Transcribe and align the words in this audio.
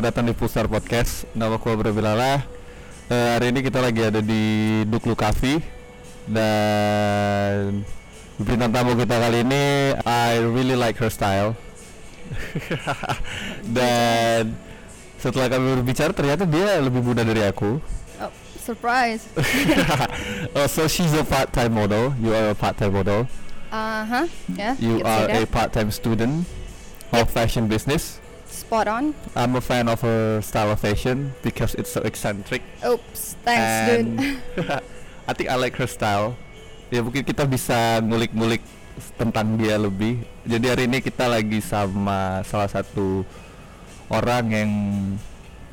Selamat 0.00 0.16
datang 0.16 0.32
di 0.32 0.36
Pusar 0.40 0.64
Podcast. 0.64 1.28
Nama 1.36 1.60
aku 1.60 1.76
Abra 1.76 1.92
Bilala. 1.92 2.40
Eh, 3.12 3.28
hari 3.36 3.52
ini 3.52 3.60
kita 3.60 3.84
lagi 3.84 4.00
ada 4.00 4.24
di 4.24 4.80
Duklu 4.88 5.12
Cafe 5.12 5.60
dan 6.24 7.84
bintang 8.40 8.72
tamu 8.72 8.96
kita 8.96 9.20
kali 9.20 9.44
ini 9.44 9.92
I 10.00 10.40
really 10.40 10.72
like 10.72 10.96
her 11.04 11.12
style. 11.12 11.52
dan 13.76 14.56
setelah 15.20 15.52
kami 15.52 15.84
berbicara 15.84 16.16
ternyata 16.16 16.48
dia 16.48 16.80
lebih 16.80 17.04
muda 17.04 17.20
dari 17.20 17.44
aku. 17.44 17.76
Oh, 18.24 18.32
surprise. 18.56 19.28
oh, 20.56 20.64
so 20.64 20.88
she's 20.88 21.12
a 21.12 21.28
part-time 21.28 21.76
model. 21.76 22.16
You 22.16 22.32
are 22.32 22.48
a 22.48 22.56
part-time 22.56 22.96
model. 22.96 23.28
Uh 23.68 24.08
huh. 24.08 24.26
Yeah. 24.48 24.80
You 24.80 25.04
are 25.04 25.28
a 25.28 25.44
part-time 25.44 25.92
student 25.92 26.48
of 27.12 27.28
fashion 27.28 27.68
business. 27.68 28.19
Spot 28.70 28.86
on. 28.86 29.10
I'm 29.34 29.58
a 29.58 29.60
fan 29.60 29.90
of 29.90 29.98
her 30.06 30.38
style 30.46 30.70
of 30.70 30.78
fashion 30.78 31.34
because 31.42 31.74
it's 31.74 31.90
so 31.90 32.06
eccentric. 32.06 32.62
Oops. 32.86 33.34
Thanks, 33.42 33.66
dude. 33.90 33.98
And 33.98 34.38
I 35.28 35.34
think 35.34 35.50
I 35.50 35.58
like 35.58 35.74
her 35.82 35.90
style. 35.90 36.38
Ya 36.86 37.02
mungkin 37.02 37.26
kita 37.26 37.50
bisa 37.50 37.98
ngulik-ngulik 37.98 38.62
tentang 39.18 39.58
dia 39.58 39.74
lebih. 39.74 40.22
Jadi 40.46 40.66
hari 40.70 40.86
ini 40.86 41.02
kita 41.02 41.26
lagi 41.26 41.58
sama 41.58 42.46
salah 42.46 42.70
satu 42.70 43.26
orang 44.06 44.44
yang 44.54 44.70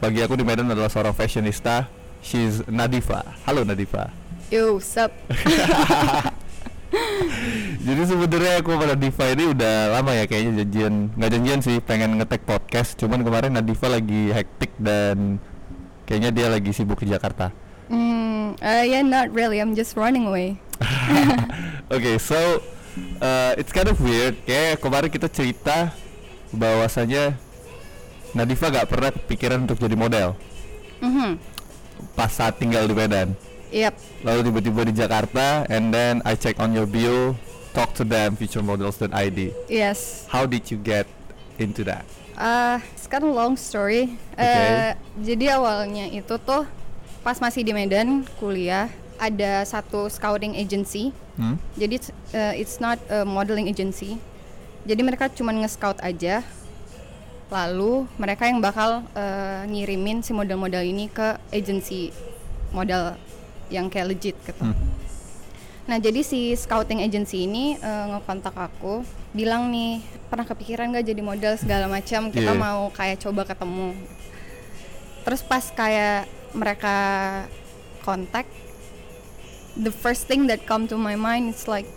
bagi 0.01 0.25
aku 0.25 0.33
di 0.33 0.41
Medan 0.41 0.73
adalah 0.73 0.89
seorang 0.89 1.13
fashionista. 1.13 1.85
She's 2.25 2.65
Nadifa. 2.65 3.21
Halo 3.45 3.61
Nadifa. 3.61 4.09
Yo, 4.49 4.81
sup? 4.81 5.13
Jadi 7.87 8.03
sebenarnya 8.03 8.59
aku 8.59 8.75
sama 8.75 8.85
Nadifa 8.91 9.31
ini 9.31 9.55
udah 9.55 9.95
lama 9.95 10.11
ya 10.11 10.27
kayaknya 10.27 10.67
janjian 10.67 11.07
nggak 11.15 11.31
janjian 11.31 11.59
sih 11.63 11.75
pengen 11.79 12.19
ngetek 12.19 12.43
podcast. 12.43 12.99
Cuman 12.99 13.23
kemarin 13.23 13.55
Nadifa 13.55 13.87
lagi 13.87 14.27
hektik 14.35 14.75
dan 14.75 15.39
kayaknya 16.03 16.31
dia 16.35 16.47
lagi 16.51 16.75
sibuk 16.75 16.99
di 16.99 17.15
Jakarta. 17.15 17.47
Mm, 17.87 18.59
uh, 18.59 18.83
yeah, 18.83 18.99
not 18.99 19.31
really. 19.31 19.63
I'm 19.63 19.71
just 19.71 19.95
running 19.95 20.27
away. 20.27 20.59
Oke, 21.95 22.19
so 22.19 22.59
uh, 23.23 23.55
it's 23.55 23.71
kind 23.71 23.87
of 23.87 23.95
weird. 24.03 24.35
Kayak 24.43 24.83
kemarin 24.83 25.07
kita 25.07 25.31
cerita 25.31 25.95
bahwasanya 26.51 27.39
Nadifa 28.35 28.67
gak 28.67 28.91
pernah 28.91 29.15
kepikiran 29.15 29.63
untuk 29.63 29.79
jadi 29.79 29.95
model 29.95 30.35
Mhm. 30.99 31.39
pas 32.19 32.27
saat 32.29 32.59
tinggal 32.59 32.83
di 32.83 32.91
Medan. 32.91 33.31
Yep. 33.71 33.93
Lalu 34.27 34.39
tiba-tiba 34.51 34.81
di 34.83 34.93
Jakarta, 34.93 35.63
and 35.69 35.93
then 35.93 36.19
I 36.25 36.35
check 36.35 36.57
on 36.59 36.73
your 36.73 36.89
bio, 36.89 37.37
talk 37.73 37.93
to 37.95 38.03
them, 38.03 38.35
future 38.35 38.63
models 38.63 38.97
dan 38.99 39.13
ID. 39.13 39.51
Yes. 39.67 40.27
How 40.29 40.45
did 40.45 40.69
you 40.71 40.77
get 40.77 41.07
into 41.59 41.83
that? 41.87 42.05
Uh, 42.37 42.77
it's 42.93 43.09
kind 43.09 43.25
of 43.25 43.33
long 43.33 43.57
story. 43.57 44.13
Uh, 44.37 44.93
jadi 45.17 45.57
awalnya 45.57 46.05
itu 46.13 46.37
tuh 46.37 46.69
pas 47.25 47.35
masih 47.41 47.65
di 47.65 47.73
Medan 47.73 48.23
kuliah 48.37 48.93
ada 49.17 49.65
satu 49.65 50.05
scouting 50.05 50.53
agency. 50.53 51.09
Hmm? 51.33 51.57
Jadi 51.73 51.93
it's, 51.97 52.09
uh, 52.37 52.53
it's 52.53 52.77
not 52.77 53.01
a 53.09 53.25
modeling 53.25 53.65
agency. 53.65 54.21
Jadi 54.85 55.01
mereka 55.01 55.27
cuma 55.33 55.49
nge-scout 55.51 55.97
aja. 56.05 56.45
Lalu 57.49 58.05
mereka 58.21 58.45
yang 58.45 58.61
bakal 58.61 59.01
uh, 59.17 59.61
ngirimin 59.65 60.21
si 60.21 60.31
model-model 60.31 60.83
ini 60.85 61.09
ke 61.09 61.41
agency 61.49 62.13
model 62.69 63.17
yang 63.73 63.89
kayak 63.89 64.13
legit 64.13 64.35
gitu. 64.45 64.61
Hmm. 64.61 64.96
Nah 65.87 66.03
jadi 66.03 66.19
si 66.19 66.51
scouting 66.51 66.99
agency 66.99 67.47
ini 67.47 67.79
uh, 67.79 68.19
ngekontak 68.19 68.51
aku, 68.51 69.07
bilang 69.31 69.71
nih 69.71 70.03
pernah 70.27 70.43
kepikiran 70.43 70.91
gak 70.91 71.07
jadi 71.07 71.23
model 71.23 71.55
segala 71.55 71.87
macam, 71.87 72.27
kita 72.27 72.51
Iya. 72.51 72.59
mau 72.59 72.91
kayak 72.91 73.23
coba 73.23 73.47
ketemu. 73.47 73.95
Terus 75.23 75.41
pas 75.47 75.63
kayak 75.71 76.27
mereka 76.51 76.95
kontak, 78.03 78.43
the 79.79 79.91
first 79.91 80.27
thing 80.27 80.51
that 80.51 80.67
come 80.67 80.91
to 80.91 80.99
my 80.99 81.15
mind 81.15 81.55
is 81.55 81.71
like, 81.71 81.87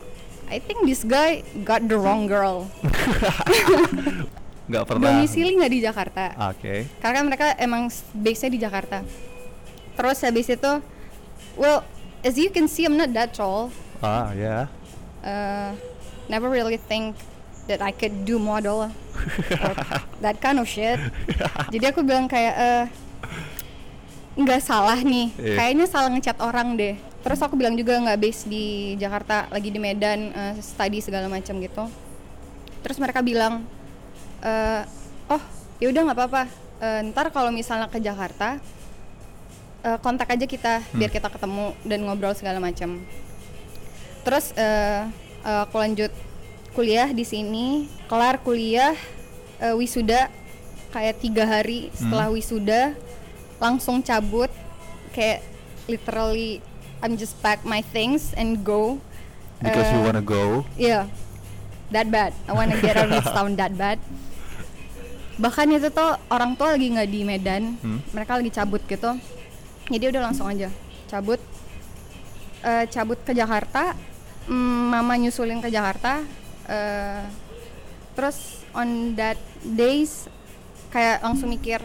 I 0.46 0.62
think 0.62 0.86
this 0.86 1.02
guy 1.02 1.42
got 1.66 1.86
the 1.90 1.98
wrong 1.98 2.30
girl. 2.30 2.70
Gak 4.70 4.86
pernah. 4.86 5.18
Domisili 5.18 5.58
nggak 5.58 5.72
di 5.74 5.80
Jakarta. 5.82 6.24
Oke. 6.54 6.86
Karena 7.02 7.14
kan 7.18 7.24
mereka 7.26 7.46
emang 7.58 7.90
base-nya 8.14 8.54
di 8.54 8.58
Jakarta. 8.62 9.02
Terus 9.98 10.18
habis 10.22 10.46
itu, 10.46 10.72
well, 11.58 11.82
as 12.22 12.36
you 12.36 12.48
can 12.48 12.66
see 12.66 12.84
I'm 12.84 12.96
not 12.96 13.12
that 13.12 13.32
tall. 13.32 13.70
Ah 14.00 14.32
ya. 14.32 14.66
uh, 15.20 15.72
never 16.26 16.48
really 16.48 16.76
think 16.76 17.12
that 17.66 17.80
I 17.80 17.92
could 17.92 18.24
do 18.24 18.40
model 18.40 18.88
or 18.88 19.72
that 20.24 20.40
kind 20.40 20.56
of 20.56 20.66
shit. 20.66 20.96
Jadi 21.68 21.84
aku 21.86 22.00
bilang 22.00 22.26
kayak 22.26 22.54
eh 22.56 22.84
nggak 24.40 24.62
salah 24.62 24.96
nih, 24.96 25.34
Iya. 25.36 25.54
kayaknya 25.58 25.86
salah 25.86 26.08
ngecat 26.08 26.38
orang 26.40 26.72
deh. 26.74 26.96
Terus 27.20 27.40
aku 27.44 27.52
bilang 27.54 27.76
juga 27.76 28.00
nggak 28.00 28.16
base 28.16 28.48
di 28.48 28.64
Jakarta, 28.96 29.44
lagi 29.52 29.68
di 29.68 29.76
Medan, 29.76 30.32
eh, 30.32 30.54
study 30.58 31.04
segala 31.04 31.28
macam 31.28 31.60
gitu. 31.60 31.84
Terus 32.80 32.96
mereka 32.96 33.20
bilang, 33.20 33.68
eh 34.40 34.82
oh 35.28 35.42
ya 35.76 35.92
udah 35.92 36.02
nggak 36.08 36.16
apa-apa. 36.16 36.42
Eh, 36.80 37.00
ntar 37.12 37.28
kalau 37.28 37.52
misalnya 37.52 37.92
ke 37.92 38.00
Jakarta, 38.00 38.56
eh, 39.82 39.98
kontak 39.98 40.28
aja 40.28 40.44
kita 40.44 40.84
biar 40.90 41.08
kita 41.08 41.28
ketemu 41.28 41.72
dan 41.82 42.00
ngobrol 42.02 42.32
segala 42.32 42.58
macam. 42.58 43.00
Terus 44.20 44.52
eh, 44.54 45.08
eh, 45.42 45.60
aku 45.64 45.76
lanjut 45.76 46.12
kuliah 46.70 47.10
di 47.10 47.24
sini, 47.24 47.66
kelar 48.06 48.38
kuliah 48.38 48.94
eh, 49.58 49.74
wisuda 49.74 50.28
kayak 50.90 51.22
tiga 51.22 51.46
hari 51.46 51.88
setelah 51.92 52.26
wisuda 52.28 52.98
langsung 53.58 54.02
cabut 54.02 54.50
kayak 55.10 55.44
literally 55.86 56.58
I'm 57.00 57.16
just 57.16 57.38
pack 57.40 57.64
my 57.64 57.80
things 57.80 58.36
and 58.36 58.60
go. 58.60 59.00
Because 59.60 59.88
you 59.92 60.00
Eh, 60.00 60.04
wanna 60.04 60.24
go. 60.24 60.64
Iya, 60.76 61.04
that 61.92 62.08
bad. 62.08 62.32
I 62.44 62.52
wanna 62.52 62.80
get 62.80 62.96
out 62.96 63.08
of 63.08 63.24
town 63.26 63.56
that 63.56 63.72
bad. 63.72 64.00
Bahkan 65.36 65.72
itu 65.72 65.88
tuh 65.88 66.16
orang 66.28 66.52
tua 66.52 66.76
lagi 66.76 66.92
nggak 66.92 67.08
di 67.08 67.20
Medan, 67.24 67.76
Hmm. 67.80 68.00
mereka 68.12 68.36
lagi 68.36 68.52
cabut 68.52 68.84
gitu. 68.84 69.16
Jadi 69.90 70.04
udah 70.08 70.22
langsung 70.22 70.46
aja 70.46 70.70
cabut, 71.06 71.40
Eh, 72.60 72.84
cabut 72.86 73.16
ke 73.18 73.32
Jakarta. 73.32 73.96
Mm, 74.44 74.54
mama 74.90 75.16
nyusulin 75.16 75.58
ke 75.58 75.68
Jakarta. 75.68 76.20
eh, 76.66 77.24
terus 78.12 78.36
on 78.70 78.86
that 79.12 79.34
days 79.64 80.30
kayak 80.88 81.18
langsung 81.18 81.48
mikir, 81.48 81.82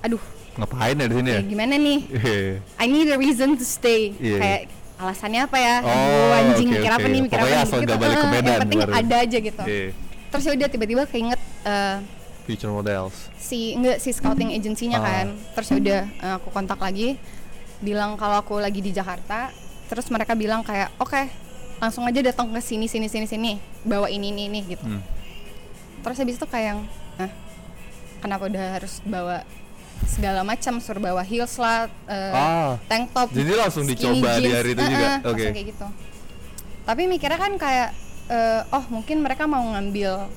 aduh, 0.00 0.22
Ngapain 0.52 0.94
ya 0.94 1.04
di 1.04 1.14
sini 1.14 1.30
ya? 1.30 1.40
gimana 1.42 1.74
nih? 1.74 1.98
I 2.80 2.86
need 2.86 3.08
a 3.08 3.16
reason 3.16 3.54
to 3.54 3.66
stay. 3.66 4.16
Iya. 4.16 4.38
Kayak 4.38 4.60
alasannya 4.96 5.40
apa 5.42 5.58
ya? 5.58 5.76
Oh, 5.80 5.90
Aduh, 5.90 6.38
anjing 6.40 6.68
oke, 6.70 6.74
mikir 6.76 6.90
apa 6.90 7.00
oke. 7.00 7.10
nih? 7.10 7.20
Mikir 7.20 7.36
Pokoknya 7.36 7.58
apa 7.58 7.66
nih? 7.66 7.74
Gitu. 7.74 7.84
nggak 7.84 7.98
balik 7.98 8.14
ke 8.14 8.20
Eh, 8.20 8.30
Medan 8.30 8.46
Yang 8.46 8.60
penting 8.62 8.78
baru. 8.80 8.92
ada 8.94 9.16
aja 9.18 9.38
gitu. 9.42 9.62
Iya. 9.64 9.86
Terus 10.30 10.42
ya 10.42 10.52
udah 10.54 10.68
tiba-tiba 10.70 11.02
keinget 11.04 11.40
eh, 11.62 11.96
Future 12.50 12.68
models. 12.68 13.14
si 13.36 13.72
enggak 13.72 13.98
si 13.98 14.10
scouting 14.10 14.50
agensinya 14.52 14.98
Ah. 14.98 15.04
kan. 15.04 15.26
Terus 15.54 15.66
ya 15.68 15.76
udah 15.78 16.00
eh, 16.06 16.34
aku 16.34 16.48
kontak 16.50 16.76
lagi, 16.76 17.14
bilang 17.78 18.14
kalau 18.14 18.38
aku 18.38 18.58
lagi 18.58 18.78
di 18.78 18.90
Jakarta. 18.90 19.54
Terus 19.86 20.06
mereka 20.06 20.34
bilang 20.34 20.60
kayak 20.60 20.90
oke 20.96 21.22
langsung 21.78 22.04
aja 22.04 22.20
datang 22.20 22.46
ke 22.46 22.60
sini 22.60 22.84
sini 22.84 23.06
sini 23.06 23.24
sini 23.24 23.52
bawa 23.82 24.06
ini 24.06 24.30
ini 24.30 24.46
ini 24.46 24.60
gitu. 24.68 24.82
Hmm. 24.82 25.02
Terus 26.00 26.16
habis 26.16 26.36
itu 26.36 26.44
kayak 26.44 26.66
yang, 26.66 26.80
Hah? 27.16 27.30
kenapa 28.18 28.46
udah 28.46 28.66
harus 28.72 29.00
bawa 29.02 29.42
segala 30.02 30.40
macam 30.42 30.76
suruh 30.76 30.96
bawa 30.98 31.20
heels 31.20 31.56
lah, 31.56 31.88
eh, 32.04 32.32
Ah. 32.32 32.72
tank 32.84 33.10
top. 33.10 33.28
Jadi 33.30 33.52
langsung 33.52 33.84
dicoba 33.84 34.36
di 34.36 34.44
jeans. 34.44 34.54
hari 34.54 34.70
itu 34.70 34.80
Eh, 34.80 34.88
juga? 34.88 35.08
Oke. 35.20 35.26
langsung 35.26 35.54
kayak 35.54 35.68
gitu. 35.68 35.86
Tapi 36.80 37.02
mikirnya 37.06 37.38
kan 37.38 37.52
kayak 37.56 37.90
eh, 38.28 38.62
oh 38.68 38.84
mungkin 38.88 39.16
mereka 39.20 39.44
mau 39.44 39.60
ngambil 39.66 40.30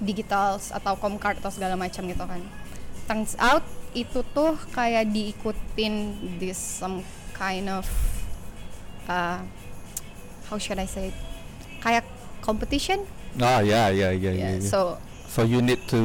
digitals 0.00 0.70
atau 0.70 0.96
comcard 0.96 1.38
atau 1.38 1.50
segala 1.50 1.74
macam 1.74 2.06
gitu 2.06 2.24
kan. 2.24 2.42
Turns 3.04 3.36
out 3.36 3.62
itu 3.92 4.24
tuh 4.32 4.56
kayak 4.72 5.12
diikutin 5.12 5.94
this 6.40 6.56
some 6.56 7.04
kind 7.30 7.68
of 7.68 7.84
uh, 9.06 9.38
how 10.48 10.56
should 10.56 10.80
I 10.80 10.88
say 10.88 11.12
it? 11.12 11.16
Kayak 11.78 12.08
competition. 12.40 13.04
Ah 13.38 13.60
ya 13.60 13.90
ya 13.90 14.10
ya 14.14 14.30
ya. 14.30 14.48
Ya. 14.56 14.62
So 14.62 14.98
So 15.28 15.42
you 15.42 15.58
need 15.58 15.82
to 15.90 15.98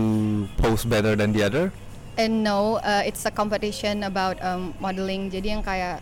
post 0.58 0.90
better 0.90 1.14
than 1.14 1.38
the 1.38 1.46
other. 1.46 1.70
And 2.18 2.42
no, 2.42 2.82
uh, 2.82 3.06
it's 3.06 3.22
a 3.24 3.32
competition 3.32 4.02
about 4.02 4.42
um, 4.42 4.74
modeling. 4.82 5.30
Jadi 5.30 5.54
yang 5.54 5.62
kayak 5.62 6.02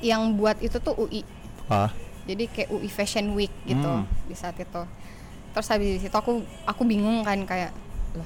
yang 0.00 0.34
buat 0.34 0.56
itu 0.64 0.80
tuh 0.80 0.96
UI. 0.96 1.22
Ah. 1.68 1.92
Jadi 2.24 2.48
kayak 2.48 2.72
UI 2.72 2.88
Fashion 2.88 3.36
Week 3.36 3.52
gitu 3.68 3.84
Hmm. 3.84 4.08
di 4.24 4.34
saat 4.34 4.56
itu. 4.56 4.82
Terus 5.52 5.66
habis 5.68 6.00
itu 6.00 6.10
aku 6.10 6.32
aku 6.62 6.82
bingung 6.82 7.20
kan 7.20 7.36
kayak 7.42 7.70
loh 8.12 8.24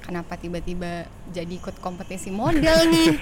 kenapa 0.00 0.34
tiba-tiba 0.34 1.04
jadi 1.28 1.48
ikut 1.50 1.76
kompetisi 1.78 2.28
model 2.28 2.60
nih? 2.92 3.16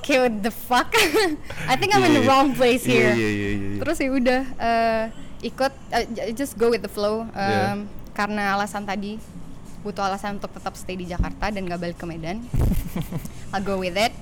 kayak 0.00 0.20
what 0.22 0.36
the 0.40 0.50
fuck? 0.50 0.88
I 1.70 1.76
think 1.76 1.92
I'm 1.92 2.00
in 2.02 2.12
the 2.12 2.18
Iya, 2.18 2.18
iya. 2.18 2.26
wrong 2.26 2.48
place 2.52 2.82
Iya, 2.82 2.90
here. 2.90 3.14
iya, 3.14 3.28
iya, 3.28 3.30
iya, 3.30 3.50
iya. 3.68 3.78
Terus 3.78 3.96
ya 3.96 4.08
udah 4.10 4.40
eh, 4.56 5.04
ikut 5.44 5.72
j- 6.10 6.32
just 6.34 6.54
go 6.54 6.68
with 6.68 6.80
the 6.80 6.88
flow 6.88 7.24
um, 7.24 7.32
Yeah. 7.32 7.76
karena 8.12 8.54
alasan 8.54 8.82
tadi. 8.82 9.20
butuh 9.82 10.06
alasan 10.06 10.38
untuk 10.38 10.54
tetap 10.54 10.78
stay 10.78 10.94
di 10.94 11.04
Jakarta 11.04 11.50
dan 11.50 11.66
gak 11.66 11.76
balik 11.76 11.98
ke 11.98 12.06
Medan 12.06 12.38
I'll 13.50 13.60
go 13.60 13.76
with 13.76 13.98
it 13.98 14.14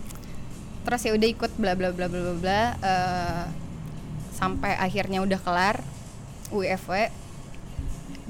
terus 0.81 1.05
ya 1.05 1.13
udah 1.13 1.29
ikut 1.29 1.53
bla 1.55 1.77
bla 1.77 1.93
bla 1.93 2.09
bla 2.09 2.17
bla 2.19 2.35
bla 2.35 2.61
eh, 2.75 3.45
sampai 4.33 4.73
akhirnya 4.75 5.21
udah 5.21 5.37
kelar 5.37 5.85
UFW 6.49 7.13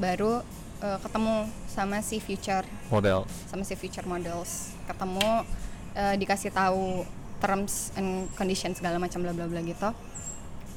baru 0.00 0.40
eh, 0.80 0.98
ketemu 0.98 1.34
sama 1.68 2.00
si 2.00 2.16
future 2.18 2.64
model. 2.88 3.28
sama 3.46 3.62
si 3.62 3.76
future 3.76 4.04
models. 4.04 4.72
Ketemu 4.88 5.44
eh, 5.92 6.14
dikasih 6.16 6.50
tahu 6.50 7.04
terms 7.38 7.92
and 7.94 8.28
conditions 8.34 8.80
segala 8.80 8.96
macam 8.96 9.20
bla 9.20 9.32
bla 9.32 9.44
bla 9.44 9.60
gitu. 9.60 9.92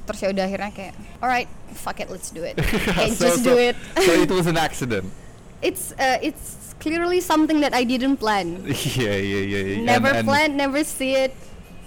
Terus 0.03 0.19
ya 0.19 0.29
udah 0.29 0.43
akhirnya 0.43 0.71
kayak 0.71 0.93
alright 1.17 1.47
fuck 1.71 1.95
it 1.97 2.11
let's 2.11 2.27
do 2.29 2.43
it. 2.43 2.59
Kayak 2.95 3.15
So- 3.15 3.23
just 3.25 3.39
so- 3.39 3.47
do 3.47 3.55
it. 3.55 3.75
so 3.95 4.11
it 4.11 4.27
was 4.27 4.43
an 4.45 4.59
accident? 4.59 5.07
It's 5.63 5.95
uh, 5.95 6.19
it's 6.19 6.75
clearly 6.75 7.23
something 7.23 7.63
that 7.63 7.71
I 7.71 7.87
didn't 7.87 8.19
plan. 8.19 8.59
Iya 8.67 9.15
iya 9.15 9.39
iya 9.47 9.59
iya. 9.63 9.79
never 9.79 10.11
And- 10.11 10.19
and 10.19 10.27
plan 10.27 10.49
never 10.59 10.83
see 10.83 11.15
it. 11.15 11.31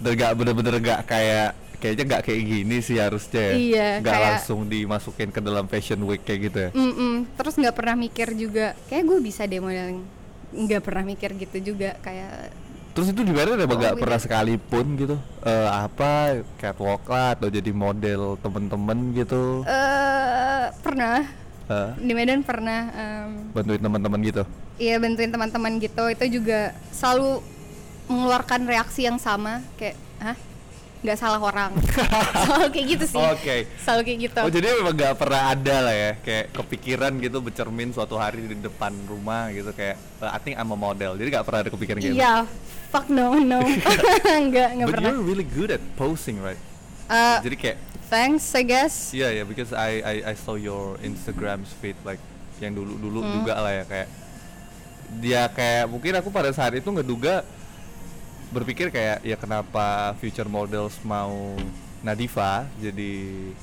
Gak 0.00 0.32
bener-bener 0.32 0.76
gak 0.76 1.08
kayak 1.08 1.52
kayaknya 1.76 2.04
gak 2.08 2.22
kayak 2.24 2.42
gini 2.42 2.76
sih 2.78 2.96
harusnya. 2.96 3.44
Ya 3.46 3.54
Iya, 3.54 3.88
gak 3.98 4.06
kayak- 4.08 4.24
langsung 4.32 4.60
dimasukin 4.64 5.28
ke 5.28 5.40
dalam 5.40 5.64
fashion 5.66 6.00
week 6.02 6.22
kayak 6.22 6.40
gitu 6.44 6.58
ya? 6.58 6.70
Mm-mm. 6.72 7.14
terus 7.32 7.54
nggak 7.54 7.72
pernah 7.72 7.94
mikir 7.94 8.32
juga. 8.32 8.72
Kayak 8.86 9.04
gue 9.06 9.18
bisa 9.20 9.44
deh 9.44 9.58
modeling 9.58 10.02
nggak 10.46 10.78
pernah 10.80 11.04
mikir 11.04 11.34
gitu 11.34 11.74
juga 11.74 11.98
kayak 12.00 12.54
terus 12.92 13.12
itu 13.12 13.20
di 13.20 13.28
mana 13.28 13.60
Oh, 13.60 13.68
with 13.92 14.00
pernah 14.00 14.16
sekalipun 14.16 14.96
gitu? 14.96 15.16
Eh, 15.42 15.68
apa 15.68 16.10
catwalk 16.56 17.04
lah 17.04 17.36
atau 17.36 17.48
jadi 17.48 17.68
model 17.68 18.40
temen-temen 18.40 18.98
gitu? 19.12 19.60
Eh 19.62 20.64
pernah. 20.80 21.20
Eh, 21.66 21.90
di 21.98 22.12
Medan 22.14 22.40
pernah 22.40 22.88
em, 22.88 23.52
bantuin 23.52 23.76
teman-teman 23.76 24.20
gitu? 24.24 24.42
Iya 24.78 24.96
bantuin 24.96 25.28
teman-teman 25.28 25.76
gitu. 25.76 26.08
Itu 26.08 26.24
juga 26.30 26.72
selalu 26.88 27.44
mengeluarkan 28.06 28.64
reaksi 28.64 29.04
yang 29.04 29.18
sama. 29.18 29.60
Kayak 29.76 30.00
hah 30.16 30.36
nggak 30.96 31.16
salah 31.16 31.38
orang 31.38 31.70
selalu 32.42 32.66
kayak 32.72 32.86
gitu 32.88 33.04
sih 33.06 33.20
Oke. 33.20 33.56
selalu 33.78 34.02
kayak 34.02 34.18
gitu 34.26 34.40
Oh 34.40 34.50
jadi 34.50 34.66
memang 34.74 34.94
gak 34.94 35.14
pernah 35.14 35.42
ada 35.50 35.76
lah 35.82 35.94
ya 35.94 36.10
kayak 36.18 36.44
kepikiran 36.52 37.12
gitu 37.18 37.38
bercermin 37.38 37.90
suatu 37.90 38.16
hari 38.16 38.42
di 38.42 38.56
depan 38.56 38.90
rumah 39.04 39.48
gitu 39.50 39.70
kayak 39.70 39.94
"Eh, 40.18 40.30
I 40.30 40.38
think 40.38 40.56
I'm 40.56 40.68
a 40.68 40.74
model 40.74 41.14
jadi 41.14 41.28
gak 41.30 41.44
pernah 41.44 41.60
ada 41.62 41.70
kepikiran 41.70 41.98
kayak 41.98 42.10
gitu. 42.10 42.18
iya 42.18 42.34
fuck 42.88 43.06
no 43.06 43.36
no 43.36 43.60
nggak 44.48 44.68
nggak 44.74 44.86
But 44.86 44.94
pernah 44.94 45.10
you're 45.10 45.22
really 45.22 45.46
good 45.46 45.68
at 45.68 45.82
posing 45.94 46.40
right? 46.40 46.58
Eh, 47.06 47.38
Jadi 47.44 47.56
kayak 47.56 47.78
thanks 48.06 48.50
I 48.50 48.62
guess 48.62 48.94
Iya 49.10 49.30
ya, 49.32 49.42
because 49.44 49.70
I, 49.70 50.00
I 50.00 50.14
I 50.22 50.34
saw 50.34 50.56
your 50.56 50.98
Instagram 51.00 51.62
feed 51.78 51.94
like 52.02 52.18
yang 52.58 52.72
dulu 52.72 52.96
dulu 52.96 53.18
Hmm. 53.20 53.32
juga 53.36 53.54
lah 53.58 53.72
ya 53.74 53.84
kayak 53.84 54.08
dia 55.16 55.46
kayak 55.46 55.86
mungkin 55.86 56.12
aku 56.14 56.28
pada 56.28 56.50
saat 56.50 56.74
itu 56.74 56.88
ngeduga 56.88 57.46
berpikir 58.48 58.88
kayak 58.88 59.20
ya 59.20 59.34
kenapa 59.34 60.14
future 60.16 60.46
models 60.46 60.94
mau 61.02 61.54
Nadifa 62.00 62.68
jadi 62.78 63.12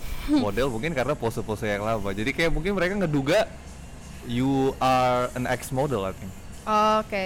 model 0.43 0.67
mungkin 0.67 0.91
karena 0.91 1.13
pose-pose 1.13 1.63
yang 1.63 1.81
lama. 1.81 2.11
Jadi 2.11 2.31
kayak 2.31 2.51
mungkin 2.51 2.75
mereka 2.75 2.97
ngeduga 2.97 3.47
you 4.23 4.71
are 4.79 5.27
an 5.33 5.43
ex 5.45 5.67
model 5.69 6.03
I 6.03 6.11
think. 6.11 6.31
oke 6.63 7.25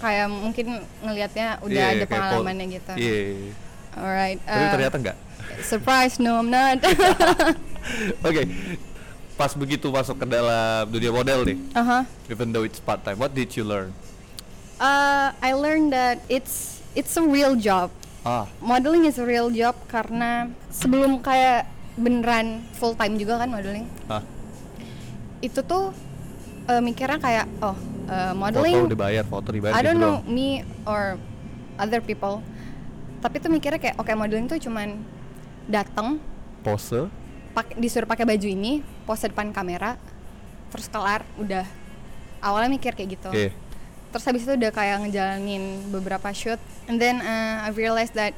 kayak 0.00 0.26
mungkin 0.28 0.66
ngelihatnya 1.00 1.60
udah 1.60 1.70
Iya, 1.70 1.94
ada 1.94 2.04
po- 2.04 2.12
pengalamannya 2.16 2.66
gitu 2.72 2.92
Iya. 2.96 3.20
alright 3.92 4.40
Tapi 4.42 4.64
eh, 4.64 4.70
ternyata 4.72 4.96
enggak. 4.96 5.16
surprise 5.60 6.16
no 6.16 6.40
I'm 6.40 6.48
not 6.48 6.80
Oke. 8.26 8.42
Pas 9.32 9.52
begitu 9.52 9.88
masuk 9.88 10.18
ke 10.18 10.26
dalam 10.28 10.86
dunia 10.86 11.10
model 11.10 11.42
nih, 11.42 11.58
uh-huh. 11.72 12.02
even 12.28 12.52
though 12.52 12.62
it's 12.62 12.78
part 12.78 13.00
time, 13.02 13.16
what 13.16 13.32
did 13.32 13.48
you 13.52 13.64
learn? 13.64 13.90
Uh, 14.76 15.32
I 15.40 15.56
learned 15.56 15.90
that 15.90 16.20
it's 16.28 16.81
it's 16.92 17.14
a 17.16 17.24
real 17.24 17.54
job. 17.54 17.88
Ah, 18.22 18.46
Modeling 18.62 19.04
is 19.04 19.18
a 19.18 19.26
real 19.26 19.50
job 19.50 19.74
karena 19.90 20.46
sebelum 20.70 21.18
kayak 21.18 21.66
beneran 21.98 22.62
full 22.78 22.94
time 22.94 23.18
juga 23.18 23.42
kan 23.42 23.50
modeling. 23.50 23.84
ah. 24.06 24.22
Itu 25.42 25.66
tuh 25.66 25.90
uh, 26.70 26.78
mikirnya 26.78 27.18
kayak 27.18 27.46
oh 27.58 27.74
uh, 28.06 28.30
Foto 28.30 28.38
modeling 28.38 28.86
dibayar, 28.86 29.24
foto 29.26 29.48
dibayar 29.50 29.74
I 29.74 29.82
gitu 29.82 29.86
don't 29.90 29.98
know 29.98 30.22
doang. 30.22 30.30
me 30.30 30.48
or 30.86 31.18
other 31.76 31.98
people. 31.98 32.38
Tapi 33.18 33.38
tuh 33.38 33.50
mikirnya 33.50 33.82
kayak 33.82 33.96
oke 33.98 34.10
modeling 34.14 34.46
tuh 34.46 34.58
cuman 34.58 35.02
datang 35.66 36.18
Pose, 36.62 37.10
pakai 37.54 37.74
disuruh 37.74 38.06
pakai 38.06 38.22
baju 38.22 38.46
ini, 38.46 38.86
pose 39.02 39.26
depan 39.26 39.50
kamera, 39.50 39.98
terus 40.70 40.86
kelar 40.86 41.26
udah. 41.34 41.66
Awalnya 42.38 42.70
mikir 42.70 42.94
kayak 42.94 43.18
gitu. 43.18 43.30
Iya. 43.34 43.50
Terus 44.12 44.24
habis 44.24 44.44
itu 44.44 44.52
udah 44.52 44.68
kayak 44.68 45.02
ngejalanin 45.02 45.88
beberapa 45.88 46.28
shoot 46.30 46.60
and 46.84 47.00
then 47.00 47.18
uh, 47.18 47.64
I 47.64 47.72
realized 47.72 48.12
that 48.14 48.36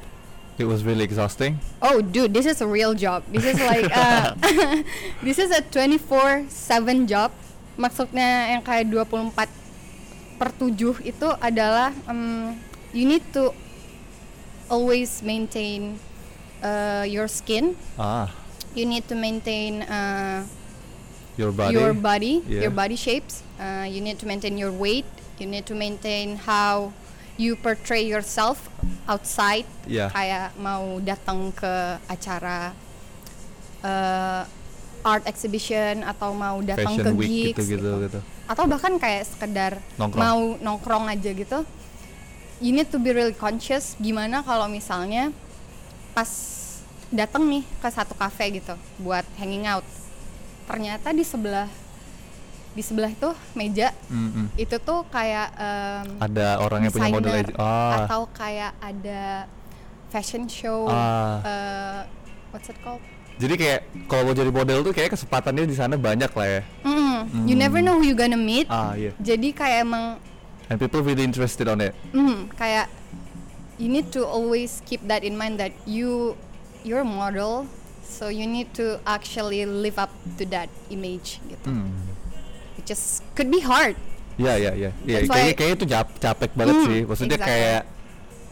It 0.55 0.63
was 0.63 0.87
really 0.87 1.03
exhausting. 1.03 1.59
oh 1.83 1.99
dude 1.99 2.31
this 2.31 2.47
is 2.47 2.63
a 2.63 2.67
real 2.67 2.95
job. 2.95 3.27
This 3.27 3.43
is 3.43 3.59
like 3.59 3.91
uh, 3.91 4.31
this 5.27 5.35
is 5.35 5.51
a 5.51 5.59
24/7 5.59 6.47
job. 7.05 7.35
Maksudnya 7.75 8.55
yang 8.55 8.63
kayak 8.63 8.87
24 8.87 9.35
per 10.39 10.49
7 10.55 10.71
itu 11.03 11.27
adalah 11.43 11.91
um, 12.07 12.55
you 12.95 13.03
need 13.03 13.23
to 13.35 13.51
always 14.71 15.19
maintain 15.19 15.99
uh, 16.63 17.03
your 17.03 17.27
skin. 17.27 17.75
Ah, 17.99 18.31
You 18.71 18.83
need 18.83 19.07
to 19.07 19.15
maintain 19.15 19.83
uh, 19.83 20.43
your 21.35 21.51
body. 21.51 21.75
your 21.75 21.91
body, 21.91 22.33
Yeah. 22.43 22.67
your 22.67 22.71
body 22.71 22.95
shapes. 22.95 23.39
Uh, 23.55 23.87
you 23.87 23.99
need 23.99 24.19
to 24.19 24.27
maintain 24.27 24.55
your 24.55 24.71
weight. 24.71 25.07
You 25.35 25.47
need 25.51 25.67
to 25.67 25.75
maintain 25.75 26.39
how 26.39 26.95
you 27.35 27.59
portray 27.59 28.07
yourself 28.07 28.71
outside. 29.07 29.67
Yeah. 29.83 30.07
Kayak 30.11 30.55
mau 30.55 31.03
datang 31.03 31.51
ke 31.51 31.99
acara 32.07 32.71
uh, 33.83 34.43
art 35.05 35.23
exhibition 35.29 36.01
atau 36.01 36.33
mau 36.33 36.57
datang 36.65 36.97
Fashion 36.97 37.05
ke 37.05 37.11
week 37.13 37.29
gigs 37.53 37.69
gitu-gitu 37.69 37.91
gitu. 38.09 38.19
atau 38.49 38.65
bahkan 38.65 38.97
kayak 38.97 39.29
sekedar 39.29 39.77
Nongkrong. 40.01 40.17
mau 40.17 40.41
nongkrong 40.57 41.05
aja 41.13 41.29
gitu. 41.29 41.61
You 42.57 42.73
need 42.73 42.89
to 42.89 42.97
be 42.97 43.13
really 43.13 43.35
conscious 43.35 43.93
gimana 44.01 44.41
kalau 44.41 44.65
misalnya 44.65 45.29
pas 46.17 46.31
datang 47.13 47.45
nih 47.45 47.61
ke 47.83 47.87
satu 47.91 48.17
cafe 48.17 48.57
gitu 48.57 48.73
buat 48.97 49.27
hanging 49.37 49.69
out. 49.69 49.85
Ternyata 50.65 51.13
di 51.13 51.21
sebelah 51.21 51.69
di 52.75 52.83
sebelah 52.83 53.07
itu 53.07 53.31
meja 53.55 53.95
Mm-mm. 54.07 54.51
itu 54.53 54.75
tuh 54.77 55.07
kayak 55.07 55.47
em, 55.55 56.05
Ada 56.19 56.59
orang 56.59 56.83
yang 56.83 56.91
punya 56.91 57.07
model. 57.09 57.33
Ah, 57.55 58.03
atau 58.03 58.27
kayak 58.29 58.75
ada 58.77 59.47
fashion 60.11 60.43
show 60.45 60.85
Ah. 60.85 61.39
eh, 61.41 61.99
what's 62.51 62.67
it 62.67 62.75
called? 62.83 62.99
jadi 63.35 63.55
kayak 63.55 63.79
kalau 64.07 64.27
mau 64.27 64.35
jadi 64.35 64.47
model 64.47 64.79
tuh 64.81 64.91
kayak 64.91 65.11
kesempatannya 65.11 65.67
di 65.67 65.75
sana 65.75 65.95
banyak 65.95 66.31
lah 66.31 66.47
ya. 66.47 66.61
Mm, 66.83 67.47
You 67.47 67.55
never 67.55 67.79
know 67.79 67.95
who 67.95 68.05
you 68.05 68.15
gonna 68.15 68.39
meet. 68.39 68.67
Ah, 68.67 68.95
iya. 68.95 69.11
Jadi 69.17 69.51
kayak 69.51 69.83
emang 69.83 70.19
And 70.65 70.79
people 70.79 70.99
really 70.99 71.21
interested 71.21 71.67
on 71.67 71.77
it. 71.79 71.91
Hmm, 72.09 72.47
kayak 72.55 72.87
you 73.75 73.85
need 73.85 74.07
to 74.09 74.23
always 74.23 74.79
keep 74.83 75.03
that 75.05 75.21
in 75.21 75.35
mind 75.35 75.59
that 75.59 75.75
you 75.83 76.39
you're 76.81 77.03
a 77.03 77.07
model, 77.07 77.67
so 78.01 78.31
you 78.31 78.47
need 78.47 78.71
to 78.71 78.97
actually 79.03 79.67
live 79.67 79.95
up 79.95 80.09
to 80.37 80.47
that 80.47 80.71
image 80.87 81.43
gitu. 81.45 81.67
Hmm. 81.67 81.91
Is 82.87 83.03
could 83.33 83.47
be 83.47 83.59
hard. 83.59 83.97
Iya, 84.35 84.53
iya, 84.55 84.71
iya. 84.73 84.91
Iya, 85.01 85.17
That's 85.19 85.31
kayaknya 85.31 85.53
kayaknya 85.55 85.75
itu 85.75 85.87
cap- 85.87 86.17
capek 86.17 86.51
banget 86.53 86.75
Hmm, 86.75 86.85
sih. 86.85 86.99
Maksudnya 87.03 87.37
exactly. 87.37 87.55
kayak 87.55 87.81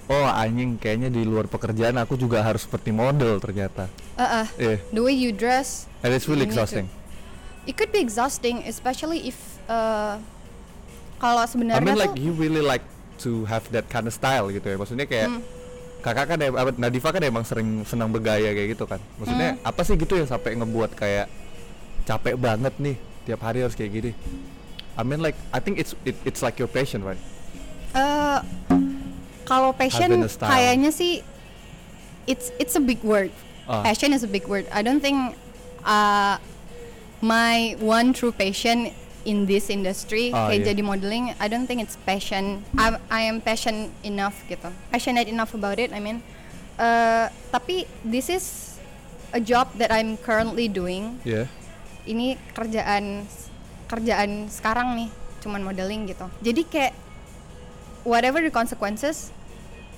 oh 0.06 0.26
anjing 0.26 0.70
kayaknya 0.78 1.10
di 1.10 1.22
luar 1.24 1.46
pekerjaan 1.46 1.96
aku 1.96 2.16
juga 2.16 2.40
harus 2.40 2.64
seperti 2.64 2.90
model 2.90 3.38
ternyata. 3.38 3.92
Uh, 4.14 4.44
uh, 4.44 4.46
Iya. 4.56 4.78
the 4.90 5.00
way 5.00 5.12
you 5.12 5.30
dress, 5.30 5.86
And 6.00 6.12
it's 6.12 6.26
really 6.26 6.44
need 6.44 6.52
to- 6.52 6.60
exhausting. 6.60 6.88
it 7.64 7.76
could 7.76 7.90
be 7.90 8.00
exhausting, 8.00 8.64
especially 8.64 9.28
if 9.28 9.38
uh, 9.66 10.20
kalau 11.18 11.40
I 11.40 11.48
sebenarnya 11.48 11.80
mean 11.80 11.94
tuh 11.94 12.04
like 12.04 12.16
you 12.16 12.32
really 12.32 12.60
like 12.60 12.84
to 13.20 13.44
have 13.46 13.68
that 13.70 13.88
kind 13.88 14.04
of 14.04 14.14
style 14.14 14.50
gitu 14.50 14.64
ya. 14.64 14.76
Maksudnya 14.76 15.04
kayak 15.04 15.30
Hmm. 15.30 15.42
kakak 16.00 16.26
kan 16.32 16.40
Nadifa 16.76 17.12
kan 17.12 17.24
emang 17.24 17.44
sering 17.44 17.84
senang 17.84 18.08
bergaya 18.08 18.52
kayak 18.52 18.76
gitu 18.76 18.84
kan. 18.84 19.00
Maksudnya 19.16 19.56
Hmm. 19.56 19.68
apa 19.68 19.82
sih 19.84 19.96
gitu 19.96 20.16
yang 20.16 20.28
sampai 20.28 20.56
ngebuat 20.56 20.92
kayak 20.94 21.28
capek 22.04 22.36
banget 22.36 22.76
nih 22.78 22.96
tiap 23.24 23.42
hari 23.44 23.64
harus 23.64 23.76
kayak 23.76 23.92
gini. 23.92 24.12
I 24.94 25.02
mean 25.02 25.24
like 25.24 25.36
I 25.50 25.60
think 25.60 25.82
it's 25.82 25.98
it, 26.06 26.16
it's 26.24 26.46
like 26.46 26.62
your 26.62 26.70
passion 26.70 27.02
right. 27.02 27.20
uh, 27.94 28.42
kalau 29.46 29.74
passion 29.74 30.10
kayaknya 30.42 30.90
sih 30.90 31.22
it's 32.28 32.52
it's 32.60 32.76
a 32.76 32.84
big 32.84 33.02
word. 33.02 33.32
Ah. 33.68 33.84
Passion 33.84 34.12
is 34.12 34.24
a 34.24 34.32
big 34.32 34.48
word. 34.48 34.68
I 34.76 34.84
don't 34.84 35.00
think 35.00 35.36
uh, 35.88 36.36
my 37.24 37.80
one 37.80 38.12
true 38.12 38.36
passion 38.36 38.92
in 39.24 39.48
this 39.48 39.72
industry 39.72 40.36
Ah, 40.36 40.52
kayak 40.52 40.68
iya. 40.68 40.68
jadi 40.76 40.82
modeling. 40.84 41.32
I 41.40 41.48
don't 41.48 41.64
think 41.64 41.80
it's 41.80 41.96
passion. 42.04 42.64
I 42.76 43.00
I 43.08 43.22
am 43.32 43.40
passion 43.40 43.92
enough 44.04 44.36
gitu. 44.52 44.68
Passionate 44.92 45.32
enough 45.32 45.56
about 45.56 45.80
it. 45.80 45.96
I 45.96 46.04
mean, 46.04 46.20
uh, 46.76 47.32
tapi 47.56 47.88
this 48.04 48.28
is 48.28 48.76
a 49.32 49.40
job 49.40 49.72
that 49.80 49.96
I'm 49.96 50.20
currently 50.20 50.68
doing. 50.68 51.24
Yeah. 51.24 51.48
Ini 52.04 52.36
kerjaan 52.56 53.24
kerjaan 53.88 54.50
sekarang 54.50 54.98
nih. 54.98 55.10
cuman 55.44 55.60
modeling 55.60 56.08
gitu. 56.08 56.26
Jadi 56.40 56.62
kayak 56.64 56.94
whatever 58.08 58.40
the 58.40 58.48
consequences 58.48 59.36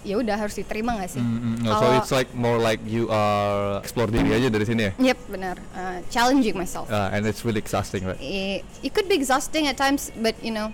ya 0.06 0.22
udah 0.22 0.38
harus 0.38 0.58
diterima 0.58 0.98
nggak 0.98 1.18
sih? 1.18 1.22
Mm, 1.22 1.66
mm. 1.66 1.70
Oh, 1.70 1.82
so 1.82 1.86
it's 1.98 2.14
like 2.14 2.30
more 2.34 2.58
like 2.58 2.82
you 2.86 3.10
are 3.10 3.82
explore 3.82 4.10
diri 4.10 4.34
aja 4.34 4.50
dari 4.50 4.66
sini 4.66 4.82
ya? 4.90 4.92
Yep 5.14 5.20
benar. 5.30 5.56
Uh, 5.74 6.02
challenging 6.10 6.58
myself. 6.58 6.90
Uh, 6.90 7.14
and 7.14 7.26
it's 7.30 7.46
really 7.46 7.62
exhausting 7.62 8.06
right? 8.06 8.18
It, 8.18 8.66
it 8.82 8.92
could 8.94 9.06
be 9.06 9.18
exhausting 9.18 9.70
at 9.70 9.78
times 9.78 10.10
but 10.18 10.34
you 10.42 10.54
know 10.54 10.74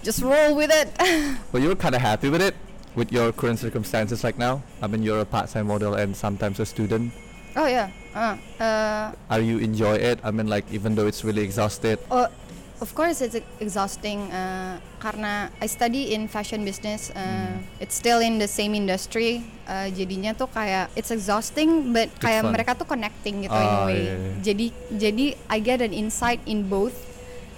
just 0.00 0.24
roll 0.24 0.56
with 0.56 0.72
it. 0.72 0.88
But 1.52 1.60
you're 1.60 1.76
kind 1.76 1.96
of 1.96 2.00
happy 2.04 2.32
with 2.32 2.44
it 2.44 2.56
with 2.96 3.12
your 3.12 3.32
current 3.32 3.60
circumstances 3.60 4.24
like 4.24 4.40
now? 4.40 4.64
I 4.80 4.88
mean 4.88 5.04
you're 5.04 5.20
a 5.20 5.28
part-time 5.28 5.68
model 5.68 5.96
and 5.96 6.16
sometimes 6.16 6.60
a 6.60 6.68
student 6.68 7.12
oh 7.56 7.66
ya 7.66 7.86
uh, 8.12 8.34
uh, 8.58 9.06
are 9.28 9.40
you 9.40 9.58
enjoy 9.58 9.94
it 9.94 10.20
I 10.20 10.30
mean 10.30 10.46
like 10.46 10.68
even 10.70 10.92
though 10.92 11.06
it's 11.06 11.20
really 11.20 11.42
exhausted 11.42 11.98
Oh, 12.08 12.28
of 12.78 12.92
course 12.92 13.20
it's 13.20 13.34
ex- 13.34 13.48
exhausting 13.58 14.28
uh, 14.30 14.76
karena 14.98 15.48
I 15.56 15.66
study 15.66 16.12
in 16.12 16.26
fashion 16.26 16.60
business. 16.60 17.08
Uh, 17.10 17.56
It's 17.76 17.94
still 17.94 18.18
in 18.18 18.36
the 18.36 18.46
same 18.46 18.72
industry. 18.72 19.40
Uh, 19.64 19.88
jadinya 19.88 20.32
tuh 20.32 20.44
kayak 20.46 20.92
it's 20.92 21.08
exhausting, 21.08 21.92
but 21.92 22.08
kayak 22.18 22.42
fun. 22.42 22.52
mereka 22.52 22.72
tuh 22.74 22.84
connecting 22.84 23.44
gitu 23.44 23.54
in 23.54 23.64
a 23.66 23.72
Ah, 23.74 23.86
way. 23.86 23.96
iya, 23.98 24.14
iya. 24.14 24.32
Jadi 24.42 24.66
jadi 24.92 25.26
I 25.46 25.58
get 25.58 25.78
an 25.78 25.92
insight 25.92 26.40
in 26.44 26.66
both 26.66 26.92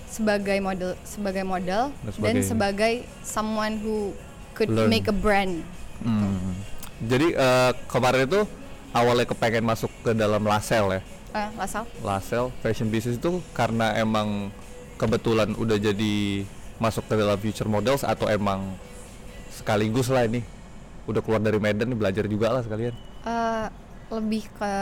sebagai 0.06 0.58
model 0.58 0.94
sebagai 1.02 1.42
model 1.42 1.90
Dan 1.90 1.98
dan 1.98 2.12
sebagai- 2.38 2.44
sebagai 2.44 2.94
someone 3.20 3.74
who 3.78 4.12
could 4.52 4.68
Learn. 4.68 4.86
make 4.88 5.06
a 5.06 5.14
brand. 5.14 5.62
Hmm. 5.98 6.54
Jadi 7.00 7.32
eh, 7.32 7.70
kemarin 7.86 8.22
itu 8.24 8.42
awalnya 8.92 9.26
kepengen 9.28 9.64
masuk 9.64 9.92
ke 10.04 10.12
dalam 10.16 10.42
Lasel 10.44 11.00
ya. 11.00 11.02
Uh, 11.28 11.50
Lasal? 11.60 11.84
Lasel 12.00 12.44
fashion 12.64 12.88
business 12.88 13.20
itu 13.20 13.44
karena 13.52 13.92
emang 14.00 14.48
kebetulan 14.96 15.52
udah 15.54 15.76
jadi 15.76 16.44
masuk 16.80 17.04
ke 17.06 17.14
dalam 17.18 17.38
future 17.38 17.68
models 17.68 18.02
atau 18.06 18.30
emang 18.30 18.74
sekaligus 19.52 20.08
lah 20.08 20.24
ini 20.24 20.40
udah 21.08 21.20
keluar 21.24 21.40
dari 21.42 21.58
Medan 21.58 21.90
nih 21.90 21.98
belajar 21.98 22.24
juga 22.28 22.52
lah 22.52 22.62
sekalian. 22.62 22.94
Eh, 23.24 23.66
lebih 24.14 24.46
ke 24.56 24.72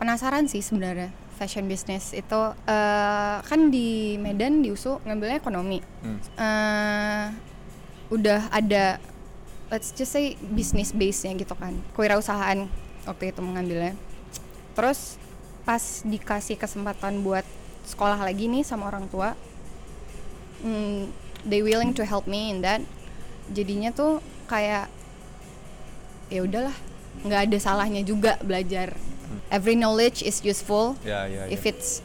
penasaran 0.00 0.50
sih 0.50 0.60
sebenarnya 0.60 1.14
fashion 1.36 1.68
business 1.70 2.12
itu 2.12 2.40
eh, 2.66 3.36
kan 3.40 3.60
di 3.70 4.16
Medan 4.18 4.60
di 4.60 4.72
USU 4.72 4.98
ngambilnya 5.04 5.38
ekonomi 5.38 5.80
Hmm. 6.02 6.18
Eh, 6.18 7.26
udah 8.10 8.50
ada 8.50 8.98
let's 9.72 9.88
just 9.96 10.12
say 10.12 10.36
business 10.52 10.92
base 10.92 11.24
nya 11.24 11.32
gitu 11.32 11.56
kan 11.56 11.72
kewirausahaan 11.96 12.68
waktu 13.08 13.32
itu 13.32 13.40
mengambilnya. 13.40 13.96
Terus 14.76 15.16
pas 15.64 16.04
dikasih 16.04 16.60
kesempatan 16.60 17.24
buat 17.24 17.42
sekolah 17.88 18.20
lagi 18.20 18.46
nih 18.46 18.62
sama 18.62 18.86
orang 18.86 19.10
tua 19.10 19.34
mm, 20.62 21.10
they 21.46 21.62
willing 21.62 21.90
to 21.96 22.06
help 22.06 22.28
me 22.28 22.52
in 22.52 22.62
that. 22.62 22.84
Jadinya 23.50 23.90
tuh 23.90 24.22
kayak 24.46 24.86
ya 26.30 26.40
udahlah 26.46 26.76
nggak 27.26 27.40
ada 27.50 27.58
salahnya 27.58 28.02
juga 28.06 28.38
belajar. 28.44 28.94
Every 29.48 29.76
knowledge 29.76 30.20
is 30.20 30.40
useful. 30.44 30.96
Ya 31.04 31.24
ya. 31.28 31.48
if 31.48 31.64
it's 31.64 32.00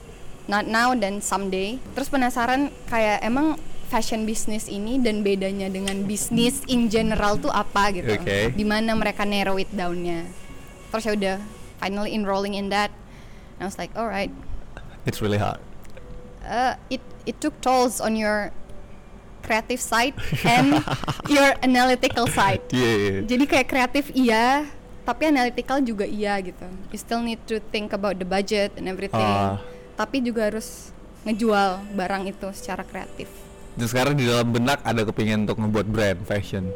not 0.49 0.65
now 0.65 0.95
then 0.97 1.21
someday. 1.21 1.77
Terus 1.93 2.09
penasaran 2.09 2.73
kayak 2.89 3.23
emang 3.23 3.59
fashion 3.87 4.23
business 4.23 4.67
ini 4.67 4.99
dan 4.99 5.23
bedanya 5.23 5.67
dengan 5.67 6.03
bisnis 6.03 6.59
in 6.67 6.87
general 6.87 7.35
tuh 7.35 7.49
apa 7.49 7.95
gitu 7.95 8.13
Oke. 8.13 8.51
di 8.51 8.63
mana 8.63 8.91
mereka 8.93 9.23
narrow 9.23 9.55
it 9.55 9.71
downnya 9.71 10.27
terus 10.91 11.03
ya 11.03 11.13
udah 11.15 11.37
finally 11.79 12.11
enrolling 12.11 12.53
in 12.53 12.67
that 12.67 12.91
and 13.57 13.63
I 13.63 13.67
was 13.67 13.79
like 13.79 13.95
alright 13.95 14.31
It's 15.07 15.23
really 15.23 15.39
hard. 15.39 15.63
uh, 16.43 16.75
it 16.91 16.99
it 17.23 17.39
took 17.39 17.55
tolls 17.59 17.99
on 17.99 18.19
your 18.19 18.51
creative 19.39 19.79
side 19.79 20.11
and 20.43 20.83
your 21.27 21.55
analytical 21.63 22.27
side 22.27 22.59
Iya 22.75 22.91
iya. 22.91 23.15
jadi 23.23 23.43
kayak 23.47 23.67
kreatif 23.67 24.11
iya 24.11 24.67
tapi 25.07 25.31
analytical 25.31 25.79
juga 25.79 26.03
iya 26.03 26.35
gitu 26.43 26.67
you 26.91 26.99
still 26.99 27.23
need 27.23 27.39
to 27.47 27.63
think 27.71 27.95
about 27.95 28.19
the 28.19 28.27
budget 28.27 28.75
and 28.75 28.91
everything 28.91 29.23
Ah. 29.23 29.63
tapi 29.95 30.19
juga 30.19 30.51
harus 30.51 30.91
ngejual 31.23 31.87
barang 31.95 32.27
itu 32.27 32.47
secara 32.51 32.83
kreatif 32.83 33.31
Dan 33.77 33.85
sekarang 33.85 34.13
di 34.13 34.25
dalam 34.25 34.49
benak 34.49 34.81
ada 34.81 35.01
kepingin 35.03 35.45
untuk 35.45 35.57
ngebuat 35.59 35.87
brand 35.87 36.19
fashion. 36.23 36.69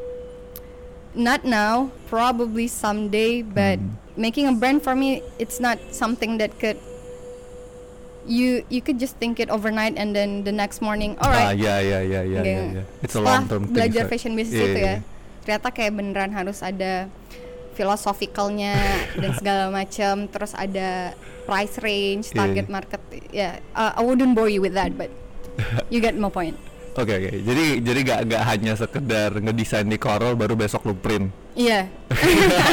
not 1.11 1.43
now 1.43 1.91
probably 2.07 2.71
someday 2.71 3.43
but 3.43 3.75
Hmm. 3.75 3.99
making 4.15 4.47
a 4.47 4.53
brand 4.53 4.79
for 4.79 4.95
me 4.95 5.19
it's 5.35 5.59
not 5.59 5.75
something 5.91 6.39
that 6.39 6.55
could 6.55 6.79
you 8.23 8.63
you 8.69 8.79
could 8.79 8.95
just 8.95 9.17
think 9.17 9.35
it 9.35 9.51
overnight 9.51 9.97
and 9.97 10.13
then 10.13 10.45
the 10.45 10.53
next 10.53 10.79
morning 10.79 11.19
Ah 11.19 11.27
alright 11.27 11.59
ya 11.59 11.83
ya 11.83 11.99
ya 11.99 12.23
ya 12.23 12.39
Nggak- 12.39 12.47
ya. 12.47 12.79
ya. 12.79 12.83
It's 13.03 13.11
a 13.11 13.19
long 13.19 13.43
term 13.43 13.67
thing. 13.67 13.75
belajar 13.75 14.07
fashion 14.07 14.39
business 14.39 14.55
Iya, 14.55 14.63
itu 14.63 14.71
iya, 14.71 14.79
ya 14.79 14.93
iya. 14.93 14.99
ternyata 15.43 15.67
kayak 15.69 15.91
beneran 15.91 16.31
harus 16.31 16.63
ada 16.63 17.11
filosofikalnya 17.75 18.79
dan 19.19 19.31
segala 19.33 19.67
macam 19.67 20.31
terus 20.31 20.55
ada 20.55 21.11
price 21.43 21.75
range 21.75 22.31
Iya, 22.31 22.37
target 22.37 22.65
iya. 22.65 22.71
market 22.71 23.01
ya 23.33 23.49
uh, 23.73 23.99
I 23.99 24.01
wouldn't 24.01 24.31
bore 24.31 24.47
you 24.47 24.63
with 24.63 24.79
that 24.79 24.95
but 24.95 25.11
you 25.91 25.99
get 25.99 26.15
my 26.15 26.31
point 26.31 26.55
Oke 26.91 27.13
oke. 27.13 27.31
Jadi 27.41 27.65
jadi 27.79 27.99
gak 28.03 28.19
gak 28.27 28.43
hanya 28.45 28.73
sekedar 28.75 29.31
ngedesain 29.33 29.85
di 29.85 29.95
Corel 29.95 30.35
baru 30.35 30.53
besok 30.53 30.83
lu 30.83 30.93
print. 30.93 31.31
iya 31.51 31.87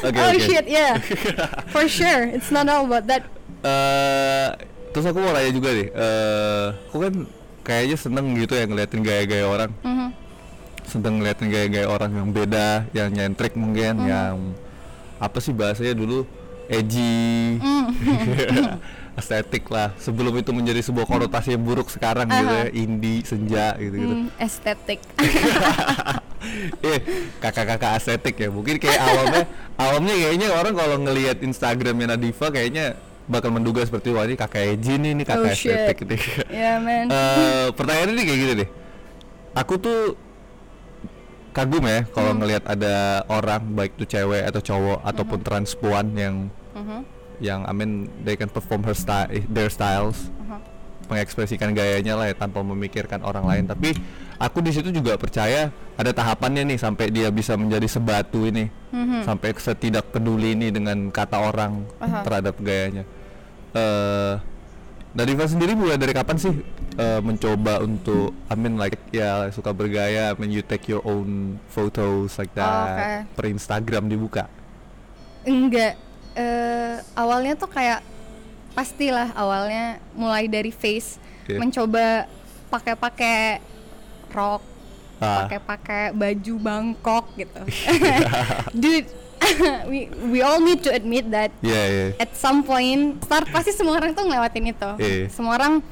Oke 0.00 0.16
oh 0.16 0.30
oke. 0.30 0.40
shit 0.40 0.64
yeah 0.64 0.96
for 1.74 1.84
sure 1.84 2.30
it's 2.30 2.48
not 2.48 2.64
all 2.64 2.82
about 2.84 3.04
that 3.04 3.26
Eh, 3.60 4.48
terus 4.88 5.04
aku 5.04 5.20
mau 5.20 5.30
tanya 5.30 5.52
juga 5.52 5.68
nih. 5.70 5.92
Eh, 5.92 6.66
aku 6.88 6.98
kan 6.98 7.14
kayaknya 7.60 7.96
seneng 8.00 8.32
gitu 8.34 8.56
ya 8.56 8.64
ngeliatin 8.64 9.04
gaya-gaya 9.04 9.44
orang. 9.44 9.70
Mhm. 9.84 10.08
Seneng 10.82 11.20
ngeliatin 11.20 11.46
gaya-gaya 11.46 11.84
orang 11.84 12.08
yang 12.10 12.28
beda, 12.32 12.88
yang 12.90 13.12
nyentrik 13.12 13.52
mungkin, 13.52 14.00
Mhm. 14.00 14.08
yang 14.08 14.56
apa 15.20 15.38
sih 15.38 15.52
bahasanya 15.52 15.92
dulu 15.92 16.24
edgy, 16.66 17.60
Mhm. 17.60 17.84
estetik 19.12 19.66
lah. 19.66 19.92
Sebelum 19.96 20.34
itu 20.34 20.50
menjadi 20.50 20.80
sebuah 20.80 21.04
konotasi 21.04 21.52
yang 21.52 21.62
buruk 21.62 21.86
sekarang 21.86 22.26
gitu 22.26 22.44
ya, 22.46 22.66
indie, 22.70 23.20
senja 23.22 23.74
gitu-gitu. 23.74 24.14
Hmm, 24.16 24.28
estetik. 24.36 25.00
Eh 26.80 26.98
kakak-kakak 27.42 27.96
estetik 27.96 28.34
ya. 28.36 28.48
Mungkin 28.48 28.76
kayak 28.76 28.98
awalnya 28.98 29.42
awalnya 29.76 30.14
kayaknya 30.14 30.48
orang 30.50 30.74
kalau 30.74 30.96
ngelihat 30.98 31.36
Instagramnya 31.40 32.06
Nadifa 32.10 32.48
kayaknya 32.48 32.96
bakal 33.26 33.50
menduga 33.50 33.82
seperti 33.82 34.10
wah 34.10 34.24
ini 34.24 34.34
kakak 34.34 34.74
Eji 34.74 34.94
nih 34.96 35.10
ini 35.12 35.22
kakak 35.22 35.46
Oh, 35.46 35.54
shit. 35.54 35.70
estetik. 35.70 36.06
Nih 36.10 36.22
ya 36.50 36.72
man. 36.78 37.06
Eh, 37.06 37.66
pertanyaan 37.72 38.10
ini 38.10 38.22
kayak 38.24 38.40
gini 38.40 38.52
deh. 38.56 38.68
Aku 39.52 39.76
tuh 39.76 40.18
kagum 41.50 41.82
ya 41.82 42.06
kalau 42.08 42.30
Hmm. 42.30 42.38
ngelihat 42.40 42.62
ada 42.64 42.94
orang 43.26 43.62
baik 43.68 43.98
itu 43.98 44.06
cewek 44.08 44.46
atau 44.46 44.60
cowok 44.60 44.98
ataupun 45.02 45.38
transpuan 45.42 46.06
yang 46.14 46.34
Mhm, 46.70 47.02
yang 47.40 47.64
I 47.64 47.72
mean 47.72 48.06
they 48.20 48.36
can 48.36 48.46
perform 48.46 48.84
her 48.84 48.94
style 48.94 49.28
their 49.48 49.68
styles 49.68 50.28
mhm. 50.38 50.60
mengekspresikan 51.08 51.72
gayanya 51.72 52.14
lah 52.14 52.28
ya 52.28 52.36
tanpa 52.36 52.60
memikirkan 52.60 53.20
orang 53.20 53.42
lain 53.42 53.64
tapi 53.66 53.96
aku 54.36 54.60
di 54.60 54.70
situ 54.70 54.88
juga 54.88 55.16
percaya 55.16 55.68
ada 55.96 56.12
tahapannya 56.12 56.68
nih 56.68 56.78
sampai 56.78 57.08
dia 57.08 57.28
bisa 57.28 57.56
menjadi 57.56 57.88
sebatu 57.90 58.46
ini 58.46 58.68
Mhm. 58.90 59.22
sampai 59.22 59.54
setidak 59.54 60.10
peduli 60.10 60.52
ini 60.52 60.68
dengan 60.68 61.08
kata 61.08 61.38
orang 61.40 61.86
Aha. 61.98 62.22
terhadap 62.22 62.54
gayanya 62.58 63.04
eh 63.72 64.34
Nadifa 65.10 65.42
sendiri 65.42 65.74
mulai 65.74 65.98
dari 65.98 66.14
kapan 66.14 66.38
sih 66.38 66.54
eh, 66.94 67.18
mencoba 67.18 67.82
untuk 67.82 68.30
I 68.46 68.54
mean 68.54 68.78
like 68.78 68.94
ya 69.10 69.50
suka 69.50 69.74
bergaya 69.74 70.30
I 70.30 70.38
mean 70.38 70.54
you 70.54 70.62
take 70.62 70.86
your 70.86 71.02
own 71.02 71.58
photos 71.66 72.38
like 72.38 72.54
that 72.54 72.70
Oh, 72.70 72.86
oke. 72.86 73.34
per 73.34 73.44
Instagram 73.50 74.06
dibuka 74.06 74.46
Enggak. 75.42 75.98
Eh 76.32 76.94
awalnya 77.12 77.54
tuh 77.54 77.66
kayak 77.66 78.00
pastilah 78.70 79.34
awalnya 79.34 79.98
mulai 80.12 80.46
dari 80.46 80.70
face 80.70 81.18
Iya. 81.44 81.58
mencoba 81.58 82.30
pakai-pakai 82.70 83.58
rok, 84.30 84.62
Ah. 85.18 85.42
pakai-pakai 85.42 86.14
baju 86.14 86.54
Bangkok 86.56 87.24
gitu. 87.34 87.60
Dude, 88.80 89.10
we 89.90 90.06
we 90.30 90.38
all 90.38 90.56
need 90.58 90.78
to 90.78 90.88
admit 90.88 91.26
that 91.28 91.50
Iya 91.58 91.82
iya 91.84 92.06
at 92.16 92.30
some 92.32 92.62
point 92.62 93.18
start 93.20 93.50
pasti 93.50 93.74
semua 93.74 93.98
orang 93.98 94.14
tuh 94.14 94.22
ngelewatin 94.22 94.70
itu. 94.70 94.90
Iya. 94.96 95.26
Semua 95.28 95.58
orang 95.58 95.82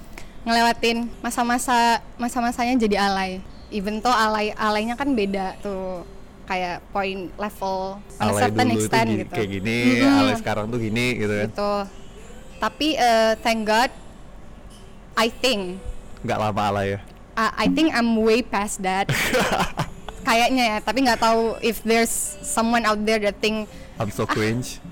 ngelewatin 0.47 1.11
masa-masa 1.19 1.99
masa-masanya 2.15 2.79
jadi 2.79 2.97
alay. 3.03 3.43
Even 3.69 3.99
though 3.99 4.15
alay 4.15 4.55
alaynya 4.55 4.95
kan 4.95 5.13
beda 5.13 5.59
tuh 5.59 6.07
kayak 6.49 6.81
point 6.91 7.29
level 7.37 8.01
on 8.17 8.25
a 8.25 8.33
certain 8.33 8.69
extent 8.73 9.09
gitu. 9.21 9.33
kayak 9.37 9.51
gini 9.53 9.79
Mm-mm. 10.01 10.19
alay 10.25 10.35
sekarang 10.41 10.65
tuh 10.73 10.81
gini 10.81 11.07
gitu 11.21 11.35
kan 11.37 11.49
gitu. 11.53 11.73
Tapi 12.59 12.89
eh, 12.97 13.33
thank 13.45 13.69
God 13.69 13.91
I 15.15 15.29
think 15.29 15.77
nggak 16.25 16.39
lama 16.41 16.63
alay 16.73 16.97
ya 16.97 17.01
I, 17.39 17.47
I 17.55 17.67
think 17.71 17.95
I'm 17.95 18.19
way 18.19 18.43
past 18.43 18.83
that. 18.83 19.07
Kayaknya 20.27 20.65
ya, 20.75 20.79
tapi 20.83 21.07
nggak 21.07 21.23
tahu 21.23 21.55
if 21.63 21.79
there's 21.87 22.11
someone 22.43 22.83
out 22.83 22.99
there 23.07 23.23
that 23.23 23.39
think 23.39 23.71
I'm 23.95 24.11
so 24.11 24.27
cringe 24.27 24.83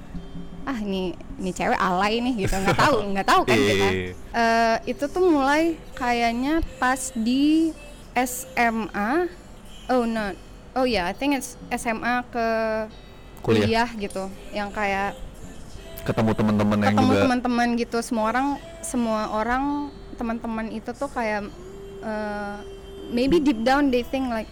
ah 0.67 0.79
ini 0.83 1.15
ini 1.39 1.55
cewek 1.55 1.79
alay 1.79 2.19
nih 2.19 2.43
gitu 2.43 2.59
nggak 2.59 2.75
tahu 2.75 2.97
nggak 3.15 3.27
tahu 3.27 3.43
kan 3.47 3.55
Iya, 3.55 3.71
kita. 3.71 3.89
Eh, 4.35 4.77
itu 4.91 5.05
tuh 5.07 5.23
mulai 5.23 5.79
kayaknya 5.95 6.59
pas 6.83 7.15
di 7.15 7.71
SMA 8.19 9.31
oh 9.87 10.03
no 10.03 10.35
oh 10.77 10.85
ya 10.85 11.09
I 11.09 11.15
think 11.15 11.35
it's 11.35 11.57
SMA 11.71 12.23
ke 12.29 12.47
Kuliah. 13.41 13.65
kuliah 13.65 13.91
gitu. 13.97 14.25
Yang 14.51 14.71
kayak 14.73 15.11
ketemu 16.03 16.31
teman-teman 16.35 16.77
yang 16.79 16.89
ketemu 16.93 17.11
juga. 17.11 17.23
teman-teman 17.25 17.69
gitu. 17.77 17.99
Semua 18.01 18.25
orang 18.29 18.47
semua 18.81 19.21
orang 19.33 19.65
teman-teman 20.15 20.67
itu 20.71 20.91
tuh 20.93 21.09
kayak 21.09 21.49
uh, 22.01 22.57
maybe 23.09 23.39
deep 23.39 23.61
down 23.61 23.89
they 23.89 24.03
think 24.03 24.29
like 24.29 24.49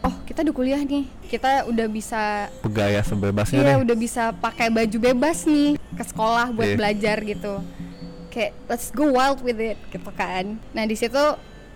oh 0.00 0.14
kita 0.24 0.42
udah 0.42 0.54
kuliah 0.54 0.80
nih. 0.80 1.06
Kita 1.24 1.64
udah 1.64 1.86
bisa 1.86 2.50
bergaya 2.60 3.00
sebebasnya 3.00 3.56
iya 3.56 3.72
deh. 3.72 3.84
udah 3.84 3.96
bisa 3.96 4.34
pakai 4.34 4.68
baju 4.68 4.98
bebas 5.02 5.46
nih 5.46 5.76
ke 5.76 6.04
sekolah 6.04 6.50
buat 6.50 6.68
Iya. 6.68 6.76
belajar 6.76 7.16
gitu. 7.22 7.54
Kayak 8.28 8.52
let's 8.66 8.88
go 8.88 9.12
wild 9.12 9.40
with 9.40 9.56
it 9.56 9.76
gitu 9.88 10.10
kan. 10.10 10.56
Nah 10.72 10.84
di 10.84 10.96
situ 10.96 11.20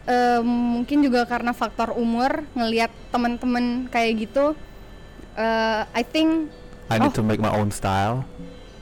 eh, 0.07 0.41
mungkin 0.43 1.03
juga 1.03 1.27
karena 1.27 1.53
faktor 1.53 1.95
umur 1.99 2.47
ngelihat 2.55 2.91
teman-teman 3.11 3.91
kayak 3.91 4.27
gitu 4.27 4.55
eh, 5.37 5.83
I 5.91 6.03
think 6.07 6.51
I 6.87 7.03
need 7.03 7.11
oh. 7.11 7.19
to 7.19 7.23
make 7.27 7.43
my 7.43 7.51
own 7.51 7.75
style 7.75 8.23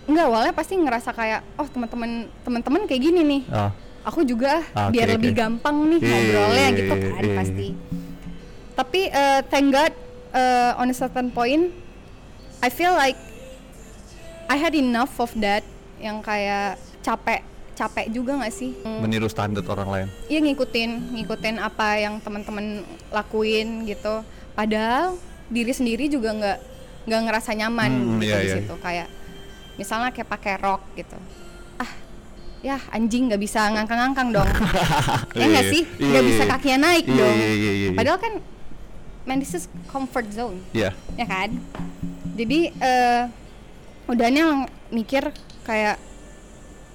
Enggak, 0.05 0.25
awalnya 0.29 0.53
pasti 0.53 0.77
ngerasa 0.77 1.17
kayak 1.17 1.41
oh 1.57 1.65
teman-teman 1.65 2.29
teman-teman 2.45 2.85
kayak 2.85 3.03
gini 3.09 3.21
nih. 3.25 3.43
Ah, 3.49 3.73
Aku 4.05 4.21
juga 4.21 4.61
Ah, 4.77 4.93
biar 4.93 5.09
oke, 5.09 5.15
lebih 5.17 5.33
gampang 5.33 5.89
nih 5.89 5.97
Iya, 5.97 6.09
ngobrolnya 6.13 6.61
iya, 6.69 6.77
gitu 6.77 6.93
iya, 6.93 7.09
kan 7.09 7.25
pasti. 7.41 7.69
Tapi 8.77 9.01
eh, 9.09 9.41
thank 9.49 9.73
God 9.73 9.93
eh, 10.37 10.73
on 10.77 10.93
a 10.93 10.97
certain 10.97 11.33
point 11.33 11.73
I 12.61 12.69
feel 12.69 12.93
like 12.93 13.17
I 14.45 14.61
had 14.61 14.77
enough 14.77 15.17
of 15.17 15.33
that 15.41 15.65
yang 15.97 16.21
kayak 16.21 16.77
capek 17.01 17.41
capek 17.75 18.07
juga 18.09 18.39
nggak 18.39 18.51
sih? 18.51 18.71
Hmm, 18.81 19.03
meniru 19.03 19.27
standar 19.27 19.63
orang 19.65 19.89
lain 19.91 20.09
Iya 20.27 20.39
ngikutin 20.41 20.91
ngikutin 21.13 21.57
apa 21.59 21.99
yang 21.99 22.19
teman-teman 22.19 22.81
lakuin 23.11 23.83
gitu. 23.85 24.23
Padahal 24.53 25.19
diri 25.47 25.71
sendiri 25.71 26.07
juga 26.07 26.31
nggak 26.31 26.59
nggak 27.05 27.21
ngerasa 27.21 27.51
nyaman 27.53 27.91
Hmm, 27.93 28.17
gitu 28.17 28.31
iya, 28.31 28.39
di 28.39 28.49
iya. 28.49 28.57
situ 28.63 28.75
kayak 28.79 29.09
misalnya 29.75 30.09
kayak 30.09 30.31
pakai 30.31 30.55
rok 30.57 30.83
gitu. 30.95 31.19
Ah, 31.77 31.91
ya 32.61 32.79
anjing 32.89 33.29
nggak 33.29 33.39
bisa 33.39 33.69
ngangkang-ngangkang 33.69 34.31
dong. 34.33 34.51
ya 35.39 35.45
nggak 35.45 35.67
Iya, 35.67 35.73
sih? 35.75 35.83
iya, 35.99 36.07
Nggak 36.09 36.25
bisa 36.25 36.43
kakinya 36.49 36.79
naik 36.89 37.05
dong. 37.07 37.37
Padahal 37.93 38.19
kan 38.19 38.35
man 39.25 39.41
this 39.41 39.53
is 39.53 39.67
comfort 39.89 40.29
zone 40.29 40.61
Iya 40.71 40.93
ya 41.17 41.25
kan 41.25 41.49
jadi 42.37 42.77
eh 42.77 43.23
udahnya 44.05 44.69
mikir 44.93 45.33
kayak 45.65 45.97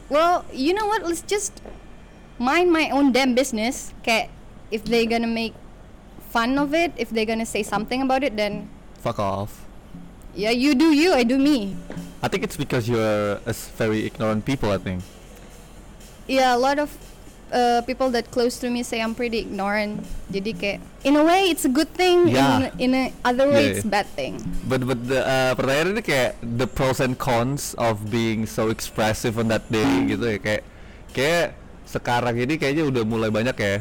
well 0.10 0.46
you 0.54 0.74
know 0.74 0.86
what? 0.88 1.04
Let's 1.04 1.22
just 1.22 1.62
mind 2.38 2.72
my 2.72 2.90
own 2.90 3.12
damn 3.12 3.34
business. 3.34 3.94
Kayak 4.04 4.30
if 4.72 4.84
they're 4.86 5.10
gonna 5.10 5.30
make 5.30 5.54
fun 6.30 6.58
of 6.62 6.74
it 6.78 6.94
if 6.98 7.10
they're 7.10 7.26
gonna 7.26 7.46
say 7.46 7.64
something 7.64 8.06
about 8.06 8.22
it 8.22 8.38
then 8.38 8.70
fuck 9.02 9.18
off. 9.18 9.66
Yeah 10.36 10.54
you 10.54 10.76
do 10.76 10.94
you 10.94 11.14
I 11.14 11.24
do 11.24 11.38
me. 11.38 11.76
I 12.22 12.28
think 12.28 12.44
it's 12.44 12.58
because 12.58 12.88
you're 12.88 13.40
a 13.46 13.54
very 13.80 14.06
ignorant 14.06 14.46
people 14.46 14.70
I 14.70 14.78
think. 14.78 15.02
Yeah 16.28 16.54
a 16.54 16.60
lot 16.62 16.78
of 16.78 16.94
uh, 17.52 17.82
people 17.84 18.10
that 18.12 18.30
close 18.30 18.58
to 18.62 18.70
me 18.70 18.82
say 18.82 19.00
I'm 19.00 19.14
pretty 19.14 19.46
ignorant. 19.46 20.06
Jadi 20.30 20.52
kayak 20.54 20.80
in 21.04 21.16
a 21.16 21.24
way 21.24 21.50
it's 21.50 21.66
a 21.66 21.72
good 21.72 21.90
thing 21.92 22.30
Yeah. 22.30 22.74
in 22.78 22.92
in 22.92 22.92
a 22.94 23.04
other 23.24 23.50
way 23.50 23.70
Yeah, 23.70 23.72
it's 23.76 23.86
yeah. 23.86 23.94
bad 23.94 24.08
thing. 24.14 24.42
But 24.66 24.86
but 24.86 25.00
the 25.06 25.22
uh, 25.22 25.52
pertanyaan 25.58 25.98
ini 25.98 26.04
kayak 26.06 26.38
the 26.42 26.68
pros 26.70 27.02
and 27.02 27.18
cons 27.18 27.74
of 27.78 28.10
being 28.10 28.46
so 28.46 28.70
expressive 28.70 29.38
on 29.38 29.50
that 29.50 29.66
day 29.68 29.86
gitu 30.08 30.26
ya. 30.26 30.38
Kayak 30.40 30.62
kayak 31.12 31.48
sekarang 31.90 32.38
ini 32.38 32.56
kayaknya 32.56 32.86
udah 32.86 33.04
mulai 33.04 33.34
banyak 33.34 33.58
ya 33.58 33.76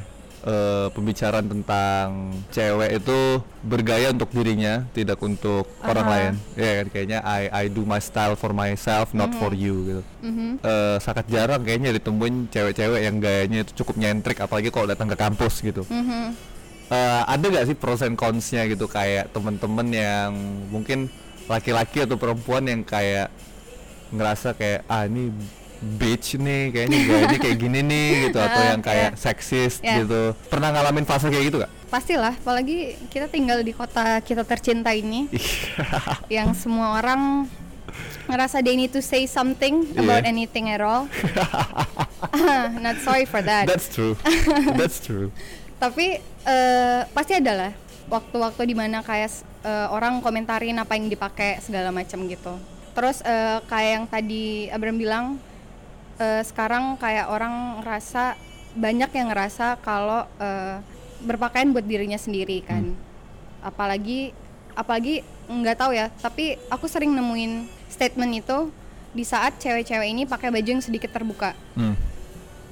uh, 0.45 0.87
pembicaraan 0.93 1.47
tentang 1.47 2.31
cewek 2.51 3.01
itu 3.01 3.19
bergaya 3.63 4.13
untuk 4.13 4.31
dirinya 4.31 4.87
tidak 4.93 5.19
untuk 5.19 5.67
orang 5.83 6.07
Aha. 6.07 6.13
lain 6.15 6.33
ya 6.55 6.71
kan 6.83 6.87
kayaknya 6.91 7.19
I 7.23 7.43
I 7.51 7.65
do 7.67 7.83
my 7.83 7.99
style 7.99 8.35
for 8.35 8.53
myself 8.53 9.11
not 9.11 9.35
for 9.35 9.51
you 9.51 9.75
gitu 9.85 10.03
Mhm. 10.19 10.51
Eh, 10.59 10.97
sangat 10.99 11.31
jarang 11.31 11.63
kayaknya 11.63 11.95
ditemuin 11.95 12.51
cewek-cewek 12.51 13.01
yang 13.03 13.17
gayanya 13.19 13.63
itu 13.63 13.73
cukup 13.83 13.99
nyentrik 13.99 14.39
apalagi 14.39 14.69
kalau 14.69 14.87
datang 14.87 15.07
ke 15.07 15.17
kampus 15.17 15.63
gitu 15.63 15.87
Mhm. 15.87 16.35
Eh, 16.89 17.23
ada 17.29 17.45
gak 17.45 17.67
sih 17.69 17.77
pros 17.77 18.01
and 18.01 18.17
cons-nya 18.17 18.65
gitu 18.65 18.89
kayak 18.89 19.29
temen-temen 19.31 19.89
yang 19.93 20.33
mungkin 20.73 21.13
laki-laki 21.45 22.05
atau 22.05 22.17
perempuan 22.17 22.65
yang 22.65 22.81
kayak 22.81 23.29
ngerasa 24.09 24.57
kayak 24.57 24.89
ah 24.89 25.05
ini 25.05 25.29
bitch 25.79 26.35
nih 26.35 26.71
kayaknya 26.71 26.99
gayanya 27.01 27.39
kayak 27.39 27.57
gini 27.57 27.81
nih 27.81 28.09
gitu 28.27 28.39
atau 28.45 28.61
Ah, 28.61 28.69
yang 28.73 28.83
kayak 28.83 29.11
iya. 29.11 29.19
seksis 29.19 29.79
Iya. 29.79 30.03
gitu 30.03 30.23
pernah 30.47 30.69
ngalamin 30.71 31.03
fase 31.03 31.27
kayak 31.27 31.45
gitu 31.47 31.59
gak? 31.61 31.71
Pastilah, 31.89 32.35
apalagi 32.35 32.79
kita 33.09 33.27
tinggal 33.27 33.63
di 33.63 33.73
kota 33.73 34.21
kita 34.21 34.45
tercinta 34.45 34.93
ini, 34.93 35.25
yang 36.29 36.53
semua 36.53 36.99
orang 36.99 37.49
ngerasa 38.27 38.61
they 38.61 38.77
need 38.77 38.91
to 38.91 39.01
say 39.01 39.25
something 39.25 39.89
Iya. 39.89 40.05
about 40.05 40.25
anything 40.25 40.69
at 40.69 40.79
all. 40.79 41.09
Not 42.79 43.01
sorry 43.01 43.25
for 43.25 43.41
that. 43.41 43.65
That's 43.65 43.89
true 43.89 44.15
That's 44.75 45.01
true 45.01 45.31
Tapi 45.79 46.19
eh, 46.45 47.01
pasti 47.09 47.33
ada 47.33 47.53
lah 47.57 47.73
waktu-waktu 48.09 48.63
di 48.65 48.75
mana 48.75 49.01
kayak 49.01 49.31
eh, 49.63 49.87
orang 49.89 50.19
komentarin 50.19 50.77
apa 50.77 50.93
yang 50.93 51.07
dipakai 51.07 51.63
segala 51.63 51.89
macam 51.89 52.27
gitu. 52.27 52.53
Terus 52.93 53.23
eh, 53.23 53.63
kayak 53.65 53.91
yang 53.95 54.05
tadi 54.05 54.45
Abram 54.69 54.99
bilang, 54.99 55.39
eh, 56.19 56.43
sekarang 56.43 56.95
kayak 56.97 57.27
orang 57.27 57.81
ngerasa 57.81 58.35
banyak 58.75 59.11
yang 59.11 59.29
ngerasa 59.29 59.79
kalau 59.79 60.27
eh, 60.37 60.79
berpakaian 61.21 61.71
buat 61.71 61.83
dirinya 61.83 62.17
sendiri 62.17 62.61
kan. 62.61 62.95
Apalagi 63.59 64.31
apalagi 64.73 65.21
nggak 65.45 65.77
tahu 65.77 65.91
ya, 65.93 66.13
tapi 66.15 66.55
aku 66.69 66.87
sering 66.87 67.11
nemuin 67.11 67.67
statement 67.89 68.33
itu 68.37 68.71
di 69.09 69.25
saat 69.25 69.57
cewek-cewek 69.57 70.05
ini 70.07 70.23
pakai 70.23 70.53
baju 70.53 70.69
yang 70.69 70.85
sedikit 70.85 71.09
terbuka 71.09 71.57
Hmm. 71.73 71.97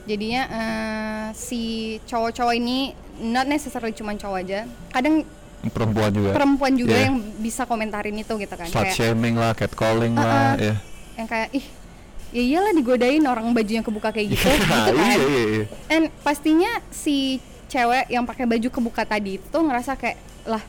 jadinya 0.04 0.42
eh, 0.46 1.26
si 1.32 1.62
cowok-cowok 2.04 2.54
ini 2.54 2.92
not 3.18 3.48
necessarily 3.48 3.90
cuma 3.90 4.12
cowok 4.12 4.44
aja 4.44 4.60
kadang 4.92 5.24
perempuan 5.66 6.12
juga 6.12 6.30
perempuan 6.30 6.72
juga 6.76 6.92
Iya. 6.94 7.08
yang 7.08 7.16
bisa 7.40 7.64
komentarin 7.64 8.14
itu 8.14 8.36
gitu 8.36 8.52
kan 8.52 8.68
slut 8.68 8.84
kayak 8.84 8.94
shaming 8.94 9.34
lah 9.34 9.56
catcalling 9.56 10.12
Uh-uh. 10.12 10.22
lah 10.22 10.54
ya 10.60 10.76
yang 11.16 11.26
kayak 11.26 11.48
ih 11.50 11.66
ya 12.36 12.42
iyalah 12.44 12.72
digodain 12.72 13.24
orang 13.24 13.48
bajunya 13.50 13.80
kebuka 13.80 14.12
kayak 14.12 14.36
gitu 14.36 14.44
gitu 14.76 14.92
kan 14.92 15.16
iya 15.16 15.24
iya 15.24 15.44
iya 15.48 15.64
and 15.88 16.12
pastinya 16.20 16.68
si 16.92 17.40
cewek 17.66 18.12
yang 18.12 18.22
pakai 18.22 18.44
baju 18.44 18.68
kebuka 18.68 19.02
tadi 19.02 19.40
itu 19.40 19.56
ngerasa 19.56 19.96
kayak 19.96 20.20
lah 20.44 20.60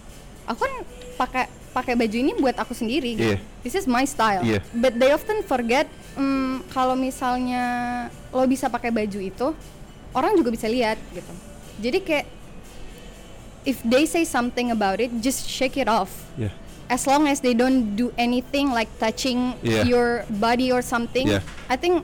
aku 0.48 0.64
kan 0.64 0.74
pakai 1.20 1.46
pakai 1.76 1.94
baju 1.94 2.18
ini 2.18 2.32
buat 2.34 2.56
aku 2.56 2.72
sendiri 2.72 3.14
gitu. 3.14 3.36
Iya. 3.36 3.38
this 3.62 3.76
is 3.76 3.86
my 3.86 4.08
style 4.08 4.42
Iya. 4.42 4.64
but 4.74 4.96
they 4.96 5.12
often 5.12 5.44
forget 5.44 5.86
mm, 6.16 6.64
kalau 6.72 6.96
misalnya 6.96 7.64
lo 8.32 8.48
bisa 8.48 8.66
pakai 8.66 8.90
baju 8.90 9.20
itu 9.20 9.48
orang 10.16 10.34
juga 10.34 10.50
bisa 10.50 10.66
lihat 10.66 10.96
gitu 11.12 11.34
jadi 11.78 12.00
kayak 12.00 12.26
if 13.62 13.78
they 13.84 14.08
say 14.08 14.24
something 14.24 14.72
about 14.72 14.98
it 14.98 15.12
just 15.20 15.46
shake 15.46 15.76
it 15.76 15.86
off 15.86 16.10
Iya. 16.34 16.50
As 16.88 17.04
long 17.04 17.26
as 17.26 17.40
they 17.40 17.52
don't 17.52 17.94
do 17.94 18.10
anything 18.16 18.72
like 18.72 18.88
touching 18.98 19.54
Iya. 19.60 19.84
your 19.84 20.08
body 20.34 20.72
or 20.72 20.80
something 20.80 21.28
Iya. 21.28 21.40
I 21.68 21.76
think 21.76 22.04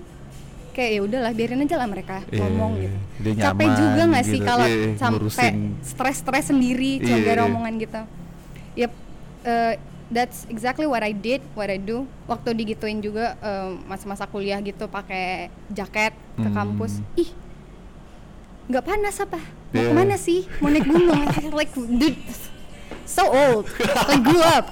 kayak 0.71 0.91
ya 0.91 1.01
udahlah 1.01 1.31
biarin 1.31 1.61
aja 1.61 1.77
lah 1.77 1.85
mereka 1.85 2.25
Iya, 2.27 2.39
ngomong 2.41 2.71
gitu 2.79 2.97
dia 3.21 3.33
capek 3.45 3.63
nyaman 3.63 3.77
juga 3.77 4.01
nggak 4.09 4.25
sih 4.25 4.39
gitu. 4.39 4.47
kalau 4.47 4.65
Iya, 4.65 4.87
sampai 4.97 5.49
stres-stres 5.81 6.45
sendiri 6.49 6.91
cuma 6.99 7.15
Iya, 7.15 7.25
gara 7.25 7.41
iya. 7.41 7.47
omongan 7.47 7.73
gitu 7.77 8.01
yep 8.73 8.91
uh, 9.43 9.73
that's 10.09 10.43
exactly 10.45 10.83
what 10.83 10.99
I 10.99 11.11
did 11.11 11.45
what 11.53 11.69
I 11.69 11.77
do 11.77 12.09
waktu 12.25 12.53
digituin 12.53 12.99
juga 12.99 13.37
um, 13.39 13.85
masa-masa 13.85 14.25
kuliah 14.25 14.57
gitu 14.59 14.85
pakai 14.85 15.47
jaket 15.69 16.11
ke 16.35 16.43
Hmm. 16.43 16.53
kampus 16.53 16.99
ih 17.13 17.29
nggak 18.65 18.83
panas 18.83 19.15
apa 19.19 19.39
mau 19.69 19.77
Iya. 19.77 19.89
ke 19.89 19.93
mana 19.93 20.15
sih 20.15 20.39
mau 20.57 20.69
naik 20.69 20.85
gunung 20.85 21.21
like 21.59 21.73
dude 21.75 22.17
so 23.03 23.23
old 23.25 23.63
like 24.07 24.21
grew 24.21 24.41
up 24.41 24.65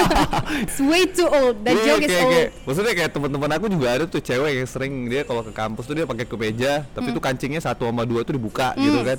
it's 0.62 0.78
way 0.78 1.04
too 1.04 1.26
old 1.26 1.56
that 1.60 1.74
Iya, 1.74 1.84
joke 1.86 2.02
is 2.02 2.08
kayak, 2.08 2.20
old 2.20 2.32
kayak- 2.32 2.50
maksudnya 2.62 2.92
kayak 2.94 3.10
teman-teman 3.10 3.50
aku 3.52 3.66
juga 3.68 3.86
ada 3.90 4.04
tuh 4.04 4.18
cewek 4.18 4.52
yang 4.54 4.66
sering 4.66 4.92
dia 5.06 5.22
kalau 5.22 5.40
ke 5.40 5.50
kampus 5.50 5.84
tuh 5.84 5.94
dia 5.94 6.04
pakai 6.04 6.24
kemeja 6.24 6.72
tapi 6.88 7.06
Hmm. 7.06 7.16
tuh 7.16 7.22
kancingnya 7.22 7.60
satu 7.60 7.84
sama 7.84 8.02
dua 8.02 8.22
tuh 8.22 8.34
dibuka 8.34 8.72
gitu 8.76 9.00
kan 9.02 9.18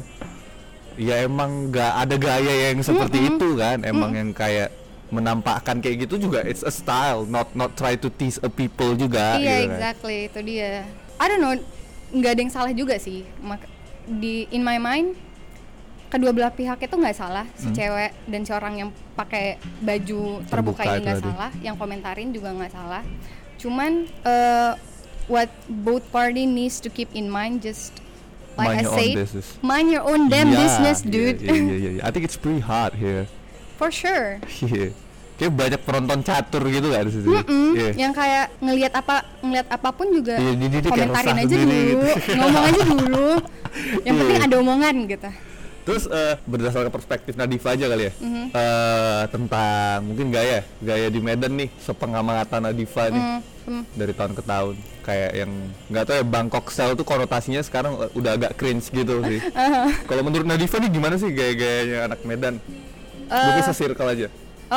ya 0.93 1.15
emang 1.21 1.67
nggak 1.67 1.93
ada 1.99 2.15
gaya 2.15 2.53
yang 2.67 2.79
seperti 2.79 3.17
Mm-mm. 3.19 3.32
itu 3.34 3.49
kan 3.56 3.77
emang 3.82 4.12
yang 4.13 4.29
kayak 4.29 4.69
menampakkan 5.10 5.77
kayak 5.77 6.06
gitu 6.06 6.21
juga 6.21 6.41
it's 6.41 6.62
a 6.62 6.69
style 6.69 7.21
not 7.23 7.49
not 7.51 7.73
try 7.73 7.93
to 7.93 8.10
tease 8.10 8.38
a 8.39 8.49
people 8.49 8.93
juga 8.93 9.36
Iya 9.36 9.41
gitu 9.41 9.49
kan. 9.49 9.69
exactly 9.71 10.17
itu 10.25 10.39
dia. 10.43 10.86
I 11.13 11.25
don't 11.27 11.38
know, 11.39 11.53
nggak 12.12 12.32
ada 12.32 12.41
yang 12.41 12.49
salah 12.49 12.73
juga 12.73 12.97
sih. 12.97 13.21
Di 14.03 14.49
in 14.49 14.62
my 14.62 14.75
mind 14.75 15.13
kedua 16.13 16.30
belah 16.30 16.49
pihak 16.49 16.78
itu 16.78 16.93
nggak 16.93 17.17
salah 17.17 17.49
si 17.54 17.65
Hmm. 17.65 17.76
cewek 17.76 18.12
dan 18.23 18.41
si 18.41 18.52
orang 18.52 18.73
yang 18.78 18.89
pakai 19.13 19.45
baju 19.80 20.21
terbuka, 20.43 20.54
Terbuka 20.78 20.84
ini 20.86 20.93
itu 20.93 21.02
nggak 21.02 21.17
salah, 21.19 21.52
yang 21.60 21.76
komentarin 21.76 22.30
juga 22.30 22.49
nggak 22.52 22.69
salah. 22.71 23.02
Cuman 23.58 23.91
uh, 24.21 24.78
what 25.26 25.49
both 25.67 26.06
party 26.10 26.45
needs 26.45 26.78
to 26.78 26.88
keep 26.88 27.10
in 27.12 27.26
mind 27.26 27.60
just 27.60 27.89
like 28.54 28.78
Mind 28.78 28.86
I 28.86 29.17
business. 29.17 29.58
mind 29.60 29.89
your 29.89 30.04
own 30.04 30.28
damn 30.28 30.47
Yeah, 30.47 30.62
business, 30.62 31.02
yeah, 31.02 31.10
dude. 31.10 31.38
Yeah, 31.39 31.49
yeah, 31.52 31.73
yeah, 31.73 31.93
yeah. 31.97 32.06
I 32.06 32.13
think 32.13 32.21
it's 32.21 32.36
pretty 32.36 32.62
hard 32.62 32.93
here. 32.93 33.26
For 33.76 33.89
sure. 33.89 34.38
Iya. 34.62 34.93
Kayak 35.34 35.54
banyak 35.58 35.82
penonton 35.82 36.19
catur 36.21 36.62
gitu 36.67 36.93
kan 36.93 37.04
di 37.04 37.12
situ. 37.12 37.26
Mm-mm, 37.26 37.73
Iya. 37.73 37.89
Yang 37.97 38.13
kayak 38.13 38.45
ngelihat 38.62 38.93
apa 38.93 39.15
ngelihat 39.41 39.67
apa 39.67 39.89
pun 39.89 40.08
juga 40.12 40.38
Iya, 40.38 40.52
jadi 40.54 40.76
kayak 40.78 40.93
komentarin 41.10 41.36
aja 41.36 41.56
dulu, 41.58 41.73
gitu. 41.73 42.32
ngomong 42.38 42.63
aja 42.63 42.82
dulu. 42.86 43.28
Yang 44.06 44.13
Iya. 44.13 44.21
penting 44.21 44.41
ada 44.43 44.56
omongan 44.60 44.95
gitu. 45.10 45.30
Terus 45.84 46.08
eh, 46.08 46.39
berdasarkan 46.41 46.88
perspektif 46.89 47.34
Nadifa 47.34 47.72
aja 47.72 47.86
kali 47.86 48.08
ya 48.08 48.13
Mhm. 48.17 48.46
eh, 48.50 49.24
tentang 49.28 49.98
mungkin 50.02 50.28
gaya 50.30 50.63
gaya 50.80 51.08
di 51.08 51.19
Medan 51.19 51.54
nih 51.54 51.69
sepengamatan 51.78 52.63
Nadifa 52.63 53.08
nih 53.08 53.19
Mm, 53.19 53.39
mm. 53.67 53.84
dari 53.93 54.13
tahun 54.13 54.32
ke 54.32 54.43
tahun 54.43 54.76
kayak 55.02 55.32
yang 55.36 55.52
nggak 55.88 56.04
tahu 56.04 56.15
ya 56.15 56.26
Bangkok 56.26 56.65
Style 56.67 56.96
tuh 56.96 57.04
konotasinya 57.04 57.60
sekarang 57.60 58.00
eh, 58.00 58.10
udah 58.13 58.32
agak 58.34 58.56
cringe 58.56 58.88
gitu 58.88 59.19
sih. 59.22 59.43
Kalau 60.10 60.24
menurut 60.24 60.43
Nadifa 60.43 60.80
nih 60.80 60.89
gimana 60.89 61.15
sih 61.15 61.28
gaya-gayanya 61.30 62.08
anak 62.08 62.24
Medan? 62.24 62.63
Eh, 63.26 63.36
Mungkin 63.36 63.63
sesirkel 63.65 64.08
aja. 64.08 64.28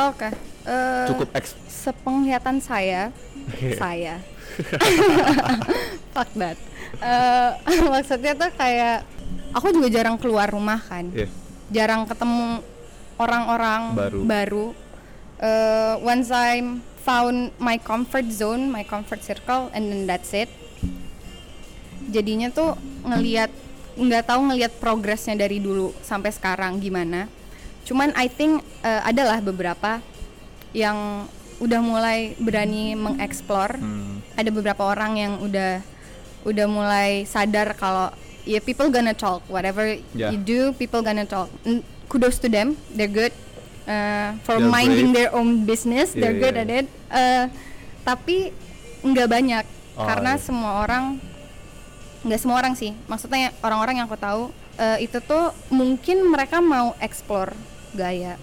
Oke. 0.03 0.27
Eh, 0.63 1.05
Cukup 1.07 1.31
eks. 1.31 1.55
sepenglihatan 1.65 2.59
saya, 2.59 3.15
saya. 3.73 4.19
Fuck 6.13 6.29
that. 6.35 6.57
Eh, 6.97 7.49
maksudnya 7.85 8.33
tuh 8.33 8.51
kayak 8.53 9.03
aku 9.53 9.71
juga 9.71 9.87
jarang 9.87 10.17
keluar 10.17 10.49
rumah 10.49 10.79
kan. 10.79 11.07
Iya. 11.11 11.27
Jarang 11.67 12.07
ketemu 12.07 12.63
orang-orang 13.17 13.81
Baru. 13.93 14.19
baru. 14.23 14.65
Eh, 15.37 15.93
once 16.01 16.29
I 16.29 16.63
found 17.01 17.53
my 17.57 17.77
comfort 17.77 18.27
zone, 18.27 18.67
my 18.67 18.83
comfort 18.83 19.21
circle 19.21 19.69
and 19.71 19.87
then 19.87 20.01
that's 20.05 20.33
it. 20.33 20.49
Jadinya 22.07 22.47
tuh 22.49 22.75
ngelihat 23.03 23.51
nggak 23.97 24.29
tahu 24.29 24.53
ngelihat 24.53 24.77
progresnya 24.77 25.35
dari 25.35 25.57
dulu 25.57 25.91
sampai 25.99 26.31
sekarang 26.31 26.79
gimana. 26.79 27.27
Cuman 27.83 28.13
I 28.15 28.27
think 28.27 28.63
eh, 28.81 29.01
adalah 29.03 29.39
beberapa 29.39 29.99
yang 30.71 31.25
udah 31.57 31.81
mulai 31.81 32.37
berani 32.37 32.93
mengeksplor 32.93 33.81
Hmm. 33.81 34.21
ada 34.37 34.49
beberapa 34.53 34.85
orang 34.85 35.17
yang 35.17 35.33
udah 35.41 35.81
udah 36.45 36.67
mulai 36.69 37.25
sadar 37.25 37.73
kalau 37.73 38.13
ya 38.47 38.59
people 38.59 38.87
gonna 38.87 39.11
talk. 39.11 39.43
Whatever 39.45 39.99
Yeah. 40.15 40.31
you 40.31 40.39
do 40.39 40.59
people 40.73 41.03
gonna 41.03 41.27
talk. 41.27 41.51
Kudos 42.07 42.39
to 42.39 42.47
them. 42.47 42.79
They're 42.89 43.11
good 43.11 43.35
uh, 43.83 44.39
for 44.41 44.57
They're 44.57 44.71
minding 44.71 45.11
brave. 45.11 45.27
their 45.27 45.31
own 45.35 45.67
business. 45.67 46.15
They're 46.15 46.31
Yeah, 46.31 46.43
good 46.43 46.55
yeah. 46.55 46.63
at 46.63 46.69
it. 46.71 46.87
Uh, 47.07 47.45
tapi 48.01 48.55
nggak 49.03 49.27
banyak 49.27 49.65
Oh, 49.97 50.05
karena 50.05 50.37
iya. 50.37 50.41
semua 50.41 50.71
orang 50.79 51.17
nggak 52.23 52.39
semua 52.39 52.57
orang 52.57 52.73
sih. 52.73 52.95
Maksudnya 53.05 53.49
orang-orang 53.59 53.99
yang 53.99 54.07
aku 54.07 54.15
tahu 54.15 54.41
uh, 54.77 54.97
itu 54.97 55.17
tuh 55.19 55.51
mungkin 55.67 56.23
mereka 56.23 56.61
mau 56.61 56.95
explore 56.97 57.51
gaya 57.91 58.37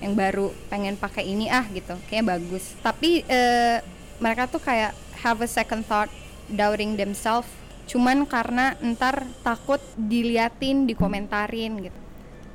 yang 0.00 0.16
baru 0.16 0.48
pengen 0.68 0.96
pakai 0.96 1.24
ini 1.24 1.48
ah 1.48 1.64
gitu. 1.68 1.92
Kayaknya 2.08 2.24
bagus. 2.36 2.72
Tapi 2.80 3.20
eh, 3.28 3.84
mereka 4.16 4.48
tuh 4.48 4.56
kayak 4.56 4.96
have 5.20 5.40
a 5.40 5.48
second 5.48 5.84
thought 5.84 6.08
doubting 6.48 6.96
themselves 6.96 7.48
cuman 7.90 8.22
karena 8.22 8.78
ntar 8.94 9.26
takut 9.42 9.82
diliatin 9.98 10.86
dikomentarin 10.86 11.90
gitu. 11.90 12.00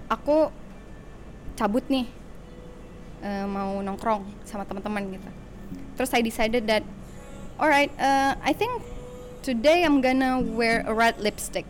Aku 0.07 0.47
cabut 1.59 1.83
nih 1.91 2.07
eh, 3.19 3.43
mau 3.43 3.83
nongkrong 3.83 4.23
sama 4.47 4.63
teman-teman 4.63 5.03
gitu. 5.11 5.29
Terus 5.99 6.11
I 6.15 6.23
decided 6.23 6.63
that 6.71 6.87
alright 7.59 7.91
uh, 7.99 8.39
I 8.39 8.55
think 8.55 8.79
today 9.43 9.83
I'm 9.83 9.99
gonna 9.99 10.39
wear 10.39 10.87
a 10.87 10.95
red 10.95 11.19
lipstick. 11.19 11.67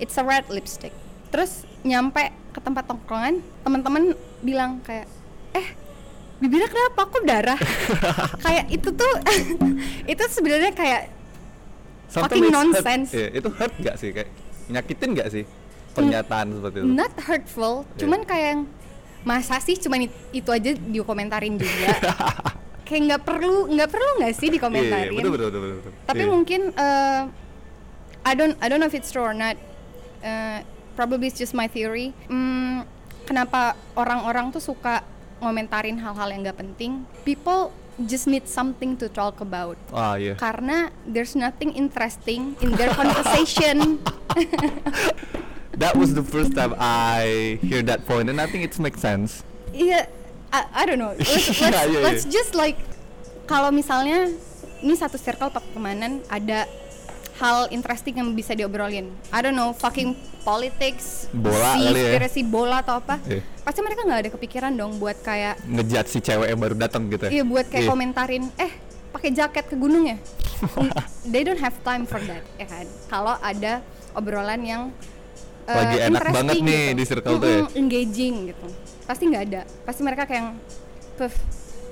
It's 0.00 0.16
a 0.16 0.24
red 0.24 0.48
lipstick. 0.48 0.96
Terus 1.28 1.68
nyampe 1.84 2.32
ke 2.56 2.64
tempat 2.64 2.88
tongkrongan 2.88 3.44
teman-teman 3.60 4.16
bilang 4.40 4.80
kayak 4.88 5.04
eh 5.52 5.68
bibirnya 6.40 6.72
kenapa? 6.72 7.12
Kok 7.12 7.24
darah? 7.28 7.60
Kayak 8.44 8.66
itu 8.72 8.88
tuh 8.90 9.12
itu 10.12 10.24
sebenarnya 10.32 10.72
kayak 10.74 11.02
Sometimes 12.14 12.30
Fucking 12.30 12.44
it's 12.44 12.54
hurt. 12.54 12.66
nonsense. 12.70 13.08
Iya, 13.10 13.28
itu 13.34 13.48
hurt 13.50 13.74
gak 13.76 13.96
sih 13.98 14.08
kayak 14.08 14.30
nyakitin 14.66 15.10
gak 15.12 15.28
sih 15.28 15.44
pernyataan 15.90 16.46
seperti 16.52 16.76
itu? 16.76 16.86
not 16.88 17.14
hurtful 17.20 17.74
Iya. 17.84 17.98
cuman 18.00 18.20
kayak 18.22 18.46
yang, 18.48 18.60
masa 19.22 19.56
sih 19.58 19.74
cuman 19.76 20.04
it- 20.04 20.20
itu 20.32 20.48
aja 20.48 20.70
dikomentarin 20.74 21.54
juga 21.54 21.90
kayak 22.86 23.00
nggak 23.04 23.22
perlu 23.24 23.66
nggak 23.68 23.88
perlu 23.88 24.10
nggak 24.18 24.32
sih 24.32 24.40
Iya, 24.40 24.46
iya, 24.46 24.54
dikomentarin 24.54 25.10
betul 25.12 25.30
betul 25.32 25.48
betul 25.50 25.60
betul. 25.76 25.92
tapi 26.04 26.18
Iya. 26.20 26.28
mungkin 26.28 26.60
uh, 26.72 27.20
I 28.22 28.32
don't 28.32 28.54
I 28.58 28.66
don't 28.66 28.78
know 28.78 28.86
if 28.86 28.94
it's 28.94 29.10
true 29.10 29.22
or 29.22 29.34
not 29.34 29.58
Uh, 30.20 30.64
probably 30.94 31.28
it's 31.28 31.36
just 31.36 31.52
my 31.52 31.66
theory 31.66 32.16
Hmm, 32.26 32.88
kenapa 33.22 33.76
orang-orang 33.92 34.48
tuh 34.48 34.58
suka 34.58 35.04
ngomentarin 35.36 35.94
hal-hal 35.94 36.26
yang 36.26 36.40
nggak 36.42 36.56
penting 36.56 37.04
people 37.22 37.68
just 38.10 38.26
need 38.26 38.46
something 38.50 38.98
to 38.98 39.06
talk 39.06 39.38
about 39.38 39.78
Ah 39.94 40.18
iya. 40.18 40.34
karena 40.34 40.90
there's 41.06 41.38
nothing 41.38 41.70
interesting 41.78 42.58
in 42.58 42.74
their 42.74 42.90
conversation 42.94 44.02
That 45.74 45.98
was 45.98 46.14
the 46.14 46.22
first 46.22 46.54
time 46.54 46.74
I 46.78 47.58
hear 47.58 47.82
that 47.90 48.06
point 48.06 48.30
and 48.30 48.38
I 48.38 48.46
think 48.46 48.62
it 48.62 48.78
makes 48.78 49.02
sense. 49.02 49.42
Iya, 49.74 50.06
I, 50.54 50.60
I 50.70 50.82
don't 50.86 51.02
know. 51.02 51.14
Let's, 51.18 51.50
let's, 51.50 51.58
Iya, 51.58 51.82
iya, 51.90 51.98
let's 51.98 52.24
iya. 52.26 52.30
just 52.30 52.54
like 52.54 52.78
kalau 53.50 53.74
misalnya 53.74 54.30
ini 54.86 54.94
satu 54.94 55.18
circle 55.18 55.50
pertemanan 55.50 56.22
ada 56.30 56.70
hal 57.34 57.66
interesting 57.68 58.14
yang 58.14 58.30
bisa 58.32 58.54
diobrolin. 58.54 59.10
I 59.28 59.42
don't 59.42 59.52
know, 59.52 59.72
fucking 59.72 60.14
politics, 60.42 61.26
Bola 61.30 61.74
si 61.74 61.82
kali 61.88 62.00
ya. 62.00 62.44
bola 62.44 62.76
atau 62.78 63.00
apa. 63.00 63.18
Iya. 63.24 63.42
Pasti 63.60 63.80
mereka 63.80 64.04
nggak 64.04 64.20
ada 64.20 64.30
kepikiran 64.30 64.72
dong 64.72 64.96
buat 64.96 65.18
kayak 65.18 65.58
Ngejat 65.64 66.06
si 66.06 66.18
cewek 66.20 66.46
yang 66.46 66.60
baru 66.60 66.74
datang 66.76 67.08
gitu. 67.08 67.26
iya 67.26 67.42
buat 67.42 67.66
kayak 67.66 67.84
Iya. 67.84 67.90
komentarin, 67.90 68.44
eh 68.54 68.70
pakai 69.10 69.30
jaket 69.30 69.64
ke 69.66 69.74
gunung 69.74 70.06
ya. 70.06 70.16
They 71.32 71.42
don't 71.42 71.58
have 71.58 71.74
time 71.82 72.04
for 72.04 72.22
that, 72.22 72.44
ya 72.54 72.66
kan? 72.66 72.86
Kalau 73.08 73.34
ada 73.36 73.82
obrolan 74.12 74.60
yang 74.62 74.82
uh, 75.66 75.74
Lagi 75.74 75.96
enak 76.06 76.22
banget 76.30 76.54
nih 76.60 76.62
gitu. 76.62 76.94
di 76.94 77.04
circle 77.04 77.36
tuh 77.36 77.48
ya. 77.48 77.60
Engaging 77.74 78.34
gitu. 78.52 78.66
Pasti 79.04 79.22
nggak 79.26 79.42
ada. 79.50 79.62
Pasti 79.82 80.00
mereka 80.06 80.22
kayak 80.24 80.38
yang, 80.38 80.50
puff, 81.16 81.34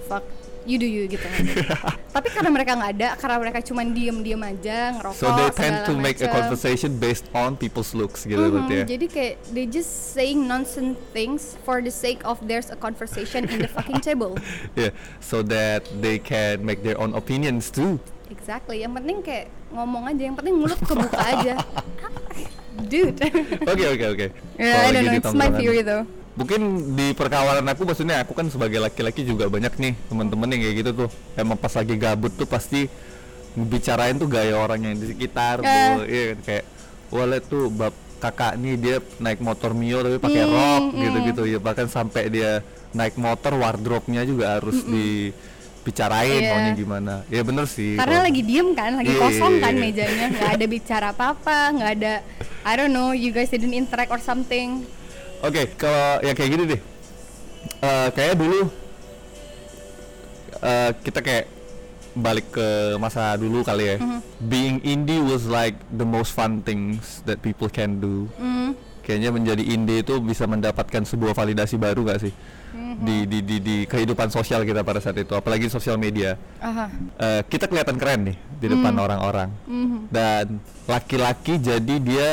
fuck, 0.07 0.25
you 0.65 0.77
do 0.79 0.87
you 0.87 1.05
gitu. 1.07 1.25
Tapi 2.17 2.29
karena 2.29 2.51
mereka 2.53 2.77
nggak 2.77 2.91
ada, 2.99 3.09
karena 3.17 3.37
mereka 3.41 3.59
cuman 3.65 3.87
diem-diem 3.91 4.43
aja 4.43 4.79
ngerokok. 5.01 5.19
So 5.19 5.33
they 5.35 5.49
tend 5.51 5.87
to 5.89 5.95
make 5.97 6.21
a 6.21 6.29
macem. 6.29 6.37
conversation 6.37 6.91
based 6.97 7.27
on 7.33 7.57
people's 7.57 7.97
looks 7.97 8.23
gitu 8.23 8.39
Mhm, 8.39 8.53
berarti 8.53 8.75
ya. 8.75 8.85
Jadi 8.85 9.07
kayak 9.09 9.35
they 9.51 9.65
just 9.65 10.13
saying 10.13 10.45
nonsense 10.45 10.99
things 11.11 11.57
for 11.63 11.81
the 11.81 11.91
sake 11.91 12.21
of 12.23 12.37
there's 12.45 12.69
a 12.69 12.79
conversation 12.79 13.49
in 13.49 13.65
the 13.65 13.71
fucking 13.71 13.99
table. 14.07 14.37
Yeah, 14.77 14.93
so 15.19 15.41
that 15.51 15.87
they 15.99 16.21
can 16.21 16.63
make 16.63 16.85
their 16.85 16.99
own 17.01 17.17
opinions 17.17 17.73
too. 17.73 17.99
Exactly. 18.33 18.81
Yang 18.81 19.03
penting 19.03 19.19
kayak 19.21 19.47
ngomong 19.73 20.09
aja, 20.09 20.23
yang 20.25 20.37
penting 20.37 20.57
mulut 20.57 20.81
kebuka 20.81 21.21
aja. 21.21 21.55
Dude. 22.93 23.21
Oke 23.69 23.85
oke 23.85 24.05
oke. 24.17 24.27
Yeah, 24.57 24.89
I 24.89 24.93
don't 24.93 25.05
know. 25.05 25.21
It's 25.21 25.35
my 25.37 25.53
theory 25.53 25.85
though. 25.85 26.09
Mungkin 26.33 26.61
di 26.97 27.13
perkawalan 27.13 27.67
aku 27.69 27.85
maksudnya 27.85 28.25
aku 28.25 28.33
kan 28.33 28.49
sebagai 28.49 28.81
laki-laki 28.81 29.21
juga 29.21 29.53
banyak 29.53 29.77
nih 29.77 29.93
teman-teman 30.09 30.49
yang 30.49 30.61
kayak 30.65 30.77
gitu 30.81 30.91
tuh. 31.05 31.09
Emang 31.37 31.61
pas 31.61 31.73
lagi 31.73 31.95
gabut 31.95 32.33
tuh 32.33 32.49
pasti 32.49 32.89
bicarain 33.53 34.17
tuh 34.17 34.25
gaya 34.27 34.57
orang 34.57 34.81
yang 34.81 34.95
di 34.97 35.13
sekitar 35.13 35.61
Eh. 35.61 35.69
tuh. 35.69 36.05
Iya 36.09 36.25
kan 36.33 36.39
kayak 36.43 36.65
liat 37.13 37.45
tuh 37.45 37.69
bab 37.69 37.93
kakak 38.17 38.55
nih 38.57 38.75
dia 38.79 38.97
naik 39.19 39.43
motor 39.43 39.77
Mio 39.77 40.01
tapi 40.01 40.17
pakai 40.17 40.43
Hmm, 40.43 40.55
rok 40.55 40.83
hmm. 40.89 41.01
gitu-gitu 41.03 41.43
ya 41.45 41.59
bahkan 41.59 41.87
sampai 41.87 42.31
dia 42.31 42.63
naik 42.95 43.19
motor 43.19 43.53
wardrobe-nya 43.53 44.23
juga 44.23 44.57
harus 44.57 44.79
dibicarain 44.87 46.41
Iya. 46.41 46.49
maunya 46.49 46.73
gimana. 46.73 47.15
Ya 47.29 47.43
bener 47.43 47.67
sih. 47.67 47.99
Karena 47.99 48.23
kalau- 48.23 48.27
lagi 48.31 48.41
diem 48.41 48.69
kan, 48.73 48.91
lagi 48.95 49.13
Iya, 49.13 49.21
kosong 49.21 49.53
iya, 49.53 49.61
kan 49.61 49.73
iya. 49.75 49.83
mejanya, 49.83 50.27
nggak 50.31 50.51
ada 50.55 50.67
bicara 50.67 51.07
apa-apa, 51.11 51.59
nggak 51.77 51.91
ada, 51.99 52.13
I 52.63 52.73
don't 52.73 52.89
know, 52.89 53.11
you 53.11 53.35
guys 53.35 53.51
didn't 53.51 53.75
interact 53.75 54.09
or 54.09 54.23
something. 54.23 54.87
Oke, 55.43 55.75
kalau 55.75 56.23
ya 56.23 56.33
kayak 56.33 56.51
gini 56.51 56.65
deh. 56.71 56.81
Eh 57.83 58.09
kayak 58.15 58.35
dulu 58.39 58.71
eh 60.63 60.91
kita 61.03 61.19
kayak 61.19 61.47
balik 62.15 62.47
ke 62.53 62.69
masa 62.97 63.35
dulu 63.35 63.67
kali 63.67 63.85
ya. 63.85 63.97
Mhm. 63.99 64.19
Being 64.45 64.77
indie 64.85 65.19
was 65.19 65.45
like 65.45 65.75
the 65.91 66.07
most 66.07 66.31
fun 66.31 66.63
things 66.63 67.27
that 67.27 67.43
people 67.43 67.67
can 67.67 67.99
do. 67.99 68.31
Hmm, 68.39 68.79
Kayaknya 69.03 69.31
menjadi 69.35 69.63
indie 69.67 69.99
itu 69.99 70.23
bisa 70.23 70.47
mendapatkan 70.47 71.03
sebuah 71.03 71.35
validasi 71.35 71.75
baru 71.75 72.07
gak 72.07 72.23
sih 72.23 72.31
mhm. 72.71 72.95
di, 73.03 73.17
di 73.27 73.39
di 73.43 73.57
di 73.59 73.77
kehidupan 73.83 74.31
sosial 74.31 74.63
kita 74.63 74.87
pada 74.87 75.03
saat 75.03 75.19
itu, 75.19 75.35
apalagi 75.35 75.67
sosial 75.67 75.99
media. 75.99 76.39
aha, 76.63 76.87
Eh 77.19 77.43
kita 77.51 77.67
kelihatan 77.67 77.99
keren 77.99 78.31
nih 78.31 78.37
di 78.63 78.67
depan 78.71 78.95
Hmm. 78.95 79.03
orang-orang. 79.03 79.51
mhm. 79.67 79.99
Dan 80.07 80.45
laki-laki 80.87 81.59
jadi 81.59 81.95
dia 81.99 82.31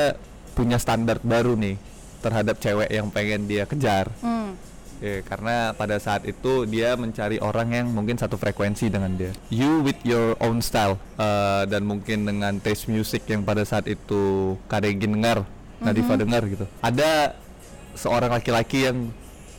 punya 0.54 0.78
standar 0.78 1.18
baru 1.20 1.58
nih 1.58 1.74
terhadap 2.20 2.60
cewek 2.60 2.90
yang 2.92 3.08
pengen 3.10 3.48
dia 3.48 3.64
kejar 3.64 4.12
Hmm. 4.20 4.56
Ya, 5.00 5.24
karena 5.24 5.72
pada 5.72 5.96
saat 5.96 6.28
itu 6.28 6.68
dia 6.68 6.92
mencari 7.00 7.40
orang 7.40 7.72
yang 7.72 7.88
mungkin 7.88 8.20
satu 8.20 8.36
frekuensi 8.36 8.92
dengan 8.92 9.16
dia. 9.16 9.32
You 9.48 9.80
with 9.80 9.96
your 10.04 10.36
own 10.44 10.60
style 10.60 11.00
uh, 11.16 11.64
dan 11.64 11.88
mungkin 11.88 12.28
dengan 12.28 12.60
taste 12.60 12.92
music 12.92 13.24
yang 13.32 13.48
pada 13.48 13.64
saat 13.64 13.88
itu 13.88 14.56
Kadegin 14.68 15.16
dengar, 15.16 15.48
Nadifa 15.80 16.20
dengar 16.20 16.44
gitu. 16.52 16.68
Ada 16.84 17.32
seorang 17.96 18.28
laki-laki 18.28 18.92
yang 18.92 19.08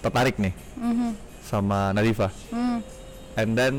tertarik 0.04 0.36
nih 0.36 0.52
Mhm. 0.76 1.16
sama 1.40 1.96
Nadifa. 1.96 2.28
Hmm. 2.52 2.84
And 3.40 3.56
then 3.56 3.74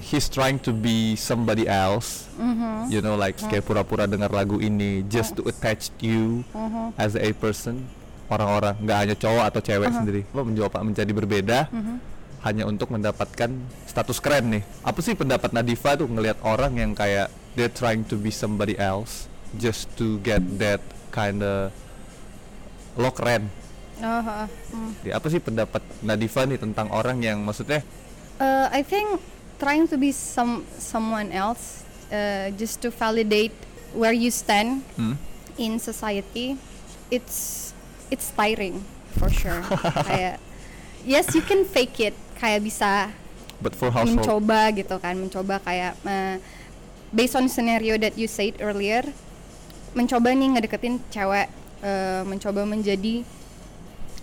he's 0.00 0.26
trying 0.26 0.56
to 0.58 0.72
be 0.72 1.14
somebody 1.14 1.64
else. 1.64 2.26
Mhm. 2.34 2.88
You 2.88 3.00
know 3.00 3.14
like 3.14 3.36
kayak 3.38 3.62
pura-pura 3.62 4.04
dengar 4.04 4.28
lagu 4.28 4.56
ini 4.56 5.04
just 5.06 5.36
to 5.36 5.44
attach 5.44 5.92
you 6.00 6.42
Mhm. 6.50 6.96
as 6.96 7.14
a 7.14 7.30
person 7.32 7.84
orang-orang 8.26 8.74
nggak 8.78 8.98
hanya 8.98 9.14
cowok 9.14 9.44
atau 9.46 9.60
cewek 9.60 9.86
Uh-huh. 9.86 9.98
sendiri 10.00 10.20
apa 10.24 10.40
mencoba 10.40 10.78
menjadi 10.80 11.12
berbeda 11.12 11.58
Mhm. 11.68 11.96
hanya 12.40 12.64
untuk 12.64 12.88
mendapatkan 12.88 13.50
status 13.84 14.16
keren 14.16 14.48
nih 14.50 14.62
apa 14.80 14.98
sih 14.98 15.12
pendapat 15.12 15.50
Nadifa 15.50 15.98
tuh 15.98 16.06
ngelihat 16.06 16.38
orang 16.40 16.72
yang 16.74 16.92
kayak 16.94 17.26
they're 17.52 17.68
trying 17.68 18.00
to 18.02 18.14
be 18.14 18.30
somebody 18.30 18.78
else 18.78 19.26
just 19.52 19.90
to 19.94 20.22
get 20.22 20.38
that 20.56 20.78
kinda 21.10 21.74
lo 22.94 23.10
keren 23.10 23.50
hmm. 23.98 24.46
Di- 25.02 25.10
apa 25.10 25.26
sih 25.26 25.38
pendapat 25.38 25.82
Nadifa 26.00 26.46
nih 26.46 26.56
tentang 26.56 26.88
orang 26.88 27.20
yang 27.20 27.42
maksudnya 27.42 27.82
Uh, 28.40 28.72
I 28.72 28.80
think 28.80 29.20
trying 29.60 29.86
to 29.86 30.00
be 30.00 30.10
some 30.10 30.64
someone 30.80 31.28
else 31.30 31.84
uh, 32.08 32.48
just 32.56 32.80
to 32.80 32.88
validate 32.90 33.52
where 33.92 34.16
you 34.16 34.32
stand 34.32 34.82
hmm, 34.96 35.14
in 35.60 35.78
society, 35.78 36.56
it's 37.12 37.70
it's 38.08 38.32
tiring 38.32 38.80
for 39.20 39.28
sure. 39.28 39.60
kayak 40.08 40.40
yes 41.04 41.28
you 41.36 41.44
can 41.44 41.68
fake 41.68 42.00
it, 42.00 42.16
kayak 42.40 42.64
bisa 42.64 43.12
but 43.60 43.76
for 43.76 43.92
household 43.92 44.24
mencoba 44.24 44.72
gitu 44.72 44.96
kan, 44.96 45.14
mencoba 45.20 45.60
kayak 45.60 45.92
uh, 46.08 46.40
based 47.12 47.36
on 47.36 47.46
scenario 47.46 48.00
that 48.00 48.16
you 48.16 48.26
said 48.26 48.56
earlier, 48.64 49.04
mencoba 49.92 50.32
nih 50.32 50.56
ngedeketin 50.56 51.04
cewek, 51.12 51.52
uh, 51.84 52.24
mencoba 52.24 52.64
menjadi 52.64 53.22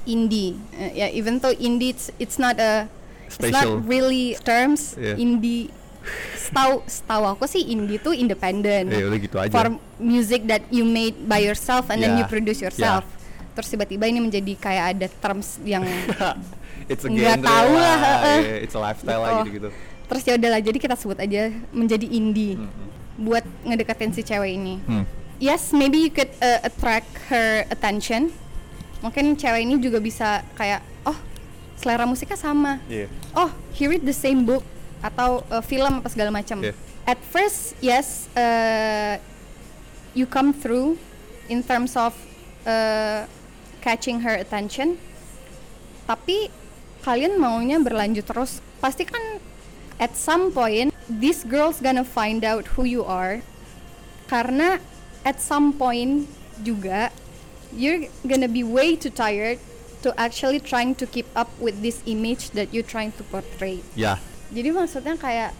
indie. 0.08 0.58
Uh, 0.74 0.92
ya 0.96 1.08
even 1.14 1.38
though 1.38 1.54
indie 1.54 1.94
it's, 1.94 2.10
it's 2.18 2.40
not 2.42 2.58
a 2.58 2.90
it's 3.28 3.36
Special. 3.38 3.78
not 3.78 3.86
really 3.86 4.34
terms 4.42 4.96
Yeah. 4.96 5.16
indie. 5.16 5.70
Setahu 6.40 6.80
setahu 6.88 7.24
aku 7.28 7.44
sih 7.46 7.60
indie 7.68 8.00
tuh 8.00 8.16
independent 8.16 8.88
ya 8.88 9.04
udah 9.06 9.20
gitu 9.20 9.36
aja 9.36 9.52
for 9.52 9.68
music 9.98 10.48
that 10.48 10.64
you 10.72 10.82
made 10.82 11.20
by 11.28 11.38
yourself 11.38 11.92
and 11.92 12.00
then 12.00 12.16
you 12.16 12.24
Yeah. 12.24 12.32
produce 12.32 12.60
yourself. 12.60 13.04
Terus 13.52 13.68
tiba-tiba 13.68 14.06
ini 14.06 14.22
menjadi 14.22 14.54
kayak 14.56 14.86
ada 14.96 15.08
terms 15.20 15.60
yang 15.62 15.84
it's 16.92 17.04
a 17.04 17.10
Nggak 17.10 17.44
tahu 17.44 17.72
lah, 17.74 18.00
yeah, 18.40 18.64
it's 18.64 18.72
a 18.72 18.80
lifestyle 18.80 19.22
lah 19.22 19.32
Oh. 19.34 19.38
gitu-gitu 19.44 19.70
terus 20.08 20.24
ya 20.24 20.40
udahlah 20.40 20.64
jadi 20.64 20.80
kita 20.80 20.96
sebut 20.96 21.20
aja 21.20 21.52
menjadi 21.76 22.08
indie 22.08 22.56
Hmm, 22.56 22.64
hmm. 22.64 23.28
buat 23.28 23.44
ngedeketin 23.62 24.16
si 24.16 24.24
cewek 24.24 24.56
ini. 24.56 24.80
Hmm. 24.88 25.04
Yes, 25.36 25.70
maybe 25.70 26.00
you 26.00 26.08
could 26.08 26.32
uh, 26.40 26.64
attract 26.64 27.12
her 27.28 27.68
attention. 27.68 28.32
Mungkin 29.04 29.36
cewek 29.36 29.62
ini 29.62 29.76
juga 29.78 30.00
bisa 30.00 30.48
kayak 30.56 30.80
oh 31.04 31.14
selera 31.78 32.04
musiknya 32.10 32.36
sama. 32.36 32.82
Iya. 32.90 33.08
Oh, 33.38 33.54
he 33.78 33.86
read 33.86 34.04
the 34.04 34.16
same 34.16 34.44
book 34.44 34.66
atau 35.00 35.46
uh, 35.54 35.62
film 35.62 36.02
apa 36.02 36.10
segala 36.10 36.34
macam. 36.34 36.60
Yeah. 36.66 36.76
At 37.08 37.22
first, 37.24 37.80
yes, 37.80 38.28
uh, 38.36 39.22
you 40.12 40.28
come 40.28 40.52
through 40.52 41.00
in 41.48 41.64
terms 41.64 41.96
of 41.96 42.12
uh, 42.68 43.24
catching 43.80 44.26
her 44.26 44.36
attention. 44.36 45.00
Tapi 46.04 46.52
kalian 47.06 47.40
maunya 47.40 47.80
berlanjut 47.80 48.28
terus. 48.28 48.60
Pasti 48.84 49.08
kan 49.08 49.40
at 50.02 50.18
some 50.20 50.52
point 50.52 50.92
this 51.08 51.48
girl's 51.48 51.80
gonna 51.80 52.04
find 52.04 52.44
out 52.44 52.76
who 52.76 52.84
you 52.84 53.08
are. 53.08 53.40
Karena 54.28 54.84
at 55.24 55.40
some 55.40 55.72
point 55.72 56.28
juga 56.60 57.14
you're 57.72 58.12
gonna 58.28 58.50
be 58.52 58.66
way 58.66 59.00
too 59.00 59.14
tired 59.14 59.60
to 60.00 60.14
actually 60.16 60.60
trying 60.60 60.94
to 60.94 61.06
keep 61.06 61.26
up 61.34 61.50
with 61.58 61.82
this 61.82 62.00
image 62.04 62.50
that 62.52 62.70
you're 62.70 62.86
trying 62.86 63.10
to 63.12 63.24
portray. 63.26 63.82
ya 63.94 64.22
Jadi 64.48 64.70
maksudnya 64.70 65.14
kayak 65.14 65.52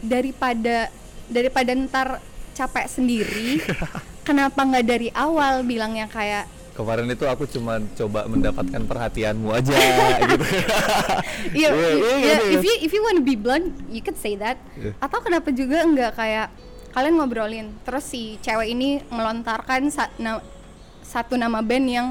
daripada 0.00 0.88
daripada 1.26 1.70
ntar 1.74 2.08
capek 2.52 2.86
sendiri, 2.86 3.58
kenapa 4.26 4.60
nggak 4.60 4.86
dari 4.86 5.08
awal 5.12 5.62
bilangnya 5.62 6.06
kayak 6.06 6.46
kemarin 6.72 7.10
itu 7.10 7.26
aku 7.26 7.42
cuma 7.48 7.82
coba 7.92 8.22
mendapatkan 8.24 8.78
perhatianmu 8.80 9.50
aja 9.50 9.74
gitu 10.30 10.46
Iya, 11.50 11.68
Iya, 11.68 11.70
iya, 11.74 11.90
iya, 11.90 12.14
iya, 12.14 12.36
if 12.54 12.62
you 12.62 12.74
if 12.80 12.90
you 12.92 13.02
want 13.02 13.18
to 13.18 13.24
be 13.24 13.34
blunt, 13.34 13.74
you 13.88 13.98
could 13.98 14.14
say 14.14 14.34
that. 14.34 14.58
Iya. 14.72 14.94
Atau 14.96 15.18
kenapa 15.18 15.50
juga 15.50 15.82
nggak 15.82 16.12
kayak 16.14 16.54
kalian 16.88 17.14
ngobrolin, 17.16 17.66
terus 17.82 18.06
si 18.06 18.38
cewek 18.38 18.70
ini 18.70 19.02
melontarkan 19.08 19.90
sa- 19.90 20.14
na- 20.16 20.42
satu 21.02 21.34
nama 21.34 21.58
band 21.58 21.86
yang 21.88 22.06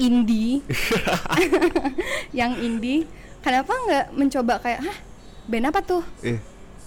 indie, 0.00 0.64
yang 2.38 2.56
indie. 2.56 3.04
Kenapa 3.40 3.72
nggak 3.72 4.04
mencoba 4.12 4.54
kayak, 4.58 4.80
hah, 4.82 4.98
band 5.44 5.68
apa 5.68 5.80
tuh? 5.80 6.02
eh 6.20 6.40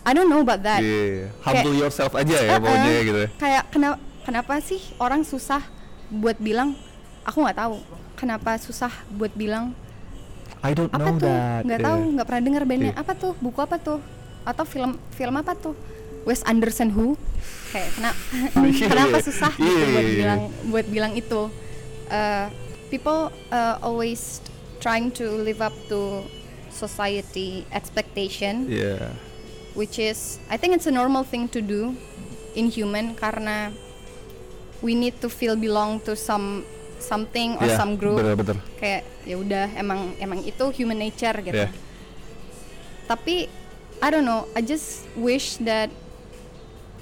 I 0.03 0.11
don't 0.11 0.27
know 0.27 0.43
about 0.43 0.59
that. 0.61 0.83
iya. 0.83 1.31
humble 1.41 1.71
yourself 1.73 2.11
aja 2.13 2.35
ya 2.35 2.59
Uh-uh. 2.59 2.61
maunya 2.61 2.93
gitu 3.01 3.19
ya 3.23 3.29
Kayak 3.39 3.63
kenapa 3.71 3.97
kenapa 4.21 4.53
sih 4.59 4.81
orang 4.97 5.23
susah 5.23 5.63
buat 6.11 6.35
bilang 6.37 6.75
aku 7.23 7.39
nggak 7.39 7.55
tahu. 7.57 7.79
Kenapa 8.13 8.55
susah 8.57 8.91
buat 9.09 9.31
bilang 9.31 9.71
I 10.59 10.71
don't 10.71 10.91
apa 10.91 10.99
know 11.01 11.15
tuh 11.15 11.27
that 11.27 11.63
nggak 11.63 11.79
Iya. 11.79 11.87
tahu 11.87 11.97
nggak 12.13 12.25
pernah 12.25 12.43
dengar 12.43 12.63
bandnya 12.63 12.91
Iya. 12.91 12.99
apa 12.99 13.13
tuh 13.15 13.33
buku 13.37 13.59
apa 13.59 13.75
tuh 13.77 13.99
atau 14.43 14.63
film 14.63 14.91
film 15.11 15.35
apa 15.35 15.55
tuh 15.55 15.75
Wes 16.23 16.39
Anderson 16.43 16.91
Who 16.91 17.15
kayak 17.71 17.89
kenapa 17.95 18.19
Iya, 18.63 18.87
kenapa 18.87 19.17
iya. 19.17 19.23
susah 19.23 19.51
Iya, 19.55 19.63
gitu 19.65 19.75
iya, 19.79 19.87
buat 19.89 20.03
iya. 20.03 20.15
bilang 20.19 20.39
buat 20.67 20.85
bilang 20.87 21.13
itu 21.15 21.41
Uh, 22.03 22.45
people 22.93 23.33
uh, 23.49 23.81
always 23.81 24.37
trying 24.77 25.09
to 25.09 25.33
live 25.41 25.57
up 25.59 25.73
to 25.89 26.21
society 26.69 27.65
expectation 27.73 28.69
Iya. 28.69 29.09
which 29.73 29.97
is 29.97 30.37
I 30.45 30.61
think 30.61 30.77
it's 30.77 30.85
a 30.85 30.93
normal 30.93 31.25
thing 31.25 31.49
to 31.49 31.59
do 31.59 31.97
in 32.53 32.69
human 32.69 33.17
karena 33.17 33.73
we 34.85 34.93
need 34.93 35.17
to 35.25 35.29
feel 35.29 35.57
belong 35.57 35.97
to 36.05 36.13
some 36.13 36.61
something 37.01 37.57
or 37.57 37.65
Iya, 37.65 37.77
some 37.81 37.97
group 37.97 38.21
bener-bener 38.21 38.61
kayak 38.77 39.01
ya 39.25 39.41
udah 39.41 39.73
emang 39.73 40.13
emang 40.21 40.45
itu 40.45 40.69
human 40.69 41.01
nature 41.01 41.33
gitu 41.41 41.65
Iya. 41.65 41.73
tapi 43.09 43.49
I 44.03 44.07
don't 44.13 44.27
know 44.27 44.45
I 44.53 44.61
just 44.61 45.09
wish 45.17 45.57
that 45.65 45.89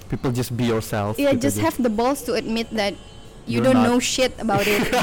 people 0.08 0.32
just 0.32 0.56
be 0.56 0.72
yourself 0.72 1.20
yeah 1.20 1.36
gitu 1.36 1.52
just 1.52 1.58
aja. 1.60 1.68
have 1.68 1.78
the 1.80 1.92
balls 1.92 2.24
to 2.24 2.40
admit 2.40 2.72
that 2.72 2.96
you 3.44 3.58
You're 3.58 3.66
don't 3.66 3.82
not. 3.82 3.88
know 3.88 3.98
shit 3.98 4.32
about 4.38 4.64
it 4.64 4.82
gitu. 4.86 4.98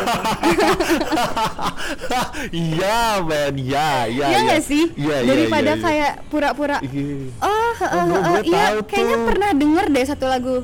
iya 2.54 3.20
man. 3.20 3.54
Iya 3.54 3.88
iya 4.06 4.26
Iya 4.28 4.38
nggak 4.44 4.62
sih? 4.62 4.84
Iya 4.94 5.16
daripada 5.24 5.72
iya, 5.72 5.74
iya. 5.74 5.84
kayak 5.84 6.12
pura-pura 6.28 6.76
oh, 6.78 6.84
gua- 6.84 7.74
heeh, 7.80 8.04
gua 8.06 8.40
iya 8.42 8.64
kayaknya 8.82 9.16
tuh." 9.16 9.26
pernah 9.26 9.50
denger 9.52 9.86
deh 9.88 10.04
satu 10.06 10.26
lagu. 10.26 10.56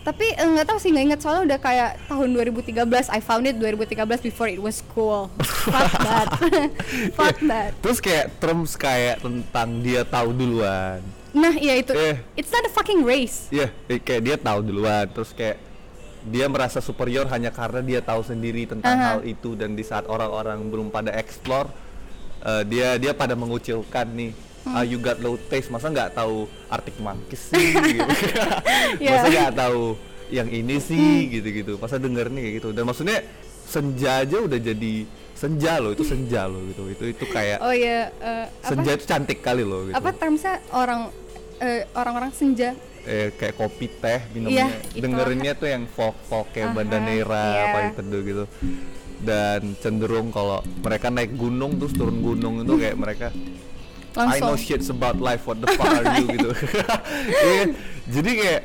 Tapi 0.00 0.32
eh, 0.32 0.48
nggak 0.48 0.64
tahu 0.64 0.78
sih 0.80 0.88
nggak 0.90 1.04
inget 1.06 1.20
soalnya 1.20 1.42
udah 1.46 1.58
kayak 1.60 1.90
tahun 2.06 2.28
2013 2.32 2.72
I 3.10 3.20
found 3.20 3.44
it 3.44 3.56
2013 3.56 4.00
before 4.24 4.48
it 4.48 4.56
was 4.56 4.80
cool. 4.90 5.28
Fuck 5.38 5.92
that. 6.08 6.28
Fuck 7.12 7.36
that. 7.44 7.76
Terus 7.78 8.00
kayak 8.00 8.32
terms 8.38 8.74
kayak 8.74 9.20
tentang 9.20 9.84
dia 9.84 10.00
tahu 10.02 10.32
duluan. 10.32 11.04
Nah 11.30 11.52
iya 11.52 11.76
itu. 11.76 11.92
Eh. 11.92 12.16
it's 12.32 12.48
not 12.48 12.64
a 12.64 12.72
fucking 12.72 13.04
race. 13.04 13.46
Iya, 13.52 13.70
eh, 13.86 14.00
kayak 14.00 14.22
dia 14.24 14.34
tahu 14.34 14.64
duluan, 14.64 15.04
terus 15.06 15.30
kayak 15.30 15.60
dia 16.22 16.46
merasa 16.46 16.78
superior 16.78 17.24
hanya 17.28 17.48
karena 17.48 17.80
dia 17.80 18.00
tahu 18.00 18.20
sendiri 18.20 18.68
tentang 18.68 18.92
Aha. 18.92 19.06
hal 19.16 19.20
itu 19.24 19.56
dan 19.56 19.72
di 19.72 19.80
saat 19.80 20.04
orang-orang 20.04 20.60
belum 20.68 20.88
pada 20.88 21.12
explore, 21.12 21.72
eh, 22.40 22.62
dia 22.64 22.96
dia 22.96 23.12
pada 23.12 23.32
mengucilkan 23.32 24.06
nih, 24.12 24.32
Hmm. 24.60 24.76
"Ah, 24.76 24.84
you 24.84 25.00
got 25.00 25.16
low 25.18 25.40
taste, 25.48 25.72
masa 25.72 25.88
nggak 25.88 26.12
tahu 26.12 26.44
Arctic 26.68 27.00
Monkeys 27.00 27.48
sih, 27.48 27.72
gitu. 27.96 28.04
Iya. 29.00 29.08
masa 29.16 29.26
nggak 29.32 29.54
tahu 29.56 29.96
yang 30.28 30.48
ini 30.52 30.76
sih, 30.76 31.32
gitu-gitu, 31.32 31.80
masa 31.80 31.96
denger 31.96 32.28
nih 32.28 32.40
kayak 32.44 32.54
gitu, 32.60 32.68
dan 32.76 32.84
maksudnya 32.84 33.24
senja 33.64 34.20
aja 34.20 34.36
udah 34.36 34.60
jadi 34.60 34.94
senja 35.32 35.80
loh, 35.80 35.96
itu 35.96 36.04
senja 36.04 36.44
loh 36.44 36.60
gitu, 36.68 36.92
itu 36.92 37.04
itu 37.16 37.24
kayak 37.24 37.64
oh 37.64 37.72
iya 37.72 38.12
eh, 38.20 38.44
apa 38.52 38.68
senja 38.68 38.90
itu 38.92 39.04
cantik 39.08 39.40
kali 39.40 39.64
loh 39.64 39.88
gitu. 39.88 39.96
apa 39.96 40.12
termsnya 40.12 40.60
orang 40.76 41.08
eh, 41.56 41.88
orang-orang 41.96 42.28
senja 42.30 42.76
eh 43.10 43.34
kayak 43.34 43.54
kopi 43.56 43.90
teh 43.90 44.20
minumnya 44.30 44.70
itu. 44.88 45.02
dengerinnya 45.02 45.52
tuh 45.52 45.66
yang 45.66 45.84
folk 45.84 46.14
folk 46.24 46.46
kayak 46.50 46.70
Aha, 46.70 46.76
bandanera 46.76 47.42
iya. 47.44 47.64
apa 47.66 47.78
itu 47.82 47.92
teduh 47.98 48.22
gitu 48.22 48.44
dan 49.20 49.60
cenderung 49.76 50.30
kalau 50.30 50.62
mereka 50.78 51.10
naik 51.10 51.34
gunung 51.34 51.74
terus 51.76 51.90
turun 51.92 52.22
gunung 52.22 52.62
itu 52.62 52.72
kayak 52.72 52.96
mereka 52.96 53.28
I 54.12 54.38
know 54.38 54.54
langsung 54.54 54.58
shit 54.58 54.82
about 54.88 55.18
life 55.18 55.42
what 55.44 55.58
the 55.58 55.68
fuck 55.70 55.90
are 55.98 56.06
you 56.16 56.26
gitu 56.30 56.50
Iya, 57.46 57.64
jadi 58.08 58.30
kayak 58.32 58.62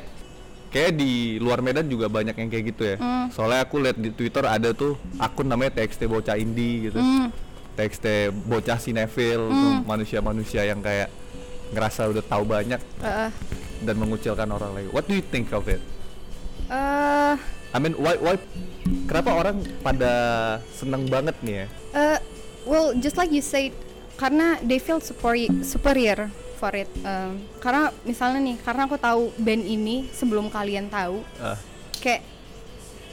kayak 0.66 0.92
di 0.94 1.12
luar 1.36 1.58
Medan 1.58 1.86
juga 1.86 2.06
banyak 2.06 2.34
yang 2.34 2.48
kayak 2.48 2.64
gitu 2.68 2.82
ya 2.84 2.96
Hmm. 2.96 3.26
soalnya 3.28 3.60
aku 3.60 3.78
lihat 3.78 3.96
di 3.96 4.10
Twitter 4.10 4.42
ada 4.42 4.70
tuh 4.70 4.94
akun 5.16 5.44
namanya 5.44 5.74
TXT 5.74 6.06
bocah 6.06 6.34
indie 6.34 6.86
gitu 6.86 6.98
Hmm. 6.98 7.28
TXT 7.74 8.06
bocah 8.42 8.78
si 8.78 8.90
Neville 8.90 9.42
Hmm. 9.44 9.82
manusia-manusia 9.82 10.62
yang 10.62 10.78
kayak 10.78 11.10
ngerasa 11.68 12.06
udah 12.06 12.22
tahu 12.22 12.42
banyak 12.42 12.78
Eh, 12.98 13.30
dan 13.86 13.96
mengucilkan 13.96 14.50
orang 14.50 14.74
lain. 14.74 14.88
What 14.90 15.06
do 15.06 15.14
you 15.14 15.22
think 15.22 15.50
of 15.50 15.64
it? 15.66 15.78
eh, 16.66 17.34
I 17.70 17.78
mean, 17.78 17.94
why, 17.94 18.18
why, 18.18 18.34
kenapa 19.06 19.30
orang 19.30 19.62
pada 19.80 20.12
seneng 20.72 21.06
banget 21.06 21.38
nih 21.40 21.54
ya? 21.54 21.66
eh, 21.94 22.18
well, 22.64 22.90
just 22.92 23.14
like 23.14 23.30
you 23.30 23.38
said, 23.38 23.70
karena 24.16 24.58
they 24.60 24.76
feel 24.76 24.98
superior, 24.98 25.52
superior 25.62 26.26
for 26.56 26.72
it. 26.72 26.88
Um, 27.00 27.44
karena 27.60 27.92
misalnya 28.02 28.40
nih, 28.42 28.56
karena 28.58 28.82
aku 28.84 28.96
tahu 28.96 29.30
band 29.36 29.62
ini 29.62 30.08
sebelum 30.10 30.48
kalian 30.48 30.88
tahu, 30.88 31.20
Ah. 31.36 31.54
kayak 31.94 32.24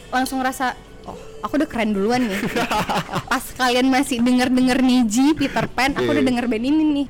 langsung 0.09 0.39
ngerasa, 0.39 0.73
oh, 1.03 1.17
aku 1.41 1.59
udah 1.59 1.67
keren 1.67 1.91
duluan 1.91 2.23
nih. 2.23 2.39
Pas 3.31 3.43
kalian 3.51 3.91
masih 3.91 4.17
denger-denger 4.17 4.79
Niji, 4.79 5.35
Peter 5.35 5.67
Pan, 5.67 5.91
aku 5.91 6.07
udah 6.07 6.23
Iya. 6.23 6.29
denger 6.31 6.45
band 6.47 6.63
ini 6.63 6.83
nih. 7.03 7.07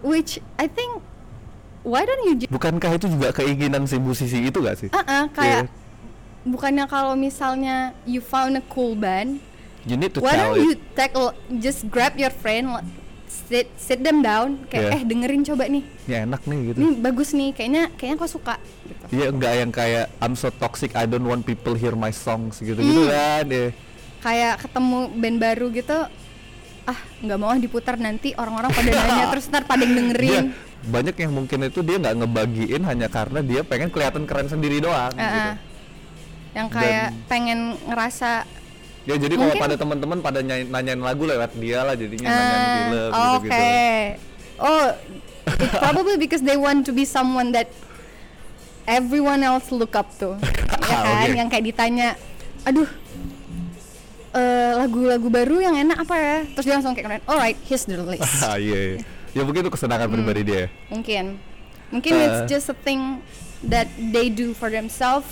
Which 0.00 0.38
I 0.54 0.70
think, 0.70 1.02
why 1.86 2.02
don't 2.02 2.22
you 2.24 2.34
Bukankah 2.46 2.90
itu 2.92 3.06
juga 3.08 3.30
keinginan 3.32 3.86
si 3.86 3.96
musisi 3.96 4.42
itu 4.42 4.58
gak 4.58 4.76
sih? 4.76 4.88
Uh-uh, 4.90 5.30
kayak 5.30 5.62
Iya. 5.62 5.70
bukannya 6.44 6.84
kalau 6.84 7.14
misalnya 7.14 7.76
you 8.02 8.18
found 8.18 8.54
a 8.54 8.64
cool 8.66 8.92
band, 8.92 9.38
You 9.82 9.94
need 9.94 10.10
to 10.12 10.20
why 10.20 10.34
tell 10.34 10.52
don't 10.52 10.60
you 10.60 10.74
it. 10.74 10.82
tackle 10.92 11.30
just 11.56 11.86
grab 11.86 12.14
your 12.14 12.30
friend, 12.32 12.74
sit 13.26 13.70
sit 13.76 13.98
them 14.00 14.18
down, 14.18 14.66
kayak 14.66 14.82
Yeah. 14.84 14.96
eh 14.96 15.02
dengerin 15.04 15.42
coba 15.44 15.66
nih, 15.66 15.86
Ini 16.04 16.14
enak 16.24 16.42
nih 16.44 16.58
gitu. 16.66 16.78
ini 16.80 16.88
bagus 16.98 17.30
nih, 17.30 17.50
kayaknya 17.50 17.82
kayaknya 17.92 18.16
kau 18.16 18.26
suka. 18.28 18.58
Gitu. 18.82 19.04
Iya 19.12 19.26
enggak 19.30 19.52
yang 19.56 19.70
kayak 19.70 20.10
I'm 20.18 20.34
so 20.34 20.50
toxic 20.52 20.90
I 20.92 21.06
don't 21.06 21.22
want 21.22 21.42
people 21.42 21.72
hear 21.72 21.94
my 21.94 22.10
songs 22.10 22.58
gitu 22.58 22.74
gitu 22.74 23.00
Hmm. 23.00 23.10
kan 23.10 23.46
ya. 23.46 23.66
Kayak 24.18 24.54
ketemu 24.60 24.98
band 25.12 25.38
baru 25.38 25.66
gitu, 25.70 25.98
ah 26.84 26.98
nggak 27.20 27.38
mau 27.38 27.54
diputar 27.54 27.94
nanti 27.96 28.34
orang-orang 28.34 28.70
pada 28.70 28.90
nanya 28.92 29.24
terus 29.32 29.46
ntar 29.46 29.62
pada 29.62 29.82
dengerin. 29.82 30.50
Banyak 30.84 31.16
yang 31.16 31.32
mungkin 31.32 31.58
itu 31.64 31.80
dia 31.80 31.96
nggak 31.96 32.16
ngebagiin 32.20 32.82
hanya 32.84 33.08
karena 33.08 33.40
dia 33.40 33.60
pengen 33.62 33.88
kelihatan 33.88 34.24
keren 34.24 34.46
sendiri 34.46 34.78
doang 34.78 35.10
gitu. 35.10 35.24
Uh-uh. 35.24 35.54
Yang 36.52 36.68
kayak 36.72 37.06
pengen 37.26 37.58
ngerasa 37.84 38.44
Ya 39.06 39.14
jadi 39.14 39.38
kalau 39.38 39.54
Mungkin- 39.54 39.62
pada 39.62 39.74
teman-teman 39.78 40.18
pada 40.18 40.42
nyanyi- 40.42 40.66
nanyain 40.66 40.98
lagu 40.98 41.30
lewat 41.30 41.54
dia 41.54 41.86
lah 41.86 41.94
jadinya 41.94 42.26
Ah, 42.26 42.34
nanyain 42.34 42.82
film 42.82 43.12
Oke. 43.14 43.22
gitu-gitu. 43.38 43.62
Oh, 44.58 44.86
it's 45.62 45.78
probably 45.86 46.16
because 46.18 46.42
they 46.42 46.58
want 46.58 46.82
to 46.82 46.90
be 46.90 47.06
someone 47.06 47.54
that 47.54 47.70
everyone 48.82 49.46
else 49.46 49.70
look 49.70 49.94
up 49.94 50.10
to. 50.18 50.34
ya 50.90 50.98
kan? 51.06 51.22
Oke. 51.22 51.38
Yang 51.38 51.48
kayak 51.54 51.64
ditanya, 51.64 52.08
aduh, 52.66 52.90
eh, 54.34 54.70
lagu-lagu 54.74 55.28
baru 55.30 55.56
yang 55.60 55.78
enak 55.78 56.02
apa 56.02 56.14
ya? 56.18 56.36
Terus 56.58 56.64
dia 56.66 56.74
langsung 56.74 56.94
kayak, 56.94 57.22
alright, 57.24 57.58
here's 57.62 57.86
the 57.86 58.02
list. 58.02 58.26
Ah 58.42 58.58
iya, 58.58 58.98
iya. 58.98 59.06
Ya 59.36 59.44
mungkin 59.44 59.60
itu 59.60 59.70
kesenangan 59.70 60.08
Hmm. 60.08 60.16
pribadi 60.16 60.42
dia. 60.42 60.64
Mungkin, 60.88 61.36
mungkin 61.92 62.12
Eh. 62.16 62.24
it's 62.24 62.40
just 62.48 62.72
a 62.72 62.76
thing 62.78 63.20
that 63.60 63.84
they 63.92 64.32
do 64.32 64.56
for 64.56 64.72
themselves. 64.72 65.28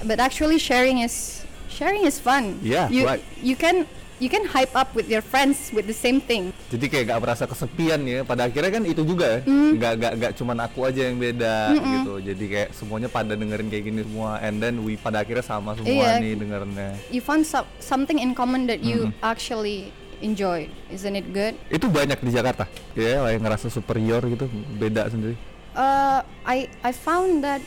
But 0.00 0.16
actually, 0.16 0.56
sharing 0.56 1.02
is 1.02 1.44
sharing 1.68 2.08
is 2.08 2.16
fun. 2.16 2.56
Yeah, 2.62 2.88
you 2.88 3.04
right. 3.04 3.20
you 3.36 3.52
can 3.52 3.84
you 4.16 4.26
can 4.26 4.46
hype 4.46 4.72
up 4.72 4.94
with 4.94 5.06
your 5.06 5.20
friends 5.20 5.68
with 5.70 5.84
the 5.84 5.94
same 5.94 6.18
thing. 6.18 6.54
Jadi 6.70 6.86
kayak 6.86 7.04
gak 7.08 7.20
merasa 7.20 7.44
kesepian 7.44 8.00
ya. 8.02 8.22
Pada 8.22 8.46
akhirnya 8.46 8.72
kan 8.72 8.82
itu 8.82 9.02
juga 9.02 9.26
ya. 9.28 9.38
Hmm. 9.44 9.74
Nggak 9.76 9.92
nggak 9.94 10.12
nggak 10.16 10.32
cuman 10.34 10.56
aku 10.62 10.78
aja 10.86 11.00
yang 11.04 11.18
beda 11.18 11.54
gitu. 11.76 12.14
Jadi 12.24 12.44
kayak 12.48 12.68
semuanya 12.72 13.08
pada 13.08 13.34
dengerin 13.34 13.68
kayak 13.68 13.84
gini 13.84 14.00
semua. 14.02 14.38
And 14.38 14.56
then 14.56 14.80
we 14.80 14.94
pada 14.94 15.20
akhirnya 15.20 15.42
sama 15.42 15.74
semua 15.74 15.90
Iya. 16.16 16.22
nih 16.22 16.32
dengerinnya. 16.34 16.90
you 17.10 17.20
found 17.20 17.42
some, 17.42 17.66
something 17.76 18.16
in 18.16 18.32
common 18.32 18.64
that 18.64 18.80
you 18.80 19.10
actually 19.20 19.90
enjoy 20.20 20.66
isn't 20.88 21.14
it 21.14 21.28
good 21.28 21.54
Itu 21.68 21.86
banyak 21.86 22.18
di 22.18 22.30
Jakarta. 22.30 22.64
Ya, 22.92 23.20
lah 23.20 23.30
yang 23.30 23.40
ngerasa 23.40 23.68
superior 23.68 24.22
gitu, 24.24 24.46
beda 24.74 25.06
sendiri. 25.06 25.38
uh, 25.72 26.20
I 26.42 26.66
I 26.80 26.90
found 26.90 27.42
that 27.42 27.62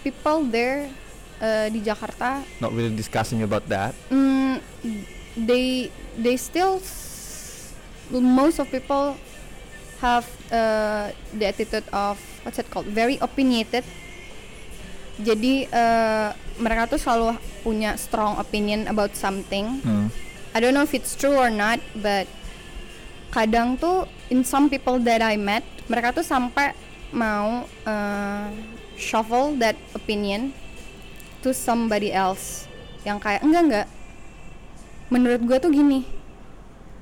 people 0.00 0.44
there 0.44 0.90
uh, 1.38 1.66
di 1.68 1.80
Jakarta 1.80 2.42
Not 2.58 2.70
really 2.70 2.92
discussing 2.92 3.40
about 3.40 3.64
that. 3.68 3.94
mm, 4.08 4.58
they 5.36 5.88
they 6.14 6.34
still 6.34 6.78
most 8.10 8.58
of 8.58 8.68
people 8.68 9.16
have 9.98 10.26
uh, 10.48 11.08
the 11.32 11.46
attitude 11.46 11.86
of 11.90 12.16
what's 12.42 12.58
it 12.58 12.68
called 12.68 12.84
very 12.86 13.16
opinionated 13.18 13.82
jadi 15.16 15.70
uh, 15.70 16.28
mereka 16.56 16.90
tuh 16.90 16.98
selalu 16.98 17.32
punya 17.62 17.94
strong 17.94 18.36
opinion 18.36 18.84
about 18.84 19.14
something 19.14 19.78
Hmm. 19.80 20.10
I 20.54 20.62
don't 20.62 20.70
know 20.70 20.86
if 20.86 20.94
it's 20.94 21.18
true 21.18 21.34
or 21.34 21.50
not, 21.50 21.82
but 21.98 22.30
kadang 23.34 23.74
tuh 23.74 24.06
in 24.30 24.46
some 24.46 24.70
people 24.70 25.02
that 25.02 25.18
I 25.18 25.34
met, 25.34 25.66
mereka 25.90 26.14
tuh 26.14 26.22
sampai 26.22 26.78
mau 27.10 27.66
uh, 27.66 28.46
shuffle 28.94 29.58
that 29.58 29.74
opinion 29.98 30.54
to 31.42 31.50
somebody 31.50 32.14
else 32.14 32.70
yang 33.02 33.18
kayak 33.18 33.42
enggak 33.42 33.62
enggak. 33.66 33.88
Menurut 35.10 35.42
gua 35.42 35.58
tuh 35.58 35.74
gini, 35.74 36.06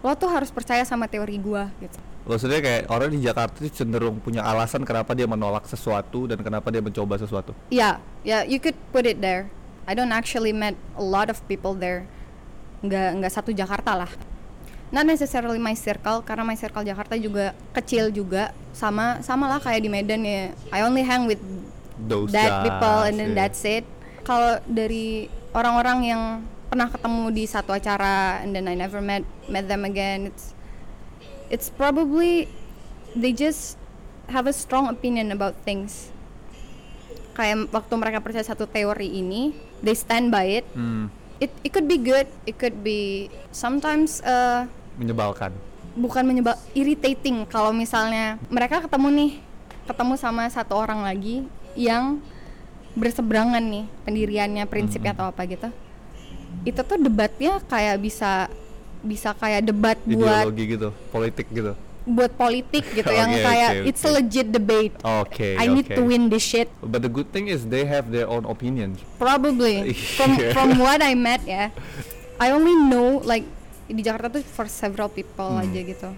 lo 0.00 0.16
tuh 0.16 0.32
harus 0.32 0.48
percaya 0.48 0.88
sama 0.88 1.04
teori 1.04 1.36
gua 1.36 1.68
gitu. 1.76 2.00
Maksudnya 2.24 2.64
kayak 2.64 2.82
orang 2.88 3.12
di 3.12 3.20
Jakarta 3.20 3.60
itu 3.60 3.84
cenderung 3.84 4.16
punya 4.22 4.40
alasan 4.46 4.86
kenapa 4.88 5.12
dia 5.12 5.28
menolak 5.28 5.68
sesuatu 5.68 6.24
dan 6.24 6.40
kenapa 6.40 6.72
dia 6.72 6.80
mencoba 6.80 7.20
sesuatu. 7.20 7.52
Ya, 7.68 8.00
ya, 8.24 8.48
you 8.48 8.56
could 8.56 8.78
put 8.96 9.04
it 9.04 9.20
there. 9.20 9.52
I 9.84 9.92
don't 9.92 10.14
actually 10.14 10.56
met 10.56 10.78
a 10.96 11.04
lot 11.04 11.28
of 11.28 11.42
people 11.50 11.76
there. 11.76 12.08
Nggak 12.83 13.09
nggak 13.23 13.33
satu 13.33 13.51
Jakarta 13.55 13.95
lah. 13.95 14.11
Not 14.92 15.09
necessarily 15.09 15.57
my 15.57 15.73
circle 15.73 16.21
karena 16.21 16.45
my 16.45 16.59
circle 16.59 16.85
Jakarta 16.85 17.16
juga 17.16 17.57
kecil 17.73 18.12
juga 18.12 18.53
sama 18.77 19.25
sama 19.25 19.49
lah 19.49 19.57
kayak 19.62 19.81
di 19.81 19.88
Medan 19.88 20.21
ya. 20.27 20.53
I 20.68 20.85
only 20.85 21.01
hang 21.01 21.25
with 21.25 21.40
Those 21.97 22.35
that 22.35 22.66
people 22.66 22.83
guys, 22.83 23.09
and 23.09 23.14
then 23.16 23.33
yeah. 23.33 23.38
that's 23.47 23.62
it. 23.64 23.87
Kalau 24.27 24.61
dari 24.68 25.33
orang-orang 25.57 25.99
yang 26.05 26.23
pernah 26.73 26.88
ketemu 26.88 27.23
di 27.37 27.45
satu 27.45 27.77
acara 27.77 28.40
and 28.40 28.57
then 28.57 28.64
I 28.64 28.73
never 28.73 29.05
met 29.05 29.25
met 29.49 29.68
them 29.68 29.85
again, 29.85 30.29
it's 30.29 30.57
it's 31.53 31.68
probably 31.68 32.49
they 33.12 33.37
just 33.37 33.77
have 34.33 34.49
a 34.49 34.57
strong 34.57 34.88
opinion 34.88 35.31
about 35.31 35.57
things. 35.68 36.09
Kayak 37.37 37.68
waktu 37.73 37.95
mereka 37.97 38.21
percaya 38.21 38.45
satu 38.45 38.68
teori 38.68 39.09
ini, 39.09 39.53
they 39.85 39.97
stand 39.97 40.33
by 40.33 40.61
it. 40.61 40.66
Hmm, 40.73 41.09
It 41.42 41.50
it 41.66 41.74
could 41.74 41.90
be 41.90 41.98
good, 41.98 42.31
it 42.46 42.55
could 42.55 42.87
be 42.87 43.26
sometimes 43.50 44.22
uh, 44.22 44.70
menyebalkan. 44.94 45.50
bukan 45.92 46.24
menyebab 46.24 46.57
irritating 46.72 47.44
kalau 47.44 47.74
misalnya 47.74 48.40
mereka 48.48 48.81
ketemu 48.81 49.09
nih 49.12 49.33
ketemu 49.85 50.14
sama 50.16 50.48
satu 50.48 50.72
orang 50.72 51.05
lagi 51.05 51.44
yang 51.76 52.16
berseberangan 52.96 53.61
nih 53.61 53.85
pendiriannya 54.07 54.64
prinsipnya 54.64 55.12
atau 55.12 55.28
apa 55.28 55.44
gitu 55.44 55.68
itu 56.64 56.81
tuh 56.81 56.96
debatnya 56.96 57.61
kayak 57.68 58.00
bisa 58.00 58.48
bisa 59.03 59.34
kayak 59.34 59.66
debat 59.66 59.99
buat 60.07 60.47
Ideologi 60.47 60.64
gitu, 60.78 60.88
politik 61.11 61.51
gitu. 61.51 61.74
Buat 62.03 62.34
politik 62.34 62.82
gitu 62.92 63.07
yang 63.20 63.30
Oke, 63.30 63.42
kayak 63.42 63.70
oke, 63.72 63.86
it's 63.86 64.03
a 64.03 64.11
legit 64.11 64.48
debate 64.48 64.94
Oke, 65.00 65.55
I 65.55 65.66
need 65.66 65.86
oke. 65.86 65.94
to 65.94 66.03
win 66.03 66.26
this 66.26 66.42
shit 66.42 66.66
But 66.80 67.00
the 67.00 67.09
good 67.09 67.30
thing 67.30 67.46
is 67.46 67.64
they 67.64 67.86
have 67.86 68.11
their 68.11 68.26
own 68.26 68.42
opinions. 68.44 68.98
probably 69.16 69.94
from 70.18 70.34
from 70.50 70.68
what 70.76 70.98
I 70.98 71.14
met 71.14 71.42
ya 71.42 71.70
I 72.36 72.50
only 72.50 72.74
know 72.74 73.22
like 73.22 73.46
di 73.86 74.00
Jakarta 74.00 74.32
tuh 74.32 74.42
for 74.42 74.66
several 74.66 75.07
people 75.07 75.53
Hmm. 75.53 75.62
aja 75.62 75.80
gitu 75.80 76.11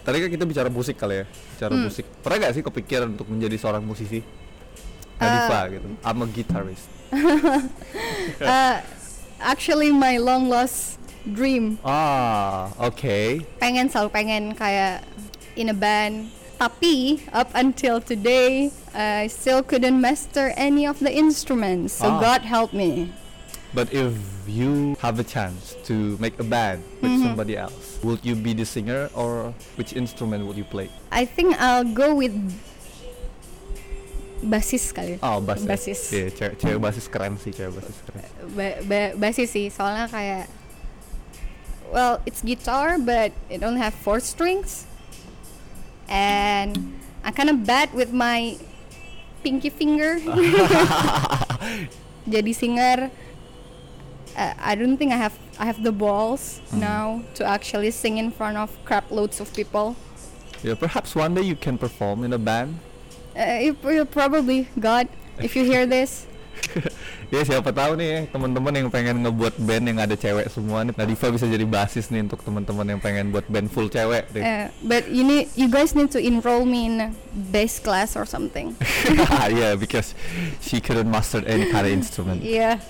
Tadi 0.00 0.16
kan 0.20 0.28
kita 0.28 0.44
bicara 0.44 0.68
musik 0.68 1.00
kali 1.00 1.20
ya, 1.20 1.24
bicara 1.24 1.72
Hmm. 1.72 1.88
musik. 1.88 2.04
Pernah 2.20 2.36
gak 2.38 2.52
sih 2.52 2.60
kepikiran 2.60 3.08
untuk 3.08 3.24
menjadi 3.24 3.56
seorang 3.56 3.80
musisi? 3.80 4.20
Eh. 4.20 4.24
Hadifa 5.16 5.60
gitu. 5.72 5.88
I'm 6.00 6.20
a 6.20 6.28
guitarist. 6.28 6.86
Uh, 8.36 8.84
actually 9.40 9.88
my 9.88 10.18
long 10.18 10.48
lost 10.48 10.98
dream 11.26 11.80
Ah, 11.80 12.68
oke. 12.76 13.40
pengen 13.56 13.88
selalu 13.88 14.08
pengen 14.10 14.42
kayak 14.52 15.00
in 15.54 15.68
a 15.68 15.76
band 15.76 16.28
tapi 16.54 17.18
up 17.30 17.50
until 17.52 17.98
today 17.98 18.70
I 18.92 19.26
still 19.26 19.60
couldn't 19.60 19.98
master 19.98 20.54
any 20.54 20.84
of 20.84 21.00
the 21.00 21.10
instruments 21.10 21.96
so 21.96 22.08
Ah. 22.08 22.20
God 22.20 22.40
help 22.44 22.70
me 22.70 23.10
But 23.74 23.90
if 23.90 24.14
you 24.46 24.94
have 25.02 25.18
a 25.18 25.26
chance 25.26 25.74
to 25.90 26.14
make 26.18 26.38
a 26.38 26.46
band 26.46 26.86
with 27.02 27.10
Mm-hmm. 27.10 27.26
somebody 27.26 27.58
else, 27.58 27.98
would 28.02 28.22
you 28.22 28.38
be 28.38 28.54
the 28.54 28.62
singer 28.62 29.10
or 29.10 29.50
which 29.74 29.90
instrument 29.92 30.46
would 30.46 30.54
you 30.54 30.62
play? 30.62 30.86
I 31.10 31.26
think 31.26 31.58
I'll 31.58 31.82
go 31.82 32.14
with 32.14 32.30
basis 34.44 34.92
kali 34.92 35.18
Oh, 35.18 35.42
bass. 35.42 35.64
ya? 35.64 35.74
Basis. 35.74 36.00
Iya, 36.06 36.26
cewek, 36.30 36.54
cewek 36.54 36.78
basis 36.78 37.06
keren 37.08 37.34
sih, 37.34 37.50
cewek 37.50 37.74
basis 37.74 37.96
keren. 38.04 38.22
ba- 38.52 38.78
ba- 38.84 39.14
basis 39.18 39.48
sih 39.50 39.66
soalnya 39.66 40.06
kayak 40.06 40.46
well 41.92 42.20
it's 42.26 42.42
guitar 42.42 42.98
but 42.98 43.32
it 43.50 43.62
only 43.62 43.80
have 43.80 43.94
four 43.94 44.20
strings 44.20 44.86
and 46.08 46.76
I'm 47.24 47.32
kind 47.32 47.50
of 47.50 47.64
bad 47.66 47.92
with 47.94 48.12
my 48.12 48.56
pinky 49.42 49.70
finger 49.70 50.18
jadi 52.28 52.52
singer 52.54 53.10
uh, 54.36 54.54
I 54.58 54.74
don't 54.74 54.96
think 54.96 55.12
I 55.12 55.16
have 55.20 55.36
I 55.60 55.66
have 55.66 55.82
the 55.82 55.92
balls 55.92 56.60
Hmm. 56.70 56.80
now 56.80 57.06
to 57.38 57.44
actually 57.44 57.90
sing 57.92 58.18
in 58.18 58.30
front 58.30 58.56
of 58.56 58.72
crap 58.84 59.10
loads 59.10 59.38
of 59.38 59.52
people. 59.54 59.94
Yeah, 60.64 60.74
perhaps 60.74 61.14
one 61.14 61.34
day 61.34 61.42
you 61.46 61.54
can 61.54 61.78
perform 61.78 62.24
in 62.24 62.32
a 62.32 62.38
band. 62.40 62.80
Uh, 63.36 63.60
you, 63.70 63.76
you 63.84 64.04
probably 64.08 64.66
God, 64.80 65.06
if 65.38 65.54
you 65.54 65.62
hear 65.62 65.86
this, 65.86 66.26
ya 67.34 67.40
siapa 67.42 67.70
tahu 67.70 67.98
nih 67.98 68.08
ya, 68.08 68.20
teman-teman 68.30 68.72
yang 68.74 68.88
pengen 68.88 69.22
ngebuat 69.22 69.58
band 69.58 69.84
yang 69.90 69.98
ada 69.98 70.14
cewek 70.14 70.46
semua 70.48 70.82
nih. 70.82 70.94
Nadifa 70.94 71.30
bisa 71.30 71.44
jadi 71.44 71.62
basis 71.62 72.08
nih 72.08 72.24
untuk 72.24 72.42
teman-teman 72.42 72.86
yang 72.86 73.00
pengen 73.00 73.30
buat 73.30 73.46
band 73.46 73.68
full 73.68 73.86
cewek 73.86 74.30
deh. 74.30 74.42
uh, 74.42 74.66
but 74.82 75.06
you 75.08 75.22
need 75.22 75.50
you 75.54 75.66
guys 75.66 75.92
need 75.92 76.08
to 76.08 76.18
enroll 76.18 76.62
me 76.62 76.86
in 76.86 77.14
bass 77.50 77.78
class 77.78 78.14
or 78.14 78.24
something. 78.24 78.74
yeah, 79.50 79.74
because 79.74 80.14
she 80.60 80.78
couldn't 80.78 81.06
master 81.06 81.42
any 81.44 81.66
kind 81.68 81.86
of 81.86 81.92
instrument. 81.92 82.40
yeah. 82.40 82.78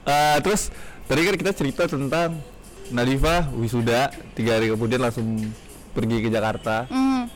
Eh, 0.00 0.38
terus 0.40 0.72
tadi 1.04 1.22
kan 1.22 1.36
kita 1.36 1.52
cerita 1.52 1.84
tentang 1.84 2.40
Nadifa 2.88 3.46
wisuda 3.52 4.08
tiga 4.32 4.56
hari 4.58 4.72
kemudian 4.72 4.98
langsung 4.98 5.52
pergi 5.92 6.24
ke 6.24 6.28
Jakarta 6.28 6.88
Mm, 6.88 7.28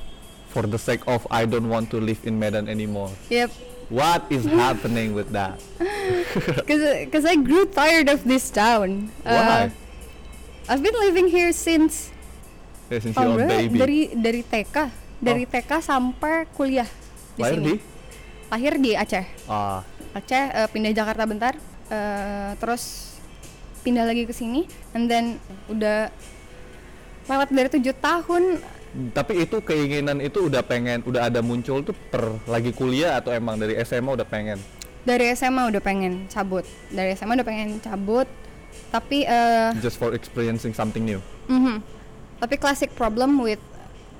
for 0.49 0.65
the 0.65 0.81
sake 0.81 1.05
of 1.05 1.23
I 1.29 1.45
don't 1.45 1.69
want 1.69 1.93
to 1.93 2.01
live 2.01 2.19
in 2.25 2.41
Medan 2.41 2.67
anymore. 2.67 3.13
yep. 3.29 3.53
What 3.89 4.27
is 4.29 4.45
happening 4.45 5.13
with 5.13 5.29
that? 5.33 5.61
Because 7.05 7.25
I 7.25 7.37
grew 7.37 7.67
tired 7.67 8.09
of 8.09 8.25
this 8.25 8.49
town. 8.49 9.13
Uh, 9.23 9.31
Why? 9.31 9.63
I've 10.65 10.81
been 10.81 10.97
living 10.97 11.29
here 11.29 11.53
since 11.53 12.09
Yeah, 12.87 13.01
since 13.01 13.17
you're 13.17 13.41
a 13.41 13.49
baby. 13.49 13.77
dari 13.77 14.01
dari 14.13 14.41
TK, 14.41 14.77
dari 15.17 15.45
Oh. 15.45 15.51
TK 15.51 15.71
sampai 15.81 16.45
kuliah 16.51 16.89
di 17.35 17.41
Lahir 17.41 17.57
sini. 17.57 17.67
di? 17.67 17.75
Lahir 18.47 18.75
di 18.77 18.91
Aceh. 18.93 19.27
Ah, 19.47 19.81
Aceh 20.13 20.45
eh, 20.47 20.69
pindah 20.69 20.93
Jakarta 20.93 21.25
bentar, 21.25 21.57
eh, 21.89 22.53
terus 22.57 23.17
pindah 23.81 24.05
lagi 24.05 24.25
ke 24.25 24.33
sini, 24.33 24.65
and 24.93 25.09
then 25.09 25.41
udah 25.67 26.13
lewat 27.25 27.49
dari 27.51 27.69
tujuh 27.71 27.97
tahun. 27.97 28.61
Tapi 29.11 29.43
itu 29.43 29.59
keinginan 29.59 30.19
itu 30.19 30.47
udah 30.47 30.63
pengen, 30.63 31.03
udah 31.03 31.27
ada 31.27 31.41
muncul 31.41 31.81
tuh 31.81 31.95
per 32.09 32.23
lagi 32.45 32.71
kuliah 32.71 33.19
atau 33.19 33.31
emang 33.31 33.57
dari 33.57 33.75
SMA 33.81 34.15
udah 34.15 34.25
pengen? 34.25 34.59
Dari 35.03 35.35
SMA 35.35 35.69
udah 35.69 35.79
pengen 35.79 36.25
cabut, 36.27 36.63
dari 36.89 37.13
SMA 37.13 37.35
udah 37.35 37.45
pengen 37.45 37.77
cabut, 37.79 38.25
tapi 38.89 39.23
eh, 39.23 39.71
Just 39.79 39.97
for 39.97 40.13
experiencing 40.13 40.73
something 40.73 41.03
new. 41.03 41.21
mhm. 41.47 41.83
tapi 42.35 42.55
classic 42.55 42.93
problem 42.93 43.37
with 43.39 43.61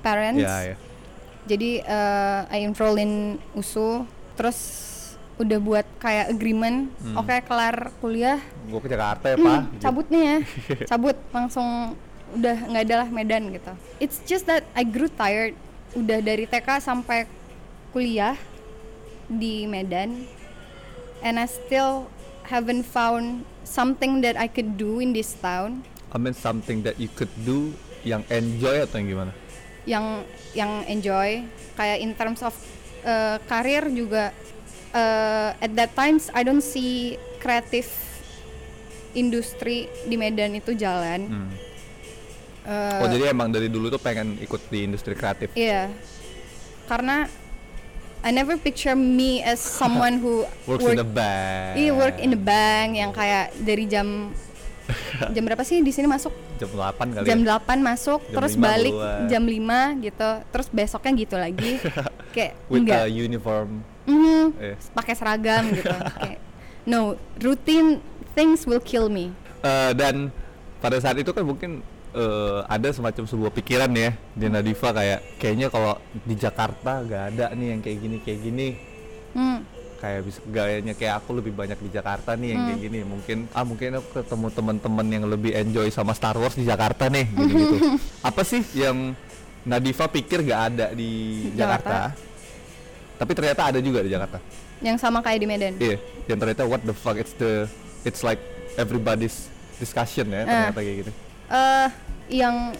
parents. 0.01 0.39
Ya, 0.39 0.73
ya. 0.73 0.75
Jadi 1.45 1.79
eh, 1.79 2.39
I 2.49 2.63
enroll 2.63 2.97
in 2.97 3.11
USU, 3.53 4.03
terus 4.33 4.57
udah 5.35 5.59
buat 5.59 5.85
kayak 5.97 6.31
agreement, 6.31 6.89
Hmm. 6.97 7.15
oke 7.17 7.35
kelar 7.43 7.91
kuliah, 7.99 8.39
Gue 8.65 8.79
ke 8.79 8.87
Jakarta 8.87 9.25
ya, 9.27 9.37
Pak. 9.37 9.59
Hmm, 9.61 9.77
cabut 9.77 10.05
nih 10.07 10.23
ya 10.23 10.37
cabut 10.89 11.17
langsung 11.29 11.93
udah 12.33 12.57
nggak 12.73 12.83
ada 12.89 12.95
lah 13.05 13.09
Medan 13.13 13.53
gitu 13.53 13.73
it's 14.01 14.17
just 14.25 14.49
that 14.49 14.65
I 14.73 14.81
grew 14.81 15.11
tired 15.11 15.53
udah 15.93 16.19
dari 16.19 16.49
TK 16.49 16.81
sampai 16.81 17.29
kuliah 17.93 18.35
di 19.29 19.69
Medan 19.69 20.25
and 21.21 21.37
I 21.37 21.45
still 21.45 22.09
haven't 22.49 22.85
found 22.85 23.45
something 23.63 24.21
that 24.25 24.37
I 24.37 24.49
could 24.49 24.75
do 24.75 24.99
in 24.99 25.13
this 25.13 25.37
town 25.37 25.85
I 26.11 26.17
mean 26.17 26.33
something 26.35 26.81
that 26.83 26.97
you 26.97 27.09
could 27.13 27.31
do 27.45 27.73
yang 28.05 28.21
enjoy 28.29 28.85
atau 28.85 29.01
yang 29.01 29.09
gimana? 29.09 29.31
yang 29.85 30.05
yang 30.57 30.71
enjoy 30.89 31.45
kayak 31.77 32.01
in 32.01 32.17
terms 32.17 32.41
of 32.41 32.53
uh, 33.05 33.37
karir 33.45 33.85
juga 33.93 34.33
uh, 34.93 35.53
at 35.61 35.71
that 35.77 35.93
times 35.93 36.33
I 36.33 36.41
don't 36.41 36.65
see 36.65 37.21
kreatif 37.37 37.85
industri 39.13 39.87
di 40.09 40.17
Medan 40.17 40.57
itu 40.57 40.73
jalan 40.73 41.21
Hmm. 41.29 41.51
Uh, 42.65 42.97
oh 42.97 43.07
jadi 43.07 43.29
emang 43.29 43.47
dari 43.47 43.69
dulu 43.69 43.87
tuh 43.87 43.97
pengen 43.97 44.35
ikut 44.37 44.57
di 44.67 44.83
industri 44.83 45.13
kreatif. 45.13 45.53
Iya. 45.53 45.93
Karena 46.85 47.29
I 48.21 48.33
never 48.33 48.57
picture 48.57 48.93
me 48.93 49.39
as 49.39 49.61
someone 49.61 50.17
who 50.17 50.49
Works 50.69 50.81
work, 50.81 50.91
in 50.91 50.99
the 50.99 51.05
bank. 51.07 51.71
Iya, 51.77 51.91
work 51.93 52.17
in 52.17 52.29
the 52.29 52.41
bank 52.41 52.89
yang 52.95 53.11
kayak 53.11 53.53
dari 53.55 53.85
jam 53.85 54.33
jam 55.33 55.41
berapa 55.41 55.61
sih 55.61 55.81
di 55.81 55.89
sini 55.89 56.05
masuk? 56.05 56.33
Jam 56.55 56.69
8 56.69 56.97
kali 57.11 57.25
Jam 57.25 57.39
ya. 57.41 57.57
8 57.57 57.77
masuk, 57.79 58.21
Jam 58.23 58.33
terus 58.33 58.53
5 58.53 58.61
balik 58.61 58.93
keluar. 58.93 59.17
jam 59.27 59.43
5 59.43 60.05
gitu. 60.05 60.29
Terus 60.47 60.67
besoknya 60.71 61.11
gitu 61.15 61.35
lagi. 61.35 61.71
kayak 62.33 62.53
With 62.65 62.81
enggak. 62.81 63.05
a 63.05 63.09
uniform. 63.09 63.69
Mhm, 64.05 64.45
Eh. 64.57 64.75
pakai 64.91 65.13
seragam 65.13 65.69
gitu. 65.69 65.89
kayak 65.89 66.37
no, 66.85 67.13
routine 67.37 67.97
things 68.33 68.65
will 68.65 68.81
kill 68.81 69.05
me. 69.05 69.33
Eh, 69.61 69.91
dan 69.93 70.29
pada 70.77 70.97
saat 70.97 71.17
itu 71.17 71.29
kan 71.29 71.41
mungkin 71.41 71.81
eh, 72.15 72.59
ada 72.65 72.89
semacam 72.89 73.23
sebuah 73.23 73.51
pikiran 73.51 73.91
ya 73.91 74.15
di 74.31 74.47
Nadifa 74.47 74.89
kayak 74.89 75.19
kayaknya 75.35 75.67
kalau 75.67 75.93
di 76.17 76.33
Jakarta 76.33 76.91
gak 77.01 77.23
ada 77.29 77.45
nih 77.51 77.67
yang 77.69 77.81
kayak 77.81 77.97
gini 77.99 78.17
kayak 78.19 78.39
gini 78.41 78.67
Hmm. 79.31 79.59
kayak 79.95 80.21
bisa 80.23 80.39
gayanya 80.45 80.93
kayak 80.93 81.13
aku 81.17 81.35
lebih 81.35 81.51
banyak 81.51 81.75
di 81.77 81.89
Jakarta 81.89 82.33
nih 82.33 82.49
yang 82.49 82.61
kayak 82.63 82.73
Hmm. 82.73 82.85
gini 82.85 82.99
mungkin 83.03 83.37
ah 83.51 83.63
mungkin 83.63 83.89
aku 83.93 84.07
ketemu 84.15 84.47
teman-teman 84.49 85.07
yang 85.09 85.25
lebih 85.25 85.51
enjoy 85.53 85.87
sama 85.89 86.11
Star 86.11 86.33
Wars 86.33 86.53
di 86.53 86.63
Jakarta 86.63 87.07
nih 87.07 87.27
gitu 87.27 87.53
gitu 87.53 87.77
apa 88.29 88.41
sih 88.41 88.63
yang 88.73 89.11
Nadifa 89.61 90.07
pikir 90.07 90.39
gak 90.41 90.61
ada 90.71 90.85
di 90.91 91.09
Jakarta, 91.51 92.13
Jakarta. 92.13 93.17
tapi 93.17 93.31
ternyata 93.33 93.61
ada 93.65 93.79
juga 93.79 93.99
di 93.99 94.09
Jakarta 94.09 94.39
Yang 94.77 94.97
sama 94.99 95.19
kayak 95.19 95.39
di 95.41 95.47
Medan. 95.47 95.73
iya 95.77 95.97
yang 96.25 96.37
ternyata 96.37 96.63
what 96.63 96.79
the 96.81 96.93
fuck 96.93 97.15
it's 97.15 97.33
the 97.33 97.65
it's 98.03 98.21
like 98.21 98.39
everybody's 98.75 99.47
discussion 99.75 100.27
ya 100.27 100.43
ternyata 100.43 100.79
kayak 100.79 100.95
gitu 101.01 101.11
eh 101.45 101.87
yang 102.27 102.73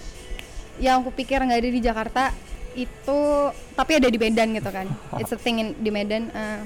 yang 0.78 1.00
aku 1.00 1.12
pikir 1.14 1.39
nggak 1.39 1.60
ada 1.62 1.72
di 1.72 1.82
Jakarta 1.82 2.24
itu 2.76 3.20
tapi 3.72 3.91
ada 3.96 4.12
di 4.12 4.20
Medan 4.20 4.52
gitu 4.52 4.68
kan. 4.68 4.88
It's 5.22 5.32
a 5.32 5.39
thing 5.39 5.60
in, 5.60 5.68
di 5.80 5.89
Medan. 5.89 6.28
Eh, 6.30 6.62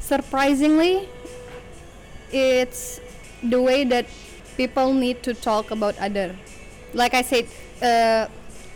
surprisingly 0.00 1.06
it's 2.30 3.02
the 3.42 3.58
way 3.58 3.82
that 3.82 4.06
people 4.54 4.94
need 4.94 5.22
to 5.22 5.34
talk 5.34 5.70
about 5.70 5.98
other. 5.98 6.34
Like 6.94 7.14
I 7.14 7.22
said 7.22 7.46
eh, 7.82 8.26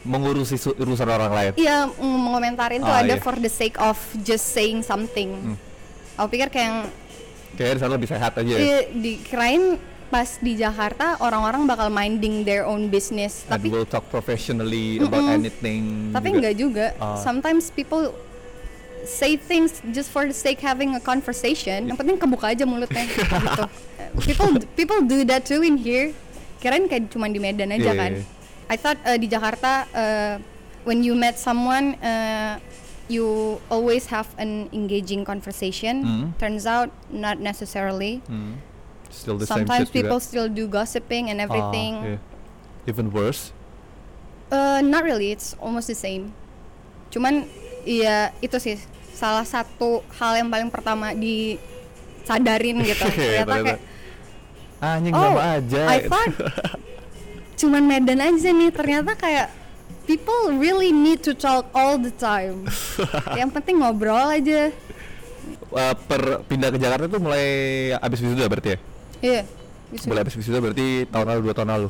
mengurusi 0.05 0.59
urusan 0.61 1.07
orang 1.07 1.33
lain. 1.33 1.53
Iya 1.57 1.89
mm, 1.89 2.19
mengomentarin 2.21 2.83
tuh 2.83 2.93
Ah, 2.93 3.01
ada 3.01 3.17
iya. 3.17 3.23
for 3.23 3.39
the 3.39 3.49
sake 3.49 3.79
of 3.79 3.97
just 4.21 4.53
saying 4.53 4.83
something. 4.83 5.55
Hmm. 5.55 5.59
aku 6.15 6.39
pikir 6.39 6.47
kayak 6.47 6.67
yang 6.71 6.79
kayaknya 7.59 7.75
di 7.75 7.81
sana 7.83 7.93
lebih 7.99 8.11
sehat 8.11 8.33
aja 8.39 8.53
ya. 8.55 8.59
Eh, 8.59 8.83
dikirain 8.95 9.79
pas 10.15 10.39
di 10.39 10.55
Jakarta 10.55 11.19
orang-orang 11.19 11.67
bakal 11.67 11.91
minding 11.91 12.47
their 12.47 12.63
own 12.63 12.87
business 12.87 13.43
and 13.45 13.59
tapi 13.59 13.67
we'll 13.67 13.83
talk 13.85 14.07
professionally 14.09 15.03
about 15.03 15.19
Mm-mm. 15.21 15.39
anything 15.43 15.83
tapi 16.15 16.31
juga. 16.31 16.39
enggak 16.39 16.55
juga 16.55 16.87
Ah. 16.97 17.19
sometimes 17.19 17.67
people 17.69 18.15
say 19.03 19.35
things 19.35 19.83
just 19.91 20.09
for 20.09 20.23
the 20.23 20.33
sake 20.33 20.63
having 20.63 20.95
a 20.95 21.03
conversation 21.03 21.85
yang 21.85 21.99
penting 21.99 22.15
kebuka 22.15 22.55
aja 22.55 22.63
mulutnya 22.65 23.05
gitu 23.11 23.67
people 24.23 24.49
people 24.73 25.01
do 25.05 25.23
that 25.23 25.43
too 25.43 25.61
in 25.61 25.75
here 25.77 26.15
kirain 26.57 26.87
kayak 26.87 27.11
cuma 27.11 27.27
di 27.27 27.37
Medan 27.37 27.69
aja 27.69 27.83
Iya, 27.85 27.93
kan. 27.93 28.13
I 28.65 28.77
thought 28.79 28.97
uh, 29.03 29.19
di 29.19 29.27
Jakarta 29.27 29.85
uh, 29.91 30.35
when 30.83 31.03
you 31.03 31.13
met 31.13 31.37
someone 31.37 31.99
uh, 32.01 32.57
you 33.05 33.59
always 33.69 34.09
have 34.09 34.31
an 34.39 34.73
engaging 34.73 35.21
conversation 35.23 36.01
Hmm. 36.01 36.25
turns 36.39 36.65
out 36.65 36.89
not 37.11 37.37
necessarily 37.37 38.25
Hmm. 38.25 38.57
Still 39.15 39.39
the 39.39 39.47
sometimes 39.47 39.87
same 39.87 39.95
people 39.95 40.19
still 40.19 40.51
do 40.51 40.67
gossiping 40.67 41.31
and 41.31 41.39
Ah, 41.39 41.47
everything 41.47 41.93
iya. 42.03 42.19
even 42.85 43.09
worse 43.09 43.55
Uh, 44.53 44.79
not 44.85 45.03
really, 45.03 45.35
it's 45.35 45.57
almost 45.59 45.89
the 45.89 45.97
same. 45.97 46.31
Cuman 47.11 47.49
iya 47.83 48.31
itu 48.39 48.55
sih 48.57 48.79
salah 49.11 49.43
satu 49.43 49.99
hal 50.15 50.39
yang 50.39 50.47
paling 50.47 50.71
pertama 50.71 51.11
disadarin 51.11 52.79
gitu. 52.87 53.03
Ternyata 53.03 53.51
Ternyata. 53.51 53.55
kayak 53.67 53.81
anjing 54.79 55.15
oh, 55.17 55.23
sama 55.25 55.43
aja 55.59 55.83
I 55.89 55.99
thought 56.07 56.35
cuman 57.61 57.83
Medan 57.83 58.21
aja 58.21 58.51
nih. 58.53 58.71
Ternyata 58.71 59.13
kayak 59.17 59.49
people 60.05 60.55
really 60.55 60.93
need 60.93 61.25
to 61.25 61.35
talk 61.35 61.67
all 61.75 61.99
the 61.99 62.13
time. 62.15 62.69
yang 63.41 63.51
penting 63.51 63.83
ngobrol 63.83 64.29
aja. 64.31 64.71
Eh, 65.75 65.95
per 66.07 66.47
pindah 66.47 66.71
ke 66.71 66.79
Jakarta 66.79 67.11
tuh 67.11 67.19
mulai 67.19 67.47
abis 67.97 68.23
wisuda 68.23 68.47
berarti 68.47 68.77
ya 68.77 68.79
Iya. 69.25 69.43
bisa. 69.89 70.05
mulai 70.05 70.21
abis 70.21 70.37
wisuda 70.37 70.61
berarti 70.61 71.09
tahun 71.09 71.27
lalu 71.33 71.41
dua 71.49 71.55
tahun 71.57 71.69
lalu 71.73 71.89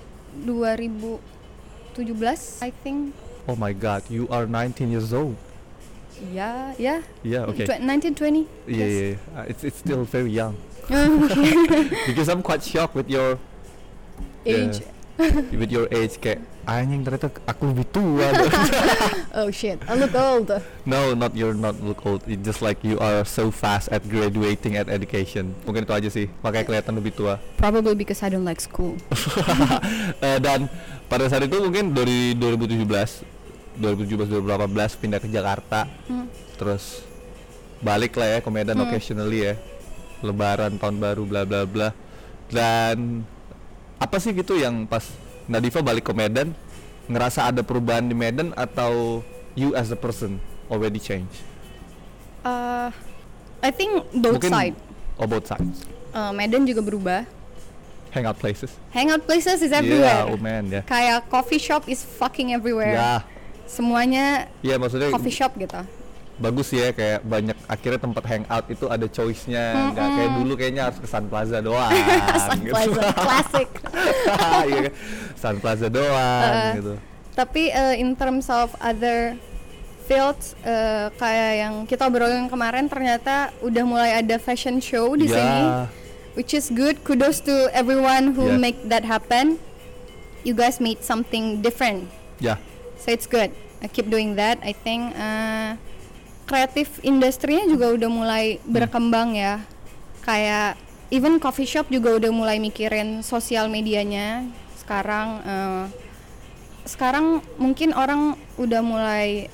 2017 1.95 2.63
I 2.63 2.71
think. 2.83 3.15
oh 3.47 3.57
my 3.59 3.75
god 3.75 4.07
you 4.07 4.31
are 4.31 4.47
19 4.47 4.91
years 4.91 5.11
old 5.11 5.35
Ya, 6.31 6.71
ya. 6.79 7.03
yeah 7.27 7.43
okay 7.43 7.67
Tw- 7.67 7.83
19 7.83 8.15
20. 8.15 8.47
yeah, 8.71 8.87
yeah, 8.87 8.87
yeah. 8.87 9.35
Uh, 9.35 9.45
it's 9.51 9.67
it's 9.67 9.83
still 9.83 10.07
very 10.07 10.31
young 10.31 10.55
yeah. 10.87 11.11
because 12.09 12.31
I'm 12.31 12.39
quite 12.39 12.63
shocked 12.63 12.95
with 12.95 13.11
your 13.11 13.35
Age. 14.47 14.85
with 15.59 15.71
your 15.71 15.87
age 15.91 16.19
kayak 16.19 16.43
anjing 16.65 17.05
ternyata 17.05 17.31
aku 17.45 17.71
lebih 17.71 17.87
tua. 17.91 18.29
Oh 19.39 19.51
shit. 19.51 19.83
I 19.91 19.99
look 19.99 20.15
old. 20.15 20.47
No 20.87 21.11
not 21.13 21.35
you're 21.35 21.59
not 21.59 21.75
look 21.83 22.07
old. 22.07 22.23
It's 22.25 22.39
just 22.41 22.63
like 22.63 22.79
you 22.87 23.03
are 23.03 23.27
so 23.27 23.51
fast 23.51 23.91
at 23.91 24.07
graduating 24.07 24.79
at 24.79 24.87
education. 24.87 25.59
Mungkin 25.67 25.83
itu 25.83 25.93
aja 25.93 26.09
sih. 26.09 26.27
Makanya 26.39 26.65
kelihatan 26.65 26.95
lebih 26.95 27.19
tua. 27.19 27.43
Probably 27.59 27.99
because 27.99 28.23
I 28.23 28.31
don't 28.31 28.47
like 28.47 28.63
school. 28.63 28.95
Eh, 30.23 30.39
dan 30.39 30.71
pada 31.07 31.27
saat 31.27 31.43
itu 31.43 31.59
mungkin 31.59 31.91
dari 31.91 32.39
2017 32.39 32.87
2017 33.83 34.39
2018 34.39 35.03
pindah 35.03 35.19
ke 35.19 35.29
Jakarta. 35.29 35.91
Hmm. 36.07 36.31
terus 36.55 37.03
balik 37.83 38.15
lah 38.15 38.29
ya 38.29 38.39
ke 38.39 38.47
Medan 38.49 38.79
Hmm. 38.79 38.87
occasionally 38.87 39.51
ya. 39.51 39.55
Lebaran 40.23 40.79
tahun 40.79 41.03
baru 41.03 41.27
bla 41.27 41.43
bla 41.43 41.67
bla. 41.67 41.91
Dan 42.47 43.27
apa 44.05 44.21
sih 44.21 44.37
gitu 44.37 44.61
yang 44.61 44.85
pas 44.85 45.09
Nadifa 45.49 45.81
balik 45.81 46.05
ke 46.05 46.13
Medan 46.13 46.53
ngerasa 47.09 47.49
ada 47.49 47.65
perubahan 47.65 48.05
di 48.05 48.13
Medan 48.13 48.53
atau 48.53 49.25
you 49.57 49.73
as 49.73 49.89
a 49.89 49.97
person 49.97 50.37
already 50.69 51.01
change? 51.01 51.29
Uh, 52.45 52.93
I 53.65 53.73
think 53.73 54.05
both 54.13 54.41
Mungkin- 54.41 54.53
side. 54.53 54.77
Oh 55.17 55.25
both 55.25 55.49
sides. 55.49 55.89
Uh, 56.13 56.33
Medan 56.37 56.69
juga 56.69 56.85
berubah. 56.85 57.25
Hangout 58.13 58.39
places. 58.39 58.77
Hangout 58.95 59.25
places 59.27 59.59
is 59.59 59.73
yeah 59.73 59.81
everywhere. 59.83 60.23
oh 60.31 60.39
man 60.39 60.71
ya 60.71 60.83
kayak 60.87 61.27
coffee 61.27 61.59
shop 61.59 61.89
is 61.89 62.05
fucking 62.05 62.53
everywhere. 62.55 62.95
Ya 62.95 63.13
semuanya 63.65 64.47
ya 64.61 64.77
maksudnya 64.77 65.09
coffee 65.11 65.33
shop 65.33 65.57
gitu 65.57 65.81
bagus 66.35 66.69
ya 66.71 66.91
kayak 66.91 67.23
banyak 67.23 67.55
akhirnya 67.65 68.01
tempat 68.01 68.25
hangout 68.27 68.67
itu 68.67 68.87
ada 68.87 69.07
choice-nya. 69.07 69.95
Nggak 69.95 70.09
kayak 70.11 70.31
dulu 70.35 70.53
kayaknya 70.55 70.83
harus 70.87 70.99
ke 70.99 71.07
Sun 71.07 71.27
Plaza 71.27 71.59
doang 71.67 71.91
Sun 72.37 72.59
gitu. 72.61 72.75
Plaza 72.75 73.03
classic. 73.15 73.69
Iya 74.69 74.79
kan? 74.89 74.93
Sun 75.39 75.57
Plaza 75.59 75.87
doang 75.89 76.53
Uh, 76.55 76.73
gitu. 76.77 76.93
Tapi 77.35 77.63
uh, 77.71 77.95
in 77.95 78.15
terms 78.15 78.47
of 78.47 78.71
other 78.79 79.35
fields 80.05 80.53
uh, 80.63 81.09
kayak 81.17 81.53
yang 81.61 81.75
kita 81.85 82.05
obrolin 82.05 82.47
kemarin 82.47 82.87
ternyata 82.87 83.49
udah 83.59 83.83
mulai 83.83 84.11
ada 84.15 84.37
fashion 84.37 84.77
show 84.77 85.17
di 85.17 85.27
Ya, 85.27 85.35
sini 85.35 85.63
which 86.35 86.51
is 86.51 86.67
good. 86.69 86.99
Kudos 87.03 87.39
to 87.41 87.71
everyone 87.71 88.35
who 88.35 88.51
Yeah. 88.51 88.59
make 88.61 88.79
that 88.87 89.03
happen. 89.03 89.57
You 90.43 90.53
guys 90.53 90.77
made 90.77 91.01
something 91.01 91.63
different. 91.63 92.11
Ya. 92.37 92.59
So 92.99 93.11
it's 93.11 93.25
good. 93.25 93.49
I 93.81 93.87
keep 93.87 94.09
doing 94.09 94.35
that 94.37 94.61
I 94.61 94.75
think 94.75 95.15
uh, 95.15 95.79
kreatif 96.45 97.01
industrinya 97.01 97.65
juga 97.69 97.93
udah 97.93 98.11
mulai 98.13 98.45
berkembang 98.69 99.37
ya. 99.37 99.65
Kayak 100.25 100.77
even 101.13 101.37
coffee 101.41 101.69
shop 101.69 101.89
juga 101.89 102.17
udah 102.17 102.31
mulai 102.33 102.57
mikirin 102.61 103.21
sosial 103.25 103.69
medianya. 103.69 104.45
Sekarang 104.77 105.29
uh, 105.45 105.85
sekarang 106.85 107.41
mungkin 107.57 107.97
orang 107.97 108.37
udah 108.61 108.85
mulai 108.85 109.49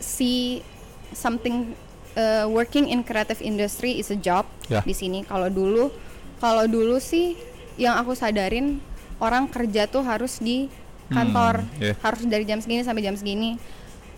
see 0.00 0.60
something 1.16 1.72
uh, 2.16 2.44
working 2.44 2.92
in 2.92 3.00
creative 3.00 3.40
industry 3.40 3.96
is 3.96 4.12
a 4.12 4.18
job 4.18 4.44
Ya. 4.68 4.84
di 4.84 4.92
sini. 4.92 5.24
Kalau 5.24 5.48
dulu 5.48 5.88
kalau 6.42 6.68
dulu 6.68 7.00
sih 7.00 7.38
yang 7.80 7.96
aku 7.96 8.12
sadarin 8.12 8.82
orang 9.16 9.48
kerja 9.48 9.88
tuh 9.88 10.04
harus 10.04 10.42
di 10.42 10.68
kantor. 11.06 11.62
Hmm, 11.62 11.80
yeah. 11.80 11.96
harus 12.02 12.26
dari 12.26 12.42
jam 12.42 12.58
segini 12.58 12.82
sampai 12.82 13.06
jam 13.06 13.14
segini 13.14 13.56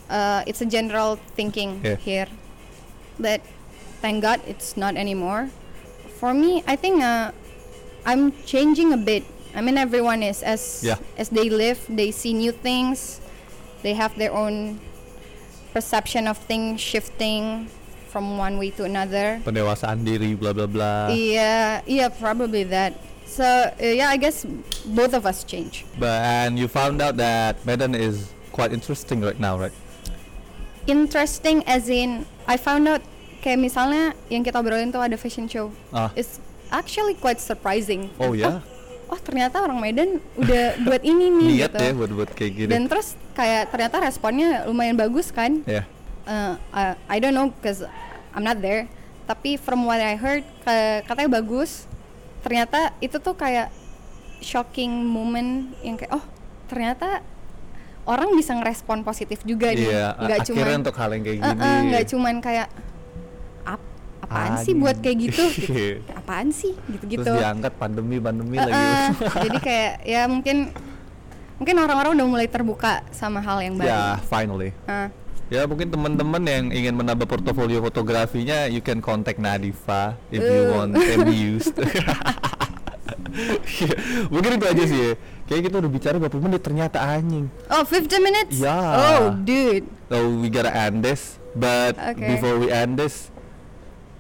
Uh, 0.09 0.41
it's 0.49 0.61
a 0.61 0.67
general 0.67 1.21
thinking 1.37 1.81
Yeah. 1.85 1.97
here 2.01 2.27
but 3.21 3.41
thank 4.01 4.23
God 4.23 4.41
it's 4.49 4.73
not 4.77 4.97
anymore. 4.97 5.51
For 6.17 6.33
me 6.33 6.65
I 6.67 6.77
think 6.77 7.03
uh, 7.05 7.33
I'm 8.07 8.33
changing 8.49 8.93
a 8.93 8.97
bit. 8.97 9.25
I 9.55 9.61
mean 9.61 9.77
everyone 9.77 10.23
is 10.23 10.41
as 10.43 10.81
Yeah. 10.81 10.97
as 11.21 11.29
they 11.29 11.51
live 11.53 11.83
they 11.93 12.09
see 12.11 12.33
new 12.33 12.53
things. 12.53 13.21
They 13.83 13.95
have 13.95 14.17
their 14.17 14.33
own 14.33 14.81
perception 15.77 16.27
of 16.27 16.39
things 16.39 16.81
shifting 16.81 17.69
from 18.09 18.39
one 18.39 18.57
way 18.59 18.71
to 18.81 18.85
another. 18.89 19.45
Pendewasaan 19.45 20.03
diri 20.09 20.33
blah 20.35 20.57
blah 20.57 20.67
blah. 20.67 21.13
Yeah 21.13 21.83
yeah 21.85 22.09
probably 22.09 22.65
that. 22.73 22.97
So 23.29 23.45
uh, 23.45 23.77
yeah 23.85 24.09
I 24.09 24.17
guess 24.17 24.47
both 24.89 25.13
of 25.13 25.27
us 25.29 25.45
change. 25.45 25.85
But 26.01 26.23
and 26.25 26.57
you 26.59 26.67
found 26.67 27.03
out 27.05 27.21
that 27.21 27.61
Medan 27.69 27.93
is 27.95 28.33
quite 28.57 28.73
interesting 28.73 29.21
right 29.21 29.39
now 29.39 29.59
right 29.61 29.75
interesting 30.89 31.61
as 31.69 31.87
in 31.93 32.25
I 32.49 32.57
found 32.57 32.89
out 32.89 33.05
kayak 33.45 33.61
misalnya 33.61 34.17
yang 34.33 34.43
kita 34.43 34.59
obrolin 34.59 34.91
tuh 34.91 35.05
ada 35.05 35.15
fashion 35.21 35.47
show. 35.47 35.71
Ah. 35.93 36.11
It's 36.17 36.41
actually 36.73 37.15
quite 37.15 37.39
surprising. 37.39 38.09
Oh 38.19 38.33
ya? 38.33 38.65
oh 39.09 39.17
ternyata 39.17 39.65
orang 39.65 39.81
Medan 39.81 40.21
udah 40.41 40.65
buat 40.85 41.01
ini 41.01 41.33
nih 41.33 41.49
niat 41.65 41.73
gitu. 41.73 41.79
ya 41.81 41.93
buat 41.97 42.11
buat 42.13 42.31
kayak 42.33 42.53
gini. 42.57 42.71
Dan 42.73 42.89
terus 42.89 43.17
kayak 43.33 43.73
ternyata 43.73 43.97
responnya 44.03 44.65
lumayan 44.69 44.97
bagus 44.97 45.31
kan? 45.31 45.63
Ya. 45.69 45.85
Uh, 46.29 46.61
uh, 46.73 46.93
I 47.09 47.17
don't 47.21 47.33
know 47.33 47.49
cause 47.61 47.85
I'm 48.37 48.45
not 48.45 48.61
there. 48.61 48.89
Tapi 49.29 49.61
from 49.61 49.85
what 49.85 50.01
I 50.01 50.17
heard 50.17 50.45
ka- 50.65 51.05
katanya 51.05 51.41
bagus. 51.41 51.85
Ternyata 52.45 52.97
itu 53.01 53.17
tuh 53.21 53.37
kayak 53.37 53.73
shocking 54.39 54.93
moment 55.05 55.73
yang 55.83 55.99
kayak 55.99 56.15
oh 56.15 56.25
ternyata 56.71 57.25
orang 58.09 58.29
bisa 58.33 58.53
ngerespon 58.53 59.03
positif 59.03 59.39
juga 59.45 59.71
nih. 59.71 59.85
Iya 59.85 60.07
nggak 60.17 60.39
cuman 60.49 60.67
untuk 60.81 60.97
hal 60.97 61.09
yang 61.13 61.23
kayak 61.23 61.39
gini. 61.39 61.61
uh, 61.61 61.81
nggak 61.87 62.05
cuman 62.09 62.35
kayak 62.41 62.69
"Ap- 63.63 63.91
apaan 64.19 64.53
sih 64.59 64.73
buat 64.73 64.97
kayak 64.99 65.17
gitu, 65.23 65.45
gitu. 65.61 65.75
Apaan 66.11 66.49
sih? 66.49 66.73
Gitu-gitu. 66.89 67.21
Terus 67.21 67.37
diangkat 67.37 67.73
pandemi 67.77 68.17
pandemi 68.17 68.57
Uh, 68.57 68.65
lagi 68.65 68.85
jadi 69.45 69.59
kayak 69.61 69.93
ya 70.03 70.21
mungkin 70.25 70.73
mungkin 71.59 71.75
orang-orang 71.77 72.11
udah 72.17 72.27
mulai 72.29 72.49
terbuka 72.49 73.05
sama 73.11 73.39
hal 73.39 73.61
yang 73.61 73.77
baru. 73.77 73.87
Ya 73.87 74.03
finally. 74.25 74.73
Uh, 74.89 75.09
Ya 75.49 75.65
mungkin 75.65 75.89
teman-teman 75.89 76.45
yang 76.45 76.69
ingin 76.69 76.93
menambah 76.93 77.25
portofolio 77.25 77.81
fotografinya, 77.81 78.69
you 78.69 78.85
can 78.85 79.01
contact 79.01 79.41
Nadifa 79.41 80.13
if 80.29 80.39
you 80.39 80.63
Uh. 80.69 80.77
want 80.77 80.93
amused. 80.93 81.73
Iya, 81.73 82.13
mungkin 84.33 84.51
itu 84.61 84.67
aja 84.67 84.85
sih 84.85 84.99
ya. 84.99 85.13
Kayak 85.49 85.63
kita 85.65 85.77
udah 85.79 85.91
bicara 85.91 86.17
berapa 86.19 86.37
menit 86.39 86.61
ternyata 86.61 87.01
anjing. 87.01 87.49
oh 87.67 87.83
50 87.83 88.21
minutes 88.21 88.57
Ya. 88.59 88.77
oh 88.77 89.33
dude 89.35 89.89
So 90.07 90.17
we 90.37 90.49
gotta 90.49 90.69
end 90.71 91.01
this, 91.01 91.37
but 91.53 91.93
Okay. 91.97 92.29
before 92.31 92.57
we 92.57 92.69
end 92.69 92.97
this, 92.97 93.29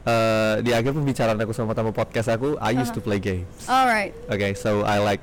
uh, 0.05 0.61
di 0.61 0.71
akhir 0.71 0.93
pembicaraan 0.93 1.37
aku 1.37 1.53
sama 1.53 1.73
tamu 1.73 1.91
podcast 1.91 2.29
aku, 2.29 2.57
I 2.59 2.73
used 2.73 2.93
to 2.93 3.01
Uh-huh. 3.01 3.09
play 3.09 3.21
games. 3.21 3.65
alright 3.67 4.13
Okay, 4.27 4.53
so 4.53 4.85
I 4.85 4.97
like 4.99 5.21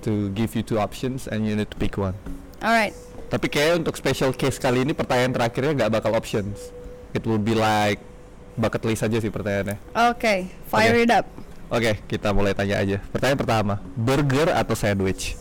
to 0.00 0.30
give 0.32 0.54
you 0.54 0.62
two 0.62 0.78
options 0.78 1.26
and 1.26 1.42
you 1.42 1.54
need 1.54 1.66
to 1.66 1.76
pick 1.76 1.94
one. 1.94 2.14
alright 2.58 2.94
Tapi 3.28 3.46
kayak 3.46 3.78
untuk 3.78 3.92
special 3.94 4.32
case 4.32 4.56
kali 4.56 4.80
ini 4.80 4.90
pertanyaan 4.90 5.30
terakhirnya 5.30 5.72
nggak 5.76 5.90
bakal 5.92 6.14
options. 6.14 6.72
It 7.10 7.22
will 7.22 7.36
be 7.38 7.52
like 7.52 8.00
bucket 8.54 8.80
list 8.82 9.02
aja 9.02 9.18
sih 9.18 9.28
pertanyaannya. 9.28 9.76
okay 10.08 10.48
fire 10.64 10.94
Okay. 10.94 11.04
it 11.04 11.12
up 11.12 11.26
Oke, 11.68 12.00
kita 12.08 12.32
mulai 12.32 12.56
tanya 12.56 12.80
aja. 12.80 12.96
Pertanyaan 13.12 13.40
pertama, 13.40 13.74
burger 13.92 14.48
atau 14.50 14.72
sandwich? 14.72 15.36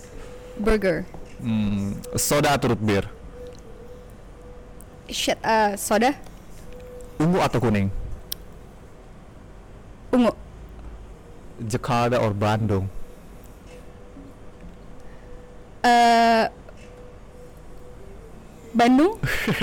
burger 0.57 1.05
Hmm, 1.37 1.93
soda 2.17 2.49
atau 2.51 2.73
root 2.73 2.81
beer? 2.81 3.05
shit 5.07 5.37
uh, 5.39 5.71
soda 5.77 6.17
Ungu 7.15 7.39
atau 7.39 7.61
kuning? 7.61 7.87
ungu 10.11 10.33
Jakarta 11.63 12.17
or 12.19 12.33
Bandung? 12.33 12.89
uh, 15.85 16.49
Bandung 18.73 19.15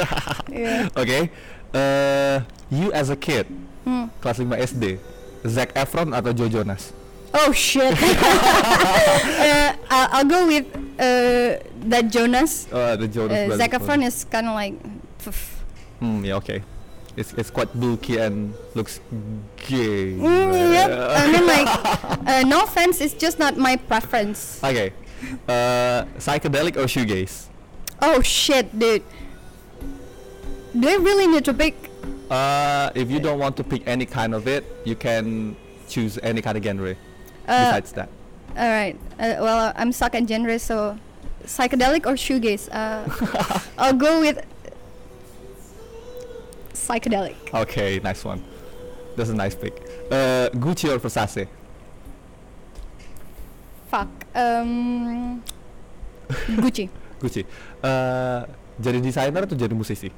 yeah. 0.49 0.89
Oke. 0.97 1.29
eh, 1.75 2.37
you 2.71 2.95
as 2.95 3.11
a 3.11 3.19
kid, 3.19 3.51
hmm. 3.83 4.07
kelas 4.23 4.39
5 4.39 4.47
SD, 4.79 4.85
Zac 5.47 5.75
Efron 5.77 6.13
atau 6.17 6.33
Joe 6.33 6.49
Jonas? 6.49 6.93
Oh 7.35 7.51
shit. 7.53 7.93
uh, 7.99 9.71
I'll, 9.91 10.09
I'll 10.23 10.29
go 10.29 10.47
with 10.47 10.67
uh, 10.97 11.59
that 11.91 12.09
Jonas. 12.09 12.69
Oh, 12.71 12.95
the 12.97 13.09
Jonas 13.09 13.51
Uh, 13.53 13.57
Zac. 13.59 13.73
Efron 13.73 14.07
is 14.07 14.25
kind 14.25 14.47
of 14.47 14.55
like. 14.55 14.75
pff. 15.19 15.59
Hmm, 16.01 16.25
yeah, 16.25 16.39
okay. 16.39 16.63
It's 17.17 17.31
it's 17.39 17.51
quite 17.51 17.71
bulky 17.75 18.19
and 18.19 18.55
looks 18.75 18.99
gay. 19.71 20.19
Mm, 20.19 20.75
yep. 20.75 20.91
I 20.91 21.23
mean, 21.31 21.47
like, 21.47 21.71
uh, 22.27 22.43
no 22.43 22.63
offense, 22.67 22.99
it's 23.01 23.15
just 23.15 23.39
not 23.39 23.55
my 23.57 23.77
preference. 23.79 24.59
Okay. 24.63 24.91
Uh, 25.47 26.05
psychedelic 26.19 26.75
or 26.77 26.91
shoegaze? 26.91 27.47
Oh 28.03 28.19
shit, 28.23 28.67
dude. 28.75 29.03
Do 30.75 30.89
I 30.91 30.99
really 30.99 31.27
need 31.31 31.45
to 31.47 31.55
pick? 31.55 31.75
Uh, 32.31 32.91
if 32.95 33.11
you 33.11 33.21
don't 33.21 33.39
want 33.39 33.57
to 33.57 33.65
pick 33.65 33.87
any 33.87 34.07
kind 34.07 34.35
of 34.35 34.49
it, 34.49 34.65
you 34.85 34.97
can 34.97 35.57
choose 35.89 36.19
any 36.23 36.41
kind 36.41 36.57
of 36.57 36.65
genre. 36.65 36.97
Uh, 37.47 37.65
besides 37.69 37.93
that, 37.93 38.09
all 38.57 38.69
right. 38.69 38.97
Uh, 39.21 39.37
well, 39.45 39.73
I'm 39.77 39.93
stuck 39.93 40.15
at 40.15 40.27
genre, 40.29 40.59
so 40.59 40.97
psychedelic 41.45 42.07
or 42.07 42.17
shoegaze. 42.17 42.69
Uh, 42.73 43.05
I'll 43.79 43.93
go 43.93 44.21
with 44.21 44.41
psychedelic. 46.73 47.37
okay, 47.53 48.01
nice 48.03 48.25
one. 48.25 48.43
That's 49.17 49.31
a 49.31 49.35
nice 49.35 49.55
pick. 49.55 49.77
Uh, 50.11 50.49
Gucci 50.57 50.91
or 50.91 50.99
Versace? 50.99 51.47
fuck. 53.95 54.09
Um, 54.35 55.39
Gucci. 56.59 56.91
Gucci. 57.23 57.47
Eh, 57.79 58.41
jadi 58.83 58.99
desainer 58.99 59.47
atau 59.47 59.55
jadi 59.55 59.71
musisi? 59.71 60.11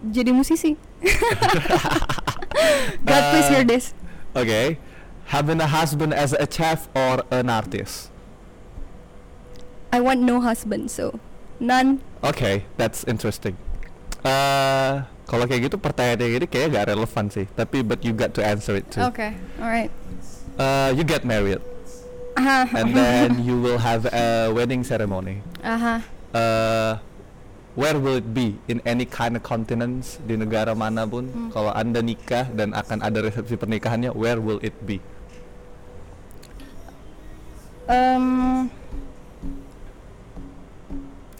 Jadi 0.00 0.30
musisi. 0.32 0.76
God 3.04 3.22
please 3.32 3.48
hear 3.52 3.64
this. 3.64 3.92
Okay. 4.32 4.78
Having 5.30 5.60
a 5.60 5.68
husband 5.68 6.12
as 6.16 6.32
a 6.34 6.48
chef 6.48 6.88
or 6.96 7.22
an 7.30 7.48
artist? 7.52 8.10
I 9.92 10.00
want 10.00 10.22
no 10.22 10.40
husband, 10.40 10.90
so 10.90 11.18
none. 11.58 12.00
Okay, 12.22 12.64
that's 12.78 13.04
interesting. 13.04 13.54
Eh, 14.26 14.92
kalau 15.30 15.44
kayak 15.46 15.70
gitu 15.70 15.76
pertanyaan 15.78 16.18
kayak 16.18 16.32
gini 16.36 16.46
kayaknya 16.50 16.68
gak 16.82 16.86
relevan 16.92 17.24
sih. 17.30 17.46
Tapi 17.54 17.86
but 17.86 18.02
you 18.02 18.12
got 18.12 18.34
to 18.34 18.42
answer 18.42 18.74
it 18.74 18.86
too. 18.90 19.02
Okay, 19.10 19.34
alright. 19.62 19.90
Uh, 20.60 20.92
you 20.92 21.06
get 21.06 21.24
married 21.24 21.62
Aha. 22.36 22.68
and 22.76 22.92
then 22.92 23.38
you 23.46 23.56
will 23.56 23.78
have 23.80 24.04
a 24.12 24.50
wedding 24.52 24.84
ceremony. 24.84 25.40
Aha. 25.64 26.04
Uh, 26.34 27.00
where 27.80 27.96
will 27.96 28.20
it 28.20 28.28
be? 28.36 28.60
In 28.68 28.84
any 28.84 29.08
kind 29.08 29.40
of 29.40 29.42
continents 29.42 30.20
di 30.28 30.36
negara 30.36 30.76
mana 30.76 31.08
pun. 31.08 31.32
Hmm. 31.32 31.48
Kalau 31.48 31.72
anda 31.72 32.04
nikah 32.04 32.52
dan 32.52 32.76
akan 32.76 33.00
ada 33.00 33.24
resepsi 33.24 33.56
pernikahannya, 33.56 34.12
where 34.12 34.36
will 34.36 34.60
it 34.60 34.76
be? 34.84 35.00
Um, 37.88 38.68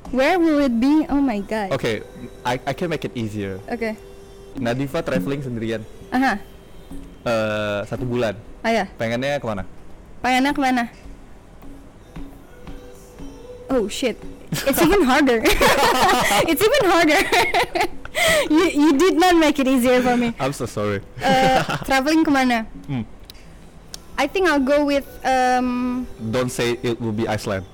where 0.09 0.41
will 0.41 0.65
it 0.65 0.81
be? 0.81 1.05
Oh 1.13 1.21
my 1.21 1.45
god. 1.45 1.77
Okay, 1.77 2.01
I 2.43 2.57
I 2.65 2.73
can 2.73 2.89
make 2.89 3.05
it 3.05 3.13
easier. 3.13 3.61
Okay. 3.69 3.95
Nadifa 4.57 4.99
traveling 5.05 5.47
sendirian 5.47 5.87
Aha. 6.11 6.35
eh 7.23 7.81
satu 7.87 8.03
bulan. 8.03 8.35
Ayah. 8.67 8.91
Pengennya 8.99 9.39
ke 9.39 9.47
mana? 9.47 9.63
Pengennya 10.19 10.51
ke 10.51 10.59
mana? 10.59 10.85
Oh 13.71 13.87
shit. 13.87 14.19
It's 14.69 14.83
even 14.83 15.03
harder. 15.07 15.39
it's 16.51 16.59
even 16.59 16.83
harder. 16.91 17.21
you 18.51 18.65
you 18.67 18.91
did 18.99 19.15
not 19.15 19.39
make 19.39 19.59
it 19.59 19.67
easier 19.67 20.03
for 20.03 20.19
me. 20.19 20.35
I'm 20.43 20.51
so 20.53 20.67
sorry. 20.67 21.01
Uh, 21.23 21.63
traveling 21.87 22.27
ke 22.27 22.31
mana? 22.31 22.67
Hmm. 22.91 23.07
I 24.19 24.27
think 24.27 24.51
I'll 24.51 24.61
go 24.63 24.85
with 24.85 25.07
um 25.23 26.05
Don't 26.19 26.51
say 26.51 26.77
it 26.83 26.99
will 26.99 27.15
be 27.15 27.25
Iceland. 27.25 27.65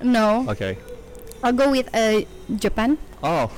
no. 0.00 0.44
Okay. 0.48 0.76
I'll 1.40 1.56
go 1.56 1.72
with 1.72 1.88
uh 1.90 2.20
Japan. 2.52 3.00
Oh, 3.24 3.48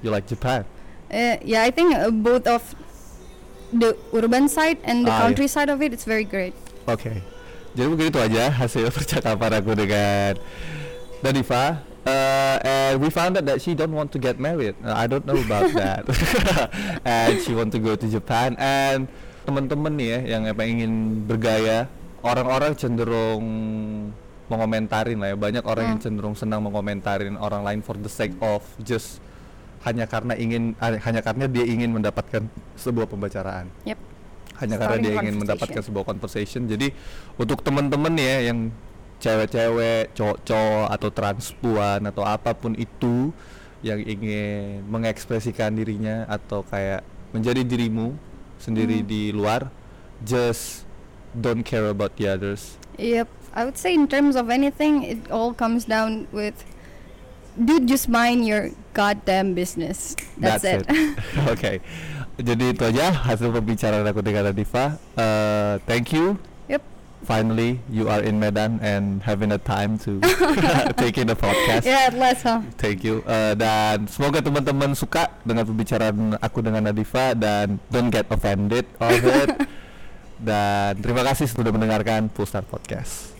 you 0.00 0.10
like 0.10 0.26
Japan? 0.26 0.62
Uh, 1.10 1.36
yeah, 1.42 1.62
I 1.62 1.70
think 1.70 1.92
uh, 1.92 2.08
both 2.08 2.46
of 2.46 2.62
the 3.68 3.98
urban 4.14 4.46
side 4.48 4.78
and 4.82 5.04
the 5.04 5.10
Ah, 5.10 5.14
yeah. 5.14 5.22
countryside 5.28 5.68
of 5.68 5.82
it, 5.82 5.92
it's 5.92 6.06
very 6.06 6.24
great. 6.24 6.54
Oke. 6.86 7.20
Jadi 7.72 7.86
begitu 7.88 8.16
aja 8.16 8.48
hasil 8.48 8.88
percakapan 8.92 9.60
aku 9.60 9.72
dengan 9.76 10.36
Nadifa. 11.22 11.80
Uh, 12.02 12.58
and 12.66 12.98
we 12.98 13.06
found 13.08 13.38
out 13.38 13.46
that 13.46 13.62
she 13.62 13.78
don't 13.78 13.94
want 13.94 14.10
to 14.10 14.18
get 14.18 14.42
married. 14.42 14.74
Uh, 14.82 14.90
I 14.90 15.06
don't 15.06 15.22
know 15.22 15.38
about 15.38 15.70
that. 15.78 16.02
and 17.06 17.38
she 17.38 17.54
want 17.54 17.70
to 17.70 17.78
go 17.78 17.94
to 17.94 18.06
Japan. 18.10 18.58
And 18.58 19.06
teman-teman 19.46 19.94
nih 19.94 20.08
ya 20.10 20.18
yang 20.34 20.42
apa 20.50 20.66
ingin 20.66 21.22
bergaya, 21.22 21.86
orang-orang 22.26 22.74
cenderung 22.74 23.46
mengomentarin 24.50 25.14
lah 25.22 25.30
ya. 25.30 25.36
Banyak 25.38 25.62
orang 25.62 25.94
yang 25.94 25.98
Hmm. 26.02 26.06
cenderung 26.10 26.34
senang 26.34 26.66
mengomentarin 26.66 27.38
orang 27.38 27.62
lain 27.62 27.80
for 27.86 27.94
the 27.94 28.10
sake 28.10 28.34
of 28.42 28.66
just 28.82 29.22
hanya 29.82 30.06
karena 30.06 30.34
ingin 30.34 30.74
ah, 30.78 30.94
hanya 30.94 31.22
karena 31.22 31.46
dia 31.46 31.66
ingin 31.66 31.90
mendapatkan 31.90 32.46
sebuah 32.78 33.10
pembicaraan 33.10 33.66
Yep. 33.82 33.98
hanya 34.62 34.74
karena 34.78 34.94
Starting 34.94 35.02
dia 35.02 35.14
ingin 35.18 35.36
mendapatkan 35.42 35.82
sebuah 35.82 36.04
conversation 36.06 36.70
jadi 36.70 36.94
untuk 37.34 37.66
temen-temen 37.66 38.14
ya 38.14 38.46
yang 38.46 38.70
cewek-cewek 39.22 40.10
cowok-cowok 40.12 40.86
atau 40.90 41.08
transpuan 41.08 42.02
atau 42.02 42.26
apa 42.26 42.52
pun 42.52 42.74
itu 42.74 43.30
yang 43.80 44.02
ingin 44.02 44.82
mengekspresikan 44.86 45.70
dirinya 45.72 46.26
atau 46.26 46.62
kayak 46.62 47.06
menjadi 47.30 47.62
dirimu 47.62 48.18
sendiri 48.58 49.02
Hmm. 49.02 49.08
di 49.08 49.22
luar 49.30 49.70
just 50.22 50.84
don't 51.32 51.62
care 51.62 51.86
about 51.86 52.14
the 52.18 52.26
others 52.26 52.76
Yep. 52.98 53.30
I 53.52 53.64
would 53.64 53.76
say 53.76 53.92
in 53.92 54.08
terms 54.08 54.32
of 54.32 54.48
anything, 54.48 55.04
it 55.04 55.28
all 55.28 55.52
comes 55.52 55.84
down 55.84 56.24
with 56.32 56.56
dude 57.52 57.84
just 57.84 58.08
mind 58.08 58.44
your 58.44 58.72
goddamn 58.92 59.52
business. 59.52 60.16
That's, 60.40 60.64
it. 60.64 60.88
oke 61.52 61.80
jadi 62.40 62.64
itu 62.72 62.82
aja 62.84 63.12
hasil 63.12 63.52
pembicaraan 63.52 64.04
aku 64.08 64.20
dengan 64.20 64.48
Nadifa 64.48 64.96
Uh, 65.16 65.76
thank 65.84 66.12
you. 66.12 66.40
Finally 67.22 67.80
you 67.88 68.06
are 68.10 68.20
in 68.20 68.38
Medan 68.38 68.78
and 68.82 69.22
having 69.22 69.50
a 69.50 69.58
time 69.58 69.96
to 70.04 70.18
take 71.00 71.16
in 71.16 71.26
the 71.30 71.38
podcast 71.38 71.86
Yeah, 71.86 72.10
at 72.10 72.14
last, 72.14 72.42
huh? 72.44 72.60
Thank 72.76 73.02
you. 73.02 73.22
Uh, 73.24 73.54
dan 73.56 74.06
semoga 74.06 74.44
teman-teman 74.44 74.92
suka 74.92 75.32
dengan 75.42 75.64
pembicaraan 75.64 76.36
aku 76.38 76.60
dengan 76.60 76.86
Nadifa 76.90 77.32
dan 77.34 77.80
don't 77.88 78.10
get 78.12 78.26
offended 78.28 78.84
of 79.00 79.18
it. 79.22 79.48
dan 80.48 80.98
terima 80.98 81.22
kasih 81.22 81.46
sudah 81.48 81.70
mendengarkan 81.70 82.28
Pulsar 82.28 82.66
Podcast. 82.66 83.31